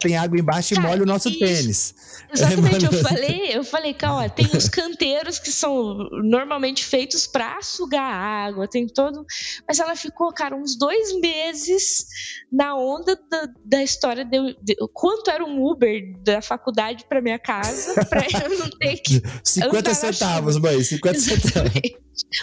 tem 0.00 0.16
água 0.16 0.38
embaixo 0.38 0.74
Cara, 0.74 0.86
e 0.86 0.90
molha 0.90 1.02
o 1.02 1.06
nosso 1.06 1.28
isso, 1.28 1.38
tênis. 1.38 1.94
Exatamente, 2.32 2.86
eu 2.86 2.92
falei, 3.04 3.56
eu 3.56 3.64
falei, 3.64 3.94
calma, 3.94 4.30
tem 4.30 4.46
os 4.46 4.68
canteiros 4.68 5.38
que 5.38 5.52
são 5.52 6.08
normalmente 6.22 6.84
feitos 6.84 7.26
para 7.26 7.60
sugar 7.60 8.02
água, 8.02 8.66
tem 8.66 8.86
todo. 8.86 9.26
Mas 9.66 9.78
ela 9.78 9.94
ficou, 9.94 10.32
cara, 10.32 10.56
uns 10.56 10.76
dois 10.78 11.20
meses 11.20 12.06
na 12.50 12.74
onda 12.74 13.14
da, 13.30 13.48
da 13.62 13.82
história 13.82 14.24
de, 14.24 14.56
de, 14.62 14.74
quanto 14.94 15.30
era 15.30 15.44
um 15.44 15.62
Uber 15.62 16.16
da 16.22 16.40
faculdade 16.40 17.04
para 17.06 17.20
minha 17.20 17.38
casa, 17.38 18.04
para 18.06 18.24
eu 18.44 18.58
não 18.58 18.70
ter 18.70 18.96
que. 18.98 19.22
50 19.44 19.94
centavos, 19.94 20.56
mãe, 20.56 20.77
50 20.84 21.18
centavos. 21.18 21.72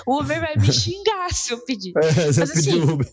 O 0.07 0.21
Uber 0.21 0.39
vai 0.39 0.55
me 0.55 0.71
xingar 0.71 1.33
se 1.33 1.53
eu 1.53 1.63
pedir. 1.65 1.93
É, 1.97 2.25
Mas, 2.25 2.39
assim, 2.39 2.81
Uber. 2.81 3.07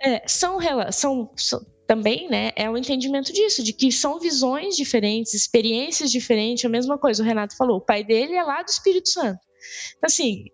É, 0.00 0.22
são, 0.26 0.58
são, 0.92 1.32
são 1.36 1.66
também, 1.86 2.28
né, 2.28 2.52
é 2.56 2.68
o 2.68 2.76
entendimento 2.76 3.32
disso, 3.32 3.62
de 3.62 3.72
que 3.72 3.92
são 3.92 4.18
visões 4.18 4.76
diferentes, 4.76 5.34
experiências 5.34 6.10
diferentes, 6.10 6.64
a 6.64 6.68
mesma 6.68 6.98
coisa, 6.98 7.22
o 7.22 7.26
Renato 7.26 7.56
falou, 7.56 7.78
o 7.78 7.84
pai 7.84 8.04
dele 8.04 8.34
é 8.34 8.42
lá 8.42 8.62
do 8.62 8.68
Espírito 8.68 9.08
Santo. 9.08 9.38
Assim, 10.02 10.44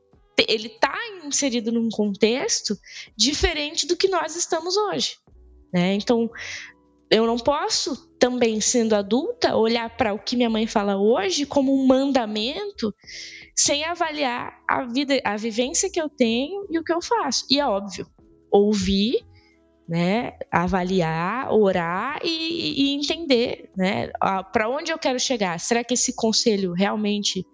ele 0.48 0.68
está 0.68 0.94
inserido 1.24 1.72
num 1.72 1.88
contexto 1.88 2.76
diferente 3.16 3.86
do 3.86 3.96
que 3.96 4.08
nós 4.08 4.36
estamos 4.36 4.76
hoje. 4.76 5.16
Né? 5.72 5.94
Então, 5.94 6.30
eu 7.10 7.26
não 7.26 7.36
posso, 7.36 8.08
também 8.18 8.60
sendo 8.60 8.94
adulta, 8.94 9.56
olhar 9.56 9.94
para 9.96 10.14
o 10.14 10.18
que 10.18 10.36
minha 10.36 10.50
mãe 10.50 10.66
fala 10.66 10.96
hoje 10.96 11.44
como 11.44 11.74
um 11.74 11.86
mandamento 11.86 12.94
sem 13.54 13.84
avaliar 13.84 14.58
a 14.68 14.84
vida, 14.84 15.20
a 15.24 15.36
vivência 15.36 15.90
que 15.90 16.00
eu 16.00 16.08
tenho 16.08 16.66
e 16.70 16.78
o 16.78 16.84
que 16.84 16.92
eu 16.92 17.02
faço. 17.02 17.46
E 17.50 17.60
é 17.60 17.66
óbvio, 17.66 18.06
ouvir 18.50 19.24
né, 19.88 20.32
avaliar, 20.50 21.52
orar 21.52 22.20
e, 22.24 22.82
e 22.82 22.94
entender, 22.94 23.70
né, 23.76 24.10
para 24.52 24.68
onde 24.68 24.92
eu 24.92 24.98
quero 24.98 25.18
chegar. 25.18 25.58
Será 25.60 25.84
que 25.84 25.94
esse 25.94 26.14
conselho 26.14 26.72
realmente 26.72 27.44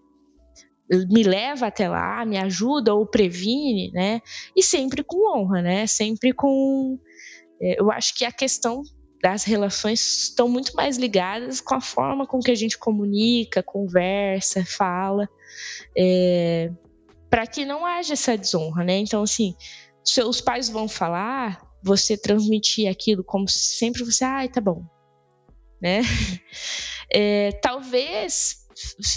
me 1.10 1.22
leva 1.22 1.66
até 1.66 1.88
lá, 1.88 2.24
me 2.24 2.38
ajuda 2.38 2.94
ou 2.94 3.06
previne, 3.06 3.90
né? 3.92 4.22
E 4.56 4.62
sempre 4.62 5.02
com 5.02 5.36
honra, 5.36 5.60
né? 5.60 5.86
Sempre 5.86 6.32
com, 6.32 6.98
é, 7.60 7.80
eu 7.80 7.90
acho 7.90 8.16
que 8.16 8.24
a 8.24 8.32
questão 8.32 8.82
das 9.22 9.44
relações 9.44 10.28
estão 10.28 10.48
muito 10.48 10.74
mais 10.74 10.96
ligadas 10.96 11.60
com 11.60 11.74
a 11.74 11.80
forma 11.80 12.26
com 12.26 12.38
que 12.38 12.50
a 12.50 12.54
gente 12.54 12.78
comunica, 12.78 13.62
conversa, 13.62 14.64
fala, 14.64 15.28
é, 15.96 16.70
para 17.28 17.46
que 17.46 17.64
não 17.64 17.84
haja 17.84 18.12
essa 18.12 18.36
desonra, 18.36 18.84
né? 18.84 18.98
Então, 18.98 19.22
assim, 19.22 19.54
seus 20.04 20.40
pais 20.40 20.68
vão 20.68 20.88
falar, 20.88 21.60
você 21.82 22.16
transmitir 22.16 22.88
aquilo 22.90 23.24
como 23.24 23.48
sempre 23.48 24.04
você, 24.04 24.24
ai, 24.24 24.48
tá 24.48 24.60
bom, 24.60 24.84
né? 25.80 26.00
É, 27.10 27.52
talvez 27.62 28.57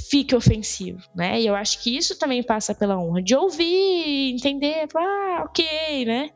fique 0.10 0.36
ofensivo, 0.36 1.00
né? 1.16 1.42
E 1.42 1.48
eu 1.48 1.56
acho 1.56 1.82
que 1.84 1.96
isso 1.96 2.18
também 2.18 2.42
passa 2.44 2.74
pela 2.74 2.98
honra 3.00 3.22
de 3.22 3.36
ouvir, 3.36 4.34
entender, 4.34 4.88
ah, 4.96 5.44
ok, 5.46 6.06
né? 6.06 6.30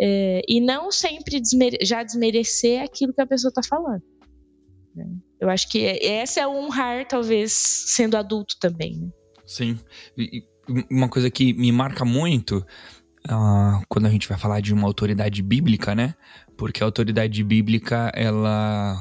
É, 0.00 0.42
e 0.48 0.60
não 0.60 0.90
sempre 0.90 1.40
desmere 1.40 1.78
já 1.82 2.02
desmerecer 2.02 2.82
aquilo 2.82 3.12
que 3.12 3.22
a 3.22 3.26
pessoa 3.26 3.52
tá 3.52 3.62
falando. 3.62 4.02
Né? 4.94 5.06
Eu 5.40 5.48
acho 5.48 5.68
que 5.68 5.84
essa 6.02 6.40
é 6.40 6.46
o 6.46 6.50
honrar, 6.50 7.06
talvez, 7.06 7.52
sendo 7.52 8.16
adulto 8.16 8.56
também, 8.60 8.96
né? 8.96 9.08
Sim. 9.46 9.78
E 10.16 10.44
uma 10.90 11.08
coisa 11.08 11.30
que 11.30 11.54
me 11.54 11.72
marca 11.72 12.04
muito 12.04 12.58
uh, 13.26 13.82
quando 13.88 14.06
a 14.06 14.10
gente 14.10 14.28
vai 14.28 14.36
falar 14.36 14.60
de 14.60 14.74
uma 14.74 14.86
autoridade 14.86 15.42
bíblica, 15.42 15.94
né? 15.94 16.14
Porque 16.56 16.82
a 16.82 16.86
autoridade 16.86 17.42
bíblica, 17.42 18.12
ela, 18.14 18.96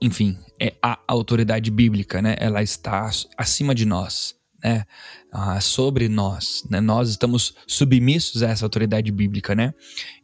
enfim, 0.00 0.38
é 0.60 0.74
a 0.82 0.98
autoridade 1.06 1.70
bíblica, 1.70 2.22
né? 2.22 2.36
Ela 2.38 2.62
está 2.62 3.10
acima 3.36 3.74
de 3.74 3.84
nós, 3.84 4.34
né? 4.62 4.84
Uh, 5.32 5.60
sobre 5.60 6.08
nós, 6.08 6.64
né? 6.70 6.80
Nós 6.80 7.10
estamos 7.10 7.54
submissos 7.66 8.42
a 8.42 8.48
essa 8.48 8.64
autoridade 8.64 9.10
bíblica, 9.12 9.54
né? 9.54 9.74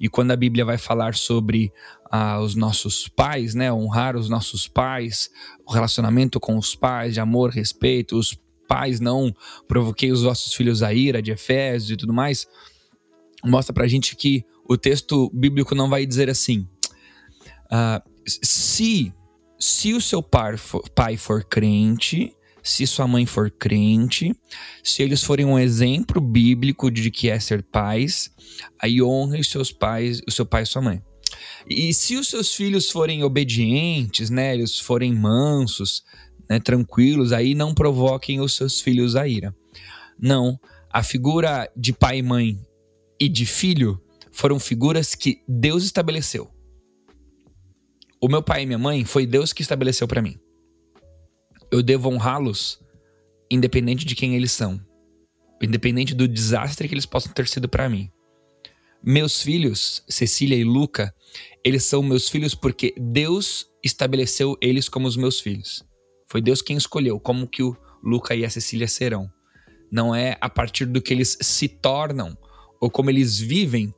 E 0.01 0.09
quando 0.09 0.31
a 0.31 0.37
Bíblia 0.37 0.65
vai 0.65 0.79
falar 0.79 1.15
sobre 1.15 1.73
uh, 2.13 2.41
os 2.41 2.55
nossos 2.55 3.09
pais, 3.09 3.55
né? 3.55 3.73
Honrar 3.73 4.17
os 4.17 4.29
nossos 4.29 4.67
pais, 4.67 5.31
o 5.67 5.73
relacionamento 5.73 6.41
com 6.41 6.57
os 6.57 6.75
pais, 6.75 7.15
de 7.15 7.21
amor, 7.21 7.51
respeito, 7.51 8.19
os 8.19 8.37
pais 8.69 8.99
não 8.99 9.33
provoquei 9.69 10.11
os 10.11 10.23
vossos 10.23 10.53
filhos 10.53 10.83
a 10.83 10.93
ira, 10.93 11.23
de 11.23 11.31
Efésios 11.31 11.93
e 11.93 11.97
tudo 11.97 12.13
mais 12.13 12.49
mostra 13.47 13.73
pra 13.73 13.87
gente 13.87 14.17
que 14.17 14.45
o 14.69 14.77
texto 14.77 15.31
bíblico 15.33 15.75
não 15.75 15.89
vai 15.89 16.05
dizer 16.05 16.29
assim: 16.29 16.69
uh, 17.67 18.03
se, 18.27 19.13
se 19.59 19.95
o 19.95 20.01
seu 20.01 20.23
pai 20.23 20.57
for, 20.57 20.89
pai 20.91 21.17
for 21.17 21.45
crente, 21.45 22.33
se 22.63 22.87
sua 22.87 23.07
mãe 23.07 23.25
for 23.25 23.51
crente, 23.51 24.35
se 24.83 25.03
eles 25.03 25.23
forem 25.23 25.47
um 25.47 25.59
exemplo 25.59 26.21
bíblico 26.21 26.91
de 26.91 27.11
que 27.11 27.31
é 27.31 27.39
ser 27.39 27.63
pais, 27.63 28.31
aí 28.81 29.01
honre 29.01 29.41
os 29.41 29.49
seus 29.49 29.71
pais, 29.71 30.21
o 30.27 30.31
seu 30.33 30.45
pai 30.45 30.65
e 30.65 30.67
sua 30.67 30.83
mãe. 30.83 31.01
E 31.69 31.95
se 31.95 32.17
os 32.17 32.29
seus 32.29 32.55
filhos 32.55 32.91
forem 32.91 33.23
obedientes, 33.23 34.31
né, 34.31 34.55
eles 34.55 34.79
forem 34.79 35.13
mansos, 35.13 36.03
né, 36.49 36.59
tranquilos, 36.59 37.33
aí 37.33 37.55
não 37.55 37.73
provoquem 37.73 38.41
os 38.41 38.55
seus 38.55 38.81
filhos 38.81 39.15
a 39.15 39.29
ira. 39.29 39.55
Não, 40.19 40.59
a 40.91 41.03
figura 41.03 41.71
de 41.77 41.93
pai 41.93 42.19
e 42.19 42.23
mãe 42.23 42.59
e 43.21 43.29
de 43.29 43.47
filho 43.47 44.01
foram 44.33 44.59
figuras 44.59 45.15
que 45.15 45.43
Deus 45.49 45.85
estabeleceu. 45.85 46.56
O 48.21 48.29
meu 48.29 48.43
pai 48.43 48.63
e 48.63 48.67
minha 48.67 48.79
mãe 48.79 49.05
foi 49.05 49.27
Deus 49.27 49.53
que 49.53 49.61
estabeleceu 49.61 50.09
para 50.09 50.23
mim. 50.23 50.39
Eu 51.71 51.83
devo 51.83 52.09
honrá-los 52.09 52.81
independente 53.51 54.05
de 54.05 54.15
quem 54.15 54.35
eles 54.35 54.53
são, 54.53 54.81
independente 55.63 56.15
do 56.15 56.27
desastre 56.27 56.89
que 56.89 56.95
eles 56.95 57.07
possam 57.07 57.33
ter 57.33 57.47
sido 57.47 57.69
para 57.69 57.89
mim. 57.89 58.11
Meus 59.03 59.43
filhos, 59.43 60.03
Cecília 60.09 60.57
e 60.57 60.65
Luca, 60.65 61.15
eles 61.63 61.85
são 61.85 62.03
meus 62.03 62.29
filhos 62.29 62.55
porque 62.55 62.95
Deus 62.99 63.67
estabeleceu 63.85 64.57
eles 64.61 64.89
como 64.89 65.07
os 65.07 65.17
meus 65.17 65.39
filhos. 65.39 65.85
Foi 66.27 66.41
Deus 66.41 66.63
quem 66.63 66.77
escolheu 66.77 67.21
como 67.21 67.47
que 67.47 67.63
o 67.63 67.77
Luca 68.03 68.35
e 68.35 68.45
a 68.45 68.51
Cecília 68.51 68.89
serão. 68.89 69.31
Não 69.93 70.15
é 70.15 70.37
a 70.41 70.49
partir 70.49 70.87
do 70.87 71.01
que 71.01 71.13
eles 71.13 71.39
se 71.41 71.69
tornam 71.69 72.37
ou 72.81 72.91
como 72.91 73.11
eles 73.11 73.39
vivem 73.39 73.95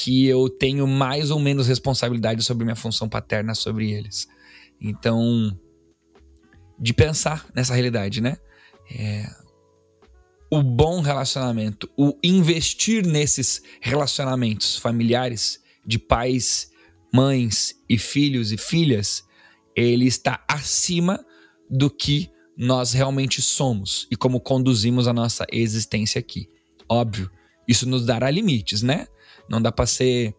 que 0.00 0.26
eu 0.26 0.48
tenho 0.48 0.86
mais 0.86 1.32
ou 1.32 1.40
menos 1.40 1.66
responsabilidade 1.66 2.44
sobre 2.44 2.64
minha 2.64 2.76
função 2.76 3.08
paterna 3.08 3.52
sobre 3.52 3.90
eles. 3.90 4.28
Então, 4.80 5.58
de 6.78 6.94
pensar 6.94 7.44
nessa 7.52 7.74
realidade, 7.74 8.20
né? 8.20 8.36
É, 8.96 9.28
o 10.48 10.62
bom 10.62 11.00
relacionamento, 11.00 11.90
o 11.96 12.16
investir 12.22 13.04
nesses 13.04 13.60
relacionamentos 13.80 14.76
familiares 14.76 15.60
de 15.84 15.98
pais, 15.98 16.70
mães 17.12 17.74
e 17.88 17.98
filhos 17.98 18.52
e 18.52 18.56
filhas, 18.56 19.24
ele 19.74 20.06
está 20.06 20.44
acima 20.46 21.26
do 21.68 21.90
que 21.90 22.30
nós 22.56 22.92
realmente 22.92 23.42
somos 23.42 24.06
e 24.12 24.16
como 24.16 24.38
conduzimos 24.38 25.08
a 25.08 25.12
nossa 25.12 25.44
existência 25.50 26.20
aqui. 26.20 26.48
Óbvio, 26.88 27.28
isso 27.66 27.86
nos 27.88 28.06
dará 28.06 28.30
limites, 28.30 28.80
né? 28.80 29.08
Não 29.48 29.60
dá 29.60 29.72
para 29.72 29.86
ser 29.86 30.34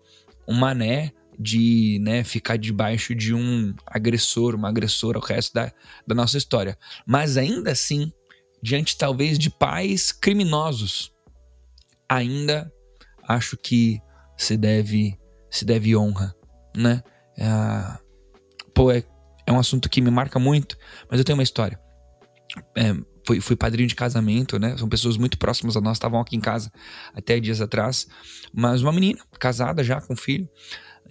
um 0.48 0.54
mané 0.54 1.12
de 1.40 2.00
né, 2.02 2.24
ficar 2.24 2.58
debaixo 2.58 3.16
de 3.16 3.34
um 3.34 3.74
agressor, 3.86 4.56
uma 4.56 4.68
agressora 4.68 5.18
o 5.18 5.22
resto 5.22 5.54
da, 5.54 5.72
da 6.06 6.14
nossa 6.14 6.38
história. 6.38 6.78
Mas 7.06 7.38
ainda 7.38 7.72
assim, 7.72 8.12
diante 8.62 8.98
talvez 8.98 9.40
de 9.40 9.50
pais 9.50 10.12
criminosos, 10.12 11.14
ainda 12.10 12.72
acho 13.28 13.56
que 13.56 14.02
se 14.36 14.58
deve 14.58 15.18
se 15.50 15.66
deve 15.66 15.96
honra, 15.96 16.36
né? 16.76 17.02
É, 17.38 17.98
pô, 18.74 18.92
é, 18.92 19.04
é 19.48 19.52
um 19.52 19.60
assunto 19.60 19.90
que 19.90 20.02
me 20.02 20.12
marca 20.12 20.38
muito, 20.38 20.78
mas 21.10 21.20
eu 21.20 21.26
tenho 21.26 21.38
uma 21.38 21.44
história. 21.44 21.80
É, 22.78 22.94
fui, 23.30 23.40
fui 23.40 23.56
padrinho 23.56 23.88
de 23.88 23.94
casamento, 23.94 24.58
né? 24.58 24.76
São 24.76 24.90
pessoas 24.90 25.16
muito 25.16 25.38
próximas 25.38 25.78
a 25.78 25.82
nós, 25.82 25.98
estavam 25.98 26.20
aqui 26.20 26.36
em 26.36 26.40
casa 26.40 26.72
até 27.14 27.40
dias 27.40 27.62
atrás. 27.62 28.08
Mas 28.52 28.82
uma 28.82 28.92
menina, 28.92 29.20
casada 29.40 29.84
já, 29.84 30.02
com 30.02 30.16
filho. 30.16 30.50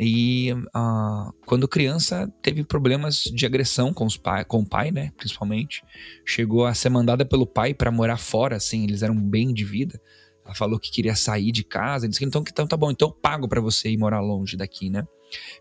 E 0.01 0.53
uh, 0.53 1.33
quando 1.47 1.69
criança 1.69 2.33
teve 2.43 2.65
problemas 2.65 3.23
de 3.23 3.47
agressão 3.47 3.93
com, 3.93 4.05
os 4.05 4.17
pai, 4.17 4.45
com 4.45 4.61
o 4.61 4.69
pai, 4.69 4.91
né? 4.91 5.13
Principalmente. 5.17 5.85
Chegou 6.27 6.67
a 6.67 6.75
ser 6.75 6.89
mandada 6.89 7.25
pelo 7.25 7.47
pai 7.47 7.73
para 7.73 7.91
morar 7.91 8.17
fora, 8.17 8.57
assim. 8.57 8.83
Eles 8.83 9.03
eram 9.03 9.15
bem 9.15 9.55
de 9.55 9.65
vida. 9.65 10.01
Ela 10.45 10.55
falou 10.55 10.79
que 10.79 10.91
queria 10.91 11.15
sair 11.15 11.53
de 11.53 11.63
casa. 11.63 12.09
Disse 12.09 12.19
que 12.19 12.27
então, 12.27 12.43
então 12.47 12.67
tá 12.67 12.77
bom, 12.77 12.91
então 12.91 13.09
eu 13.09 13.13
pago 13.13 13.49
para 13.49 13.61
você 13.61 13.91
ir 13.91 13.97
morar 13.97 14.21
longe 14.21 14.57
daqui, 14.57 14.91
né? 14.91 15.05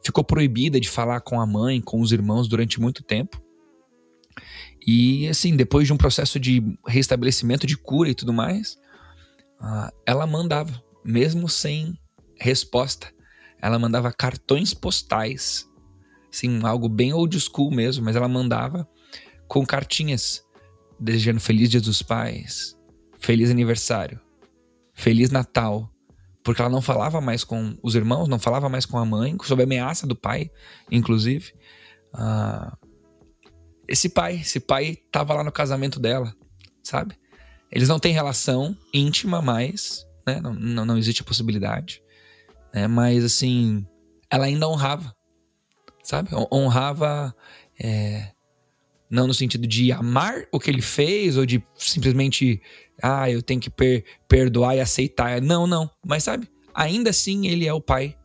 Ficou 0.03 0.24
proibida 0.24 0.80
de 0.80 0.89
falar 0.89 1.22
com 1.22 1.39
a 1.39 1.45
mãe, 1.45 1.82
com 1.82 2.01
os 2.01 2.12
irmãos 2.12 2.47
durante 2.47 2.80
muito 2.80 3.03
tempo. 3.03 3.41
E 4.88 5.27
assim, 5.27 5.53
depois 5.57 5.85
de 5.85 5.91
um 5.91 5.97
processo 5.97 6.39
de 6.39 6.63
restabelecimento 6.88 7.67
de 7.67 7.75
cura 7.75 8.09
e 8.09 8.15
tudo 8.15 8.31
mais, 8.31 8.77
uh, 9.59 9.91
ela 10.05 10.25
mandava, 10.25 10.81
mesmo 11.03 11.49
sem 11.49 11.99
resposta, 12.39 13.13
ela 13.61 13.77
mandava 13.77 14.13
cartões 14.13 14.73
postais, 14.73 15.67
assim, 16.33 16.61
algo 16.63 16.88
bem 16.88 17.11
old 17.11 17.38
school 17.38 17.69
mesmo, 17.69 18.05
mas 18.05 18.15
ela 18.15 18.29
mandava 18.29 18.88
com 19.45 19.65
cartinhas 19.65 20.41
desejando 20.97 21.41
feliz 21.41 21.69
Dia 21.69 21.81
dos 21.81 22.01
Pais, 22.01 22.77
feliz 23.19 23.51
aniversário, 23.51 24.21
feliz 24.93 25.29
Natal, 25.31 25.91
porque 26.43 26.61
ela 26.61 26.71
não 26.71 26.81
falava 26.81 27.19
mais 27.19 27.43
com 27.43 27.77
os 27.83 27.93
irmãos, 27.93 28.29
não 28.29 28.39
falava 28.39 28.69
mais 28.69 28.85
com 28.85 28.97
a 28.97 29.05
mãe, 29.05 29.35
sob 29.43 29.63
ameaça 29.63 30.07
do 30.07 30.15
pai, 30.15 30.49
inclusive. 30.89 31.51
Uh, 32.13 32.86
esse 33.88 34.09
pai, 34.09 34.35
esse 34.35 34.59
pai 34.59 34.97
tava 35.11 35.33
lá 35.33 35.43
no 35.43 35.51
casamento 35.51 35.99
dela, 35.99 36.33
sabe? 36.83 37.15
Eles 37.71 37.88
não 37.88 37.99
têm 37.99 38.13
relação 38.13 38.77
íntima 38.93 39.41
mais, 39.41 40.05
né? 40.25 40.39
Não, 40.41 40.53
não, 40.53 40.85
não 40.85 40.97
existe 40.97 41.21
a 41.21 41.25
possibilidade, 41.25 42.01
né? 42.73 42.88
Mas 42.88 43.23
assim, 43.23 43.85
ela 44.29 44.45
ainda 44.45 44.67
honrava, 44.67 45.15
sabe? 46.03 46.29
Honrava, 46.51 47.35
é, 47.81 48.31
não 49.09 49.27
no 49.27 49.33
sentido 49.33 49.65
de 49.67 49.91
amar 49.91 50.45
o 50.51 50.59
que 50.59 50.69
ele 50.69 50.81
fez 50.81 51.38
ou 51.38 51.45
de 51.45 51.63
simplesmente, 51.75 52.61
ah, 53.01 53.29
eu 53.29 53.41
tenho 53.41 53.59
que 53.59 53.69
per 53.69 54.03
perdoar 54.27 54.75
e 54.75 54.81
aceitar. 54.81 55.41
Não, 55.41 55.65
não. 55.65 55.89
Mas 56.05 56.23
sabe? 56.23 56.49
Ainda 56.73 57.09
assim, 57.09 57.47
ele 57.47 57.65
é 57.65 57.73
o 57.73 57.81
pai 57.81 58.17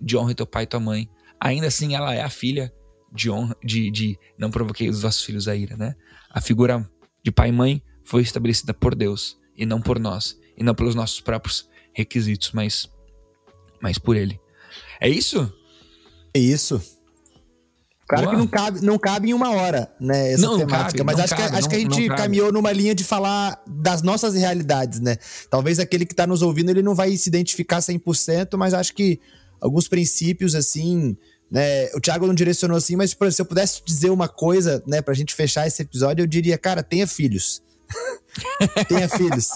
de 0.00 0.16
honra 0.16 0.34
teu 0.34 0.46
pai 0.46 0.62
e 0.62 0.66
tua 0.66 0.80
mãe. 0.80 1.08
Ainda 1.40 1.66
assim, 1.66 1.94
ela 1.94 2.14
é 2.14 2.22
a 2.22 2.30
filha 2.30 2.72
de 3.12 3.30
honra, 3.30 3.56
de, 3.64 3.90
de 3.90 4.18
não 4.38 4.50
provoquei 4.50 4.88
os 4.88 5.02
vossos 5.02 5.24
filhos 5.24 5.48
a 5.48 5.56
ira, 5.56 5.76
né? 5.76 5.94
A 6.30 6.40
figura 6.40 6.88
de 7.22 7.30
pai 7.30 7.48
e 7.48 7.52
mãe 7.52 7.82
foi 8.04 8.22
estabelecida 8.22 8.72
por 8.72 8.94
Deus 8.94 9.38
e 9.56 9.66
não 9.66 9.80
por 9.80 9.98
nós, 9.98 10.38
e 10.56 10.62
não 10.62 10.74
pelos 10.74 10.94
nossos 10.94 11.20
próprios 11.20 11.68
requisitos, 11.92 12.52
mas, 12.52 12.88
mas 13.80 13.98
por 13.98 14.16
Ele. 14.16 14.40
É 15.00 15.08
isso? 15.08 15.52
É 16.34 16.38
isso. 16.38 16.80
Claro 18.08 18.24
Boa. 18.24 18.34
que 18.34 18.40
não 18.40 18.46
cabe, 18.46 18.80
não 18.80 18.98
cabe 18.98 19.28
em 19.28 19.34
uma 19.34 19.50
hora, 19.50 19.92
né, 20.00 20.32
essa 20.32 20.40
não, 20.40 20.56
temática, 20.56 21.04
cabe, 21.04 21.04
mas 21.04 21.20
acho, 21.20 21.36
cabe, 21.36 21.50
que, 21.50 21.56
acho 21.58 21.68
que 21.68 21.76
a 21.76 21.78
gente 21.78 22.08
caminhou 22.08 22.50
numa 22.50 22.72
linha 22.72 22.94
de 22.94 23.04
falar 23.04 23.62
das 23.66 24.00
nossas 24.00 24.34
realidades, 24.34 24.98
né? 24.98 25.16
Talvez 25.50 25.78
aquele 25.78 26.06
que 26.06 26.14
está 26.14 26.26
nos 26.26 26.40
ouvindo, 26.40 26.70
ele 26.70 26.80
não 26.80 26.94
vai 26.94 27.14
se 27.18 27.28
identificar 27.28 27.80
100%, 27.80 28.56
mas 28.56 28.72
acho 28.72 28.94
que 28.94 29.20
alguns 29.60 29.88
princípios, 29.88 30.54
assim, 30.54 31.18
né? 31.50 31.86
O 31.94 32.00
Thiago 32.00 32.26
não 32.26 32.34
direcionou 32.34 32.76
assim, 32.76 32.96
mas 32.96 33.10
exemplo, 33.10 33.32
se 33.32 33.42
eu 33.42 33.46
pudesse 33.46 33.82
dizer 33.84 34.10
uma 34.10 34.28
coisa, 34.28 34.82
né, 34.86 35.00
pra 35.00 35.14
gente 35.14 35.34
fechar 35.34 35.66
esse 35.66 35.82
episódio, 35.82 36.22
eu 36.22 36.26
diria, 36.26 36.58
cara, 36.58 36.82
tenha 36.82 37.06
filhos. 37.06 37.62
tenha 38.88 39.08
filhos. 39.08 39.48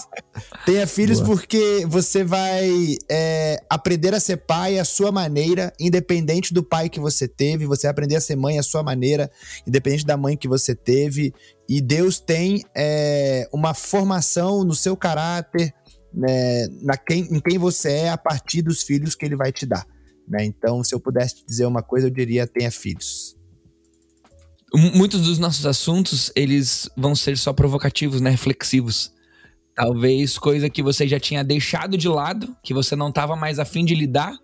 Tenha 0.65 0.87
filhos 0.87 1.19
Boa. 1.19 1.35
porque 1.37 1.85
você 1.87 2.23
vai 2.23 2.67
é, 3.09 3.57
aprender 3.69 4.13
a 4.13 4.19
ser 4.19 4.37
pai 4.37 4.79
à 4.79 4.85
sua 4.85 5.11
maneira, 5.11 5.71
independente 5.79 6.53
do 6.53 6.63
pai 6.63 6.89
que 6.89 6.99
você 6.99 7.27
teve. 7.27 7.67
Você 7.67 7.83
vai 7.83 7.91
aprender 7.91 8.15
a 8.15 8.21
ser 8.21 8.35
mãe 8.35 8.57
à 8.57 8.63
sua 8.63 8.81
maneira, 8.81 9.29
independente 9.67 10.05
da 10.05 10.17
mãe 10.17 10.35
que 10.35 10.47
você 10.47 10.75
teve. 10.75 11.33
E 11.69 11.79
Deus 11.79 12.19
tem 12.19 12.63
é, 12.75 13.47
uma 13.53 13.73
formação 13.73 14.63
no 14.63 14.73
seu 14.73 14.97
caráter, 14.97 15.73
né, 16.13 16.67
na 16.81 16.97
quem, 16.97 17.21
em 17.21 17.39
quem 17.39 17.57
você 17.57 17.89
é, 17.91 18.09
a 18.09 18.17
partir 18.17 18.61
dos 18.61 18.83
filhos 18.83 19.15
que 19.15 19.25
ele 19.25 19.35
vai 19.35 19.51
te 19.51 19.65
dar. 19.65 19.85
Né? 20.27 20.45
Então, 20.45 20.83
se 20.83 20.93
eu 20.93 20.99
pudesse 20.99 21.35
te 21.35 21.45
dizer 21.45 21.65
uma 21.65 21.81
coisa, 21.81 22.07
eu 22.07 22.11
diria 22.11 22.47
tenha 22.47 22.71
filhos. 22.71 23.35
Muitos 24.73 25.21
dos 25.21 25.37
nossos 25.37 25.65
assuntos, 25.65 26.31
eles 26.35 26.89
vão 26.97 27.15
ser 27.15 27.37
só 27.37 27.53
provocativos, 27.53 28.19
né? 28.19 28.31
Reflexivos. 28.31 29.13
Talvez 29.75 30.37
coisa 30.37 30.69
que 30.69 30.81
você 30.81 31.07
já 31.07 31.19
tinha 31.19 31.43
deixado 31.43 31.95
de 31.95 32.07
lado, 32.07 32.55
que 32.63 32.73
você 32.73 32.95
não 32.95 33.09
estava 33.09 33.35
mais 33.35 33.59
afim 33.59 33.85
de 33.85 33.93
lidar, 33.93 34.35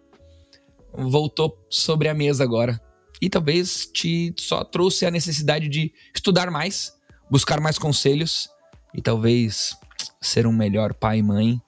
voltou 0.93 1.57
sobre 1.69 2.07
a 2.07 2.13
mesa 2.13 2.43
agora. 2.43 2.79
E 3.21 3.29
talvez 3.29 3.87
te 3.87 4.33
só 4.37 4.63
trouxe 4.63 5.05
a 5.05 5.11
necessidade 5.11 5.67
de 5.67 5.91
estudar 6.15 6.49
mais, 6.49 6.93
buscar 7.29 7.59
mais 7.59 7.77
conselhos 7.77 8.47
e 8.93 9.01
talvez 9.01 9.75
ser 10.21 10.47
um 10.47 10.53
melhor 10.53 10.93
pai 10.93 11.19
e 11.19 11.23
mãe 11.23 11.61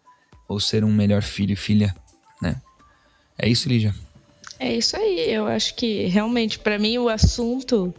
ou 0.48 0.60
ser 0.60 0.84
um 0.84 0.94
melhor 0.94 1.24
filho 1.24 1.54
e 1.54 1.56
filha? 1.56 1.96
É 3.42 3.50
isso, 3.50 3.68
Lígia? 3.68 3.94
É 4.60 4.72
isso 4.72 4.96
aí. 4.96 5.34
Eu 5.34 5.48
acho 5.48 5.74
que 5.74 6.06
realmente, 6.06 6.60
para 6.60 6.78
mim, 6.78 7.00
o 7.00 7.10
assunto 7.10 7.92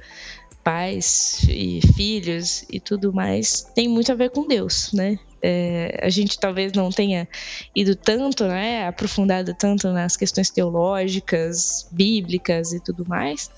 pais 0.62 1.44
e 1.48 1.80
filhos 1.96 2.64
e 2.70 2.78
tudo 2.78 3.12
mais 3.12 3.66
tem 3.74 3.88
muito 3.88 4.12
a 4.12 4.14
ver 4.14 4.30
com 4.30 4.46
Deus, 4.46 4.92
né? 4.92 5.18
É, 5.42 5.98
a 6.00 6.08
gente 6.08 6.38
talvez 6.38 6.72
não 6.72 6.90
tenha 6.90 7.26
ido 7.74 7.96
tanto, 7.96 8.44
né, 8.44 8.86
aprofundado 8.86 9.52
tanto 9.58 9.88
nas 9.88 10.16
questões 10.16 10.50
teológicas, 10.50 11.88
bíblicas 11.90 12.72
e 12.72 12.78
tudo 12.78 13.04
mais, 13.04 13.50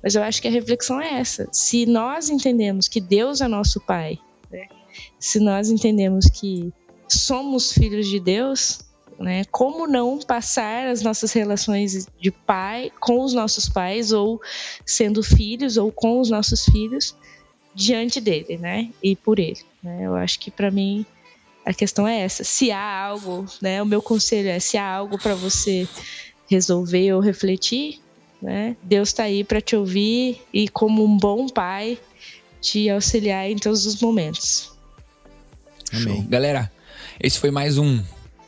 mas 0.00 0.14
eu 0.14 0.22
acho 0.22 0.40
que 0.40 0.46
a 0.46 0.50
reflexão 0.52 1.00
é 1.00 1.18
essa. 1.18 1.48
Se 1.50 1.86
nós 1.86 2.28
entendemos 2.28 2.86
que 2.86 3.00
Deus 3.00 3.40
é 3.40 3.48
nosso 3.48 3.80
Pai, 3.80 4.16
né, 4.48 4.68
se 5.18 5.40
nós 5.40 5.70
entendemos 5.70 6.26
que 6.26 6.72
somos 7.08 7.72
filhos 7.72 8.06
de 8.06 8.20
Deus, 8.20 8.83
né? 9.18 9.44
Como 9.50 9.86
não 9.86 10.18
passar 10.18 10.86
as 10.86 11.02
nossas 11.02 11.32
relações 11.32 12.06
de 12.18 12.30
pai 12.30 12.90
com 13.00 13.22
os 13.22 13.32
nossos 13.32 13.68
pais 13.68 14.12
ou 14.12 14.40
sendo 14.84 15.22
filhos 15.22 15.76
ou 15.76 15.90
com 15.92 16.20
os 16.20 16.30
nossos 16.30 16.64
filhos 16.64 17.14
diante 17.74 18.20
dele, 18.20 18.56
né? 18.56 18.90
E 19.02 19.16
por 19.16 19.38
ele, 19.38 19.60
né? 19.82 20.00
Eu 20.02 20.14
acho 20.14 20.38
que 20.38 20.50
para 20.50 20.70
mim 20.70 21.04
a 21.64 21.72
questão 21.72 22.06
é 22.06 22.20
essa. 22.20 22.44
Se 22.44 22.70
há 22.70 23.04
algo, 23.06 23.46
né? 23.60 23.82
O 23.82 23.86
meu 23.86 24.02
conselho 24.02 24.48
é 24.48 24.58
se 24.60 24.76
há 24.76 24.86
algo 24.86 25.18
para 25.18 25.34
você 25.34 25.88
resolver 26.48 27.12
ou 27.14 27.20
refletir, 27.20 28.00
né? 28.40 28.76
Deus 28.82 29.08
está 29.08 29.24
aí 29.24 29.42
para 29.42 29.60
te 29.60 29.74
ouvir 29.74 30.42
e 30.52 30.68
como 30.68 31.04
um 31.04 31.16
bom 31.16 31.48
pai 31.48 31.98
te 32.60 32.88
auxiliar 32.88 33.50
em 33.50 33.56
todos 33.56 33.86
os 33.86 34.00
momentos. 34.00 34.72
Amém. 35.92 36.26
Galera, 36.28 36.70
esse 37.20 37.38
foi 37.38 37.50
mais 37.50 37.78
um 37.78 38.02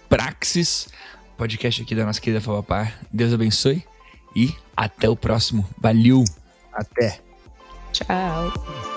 Praxis, 0.08 0.88
podcast 1.36 1.82
aqui 1.82 1.94
da 1.94 2.04
nossa 2.04 2.20
querida 2.20 2.40
Favapar. 2.40 2.98
Deus 3.12 3.32
abençoe 3.32 3.84
e 4.34 4.54
até 4.76 5.08
o 5.08 5.16
próximo. 5.16 5.68
Valeu! 5.78 6.24
Até! 6.72 7.20
Tchau! 7.92 8.95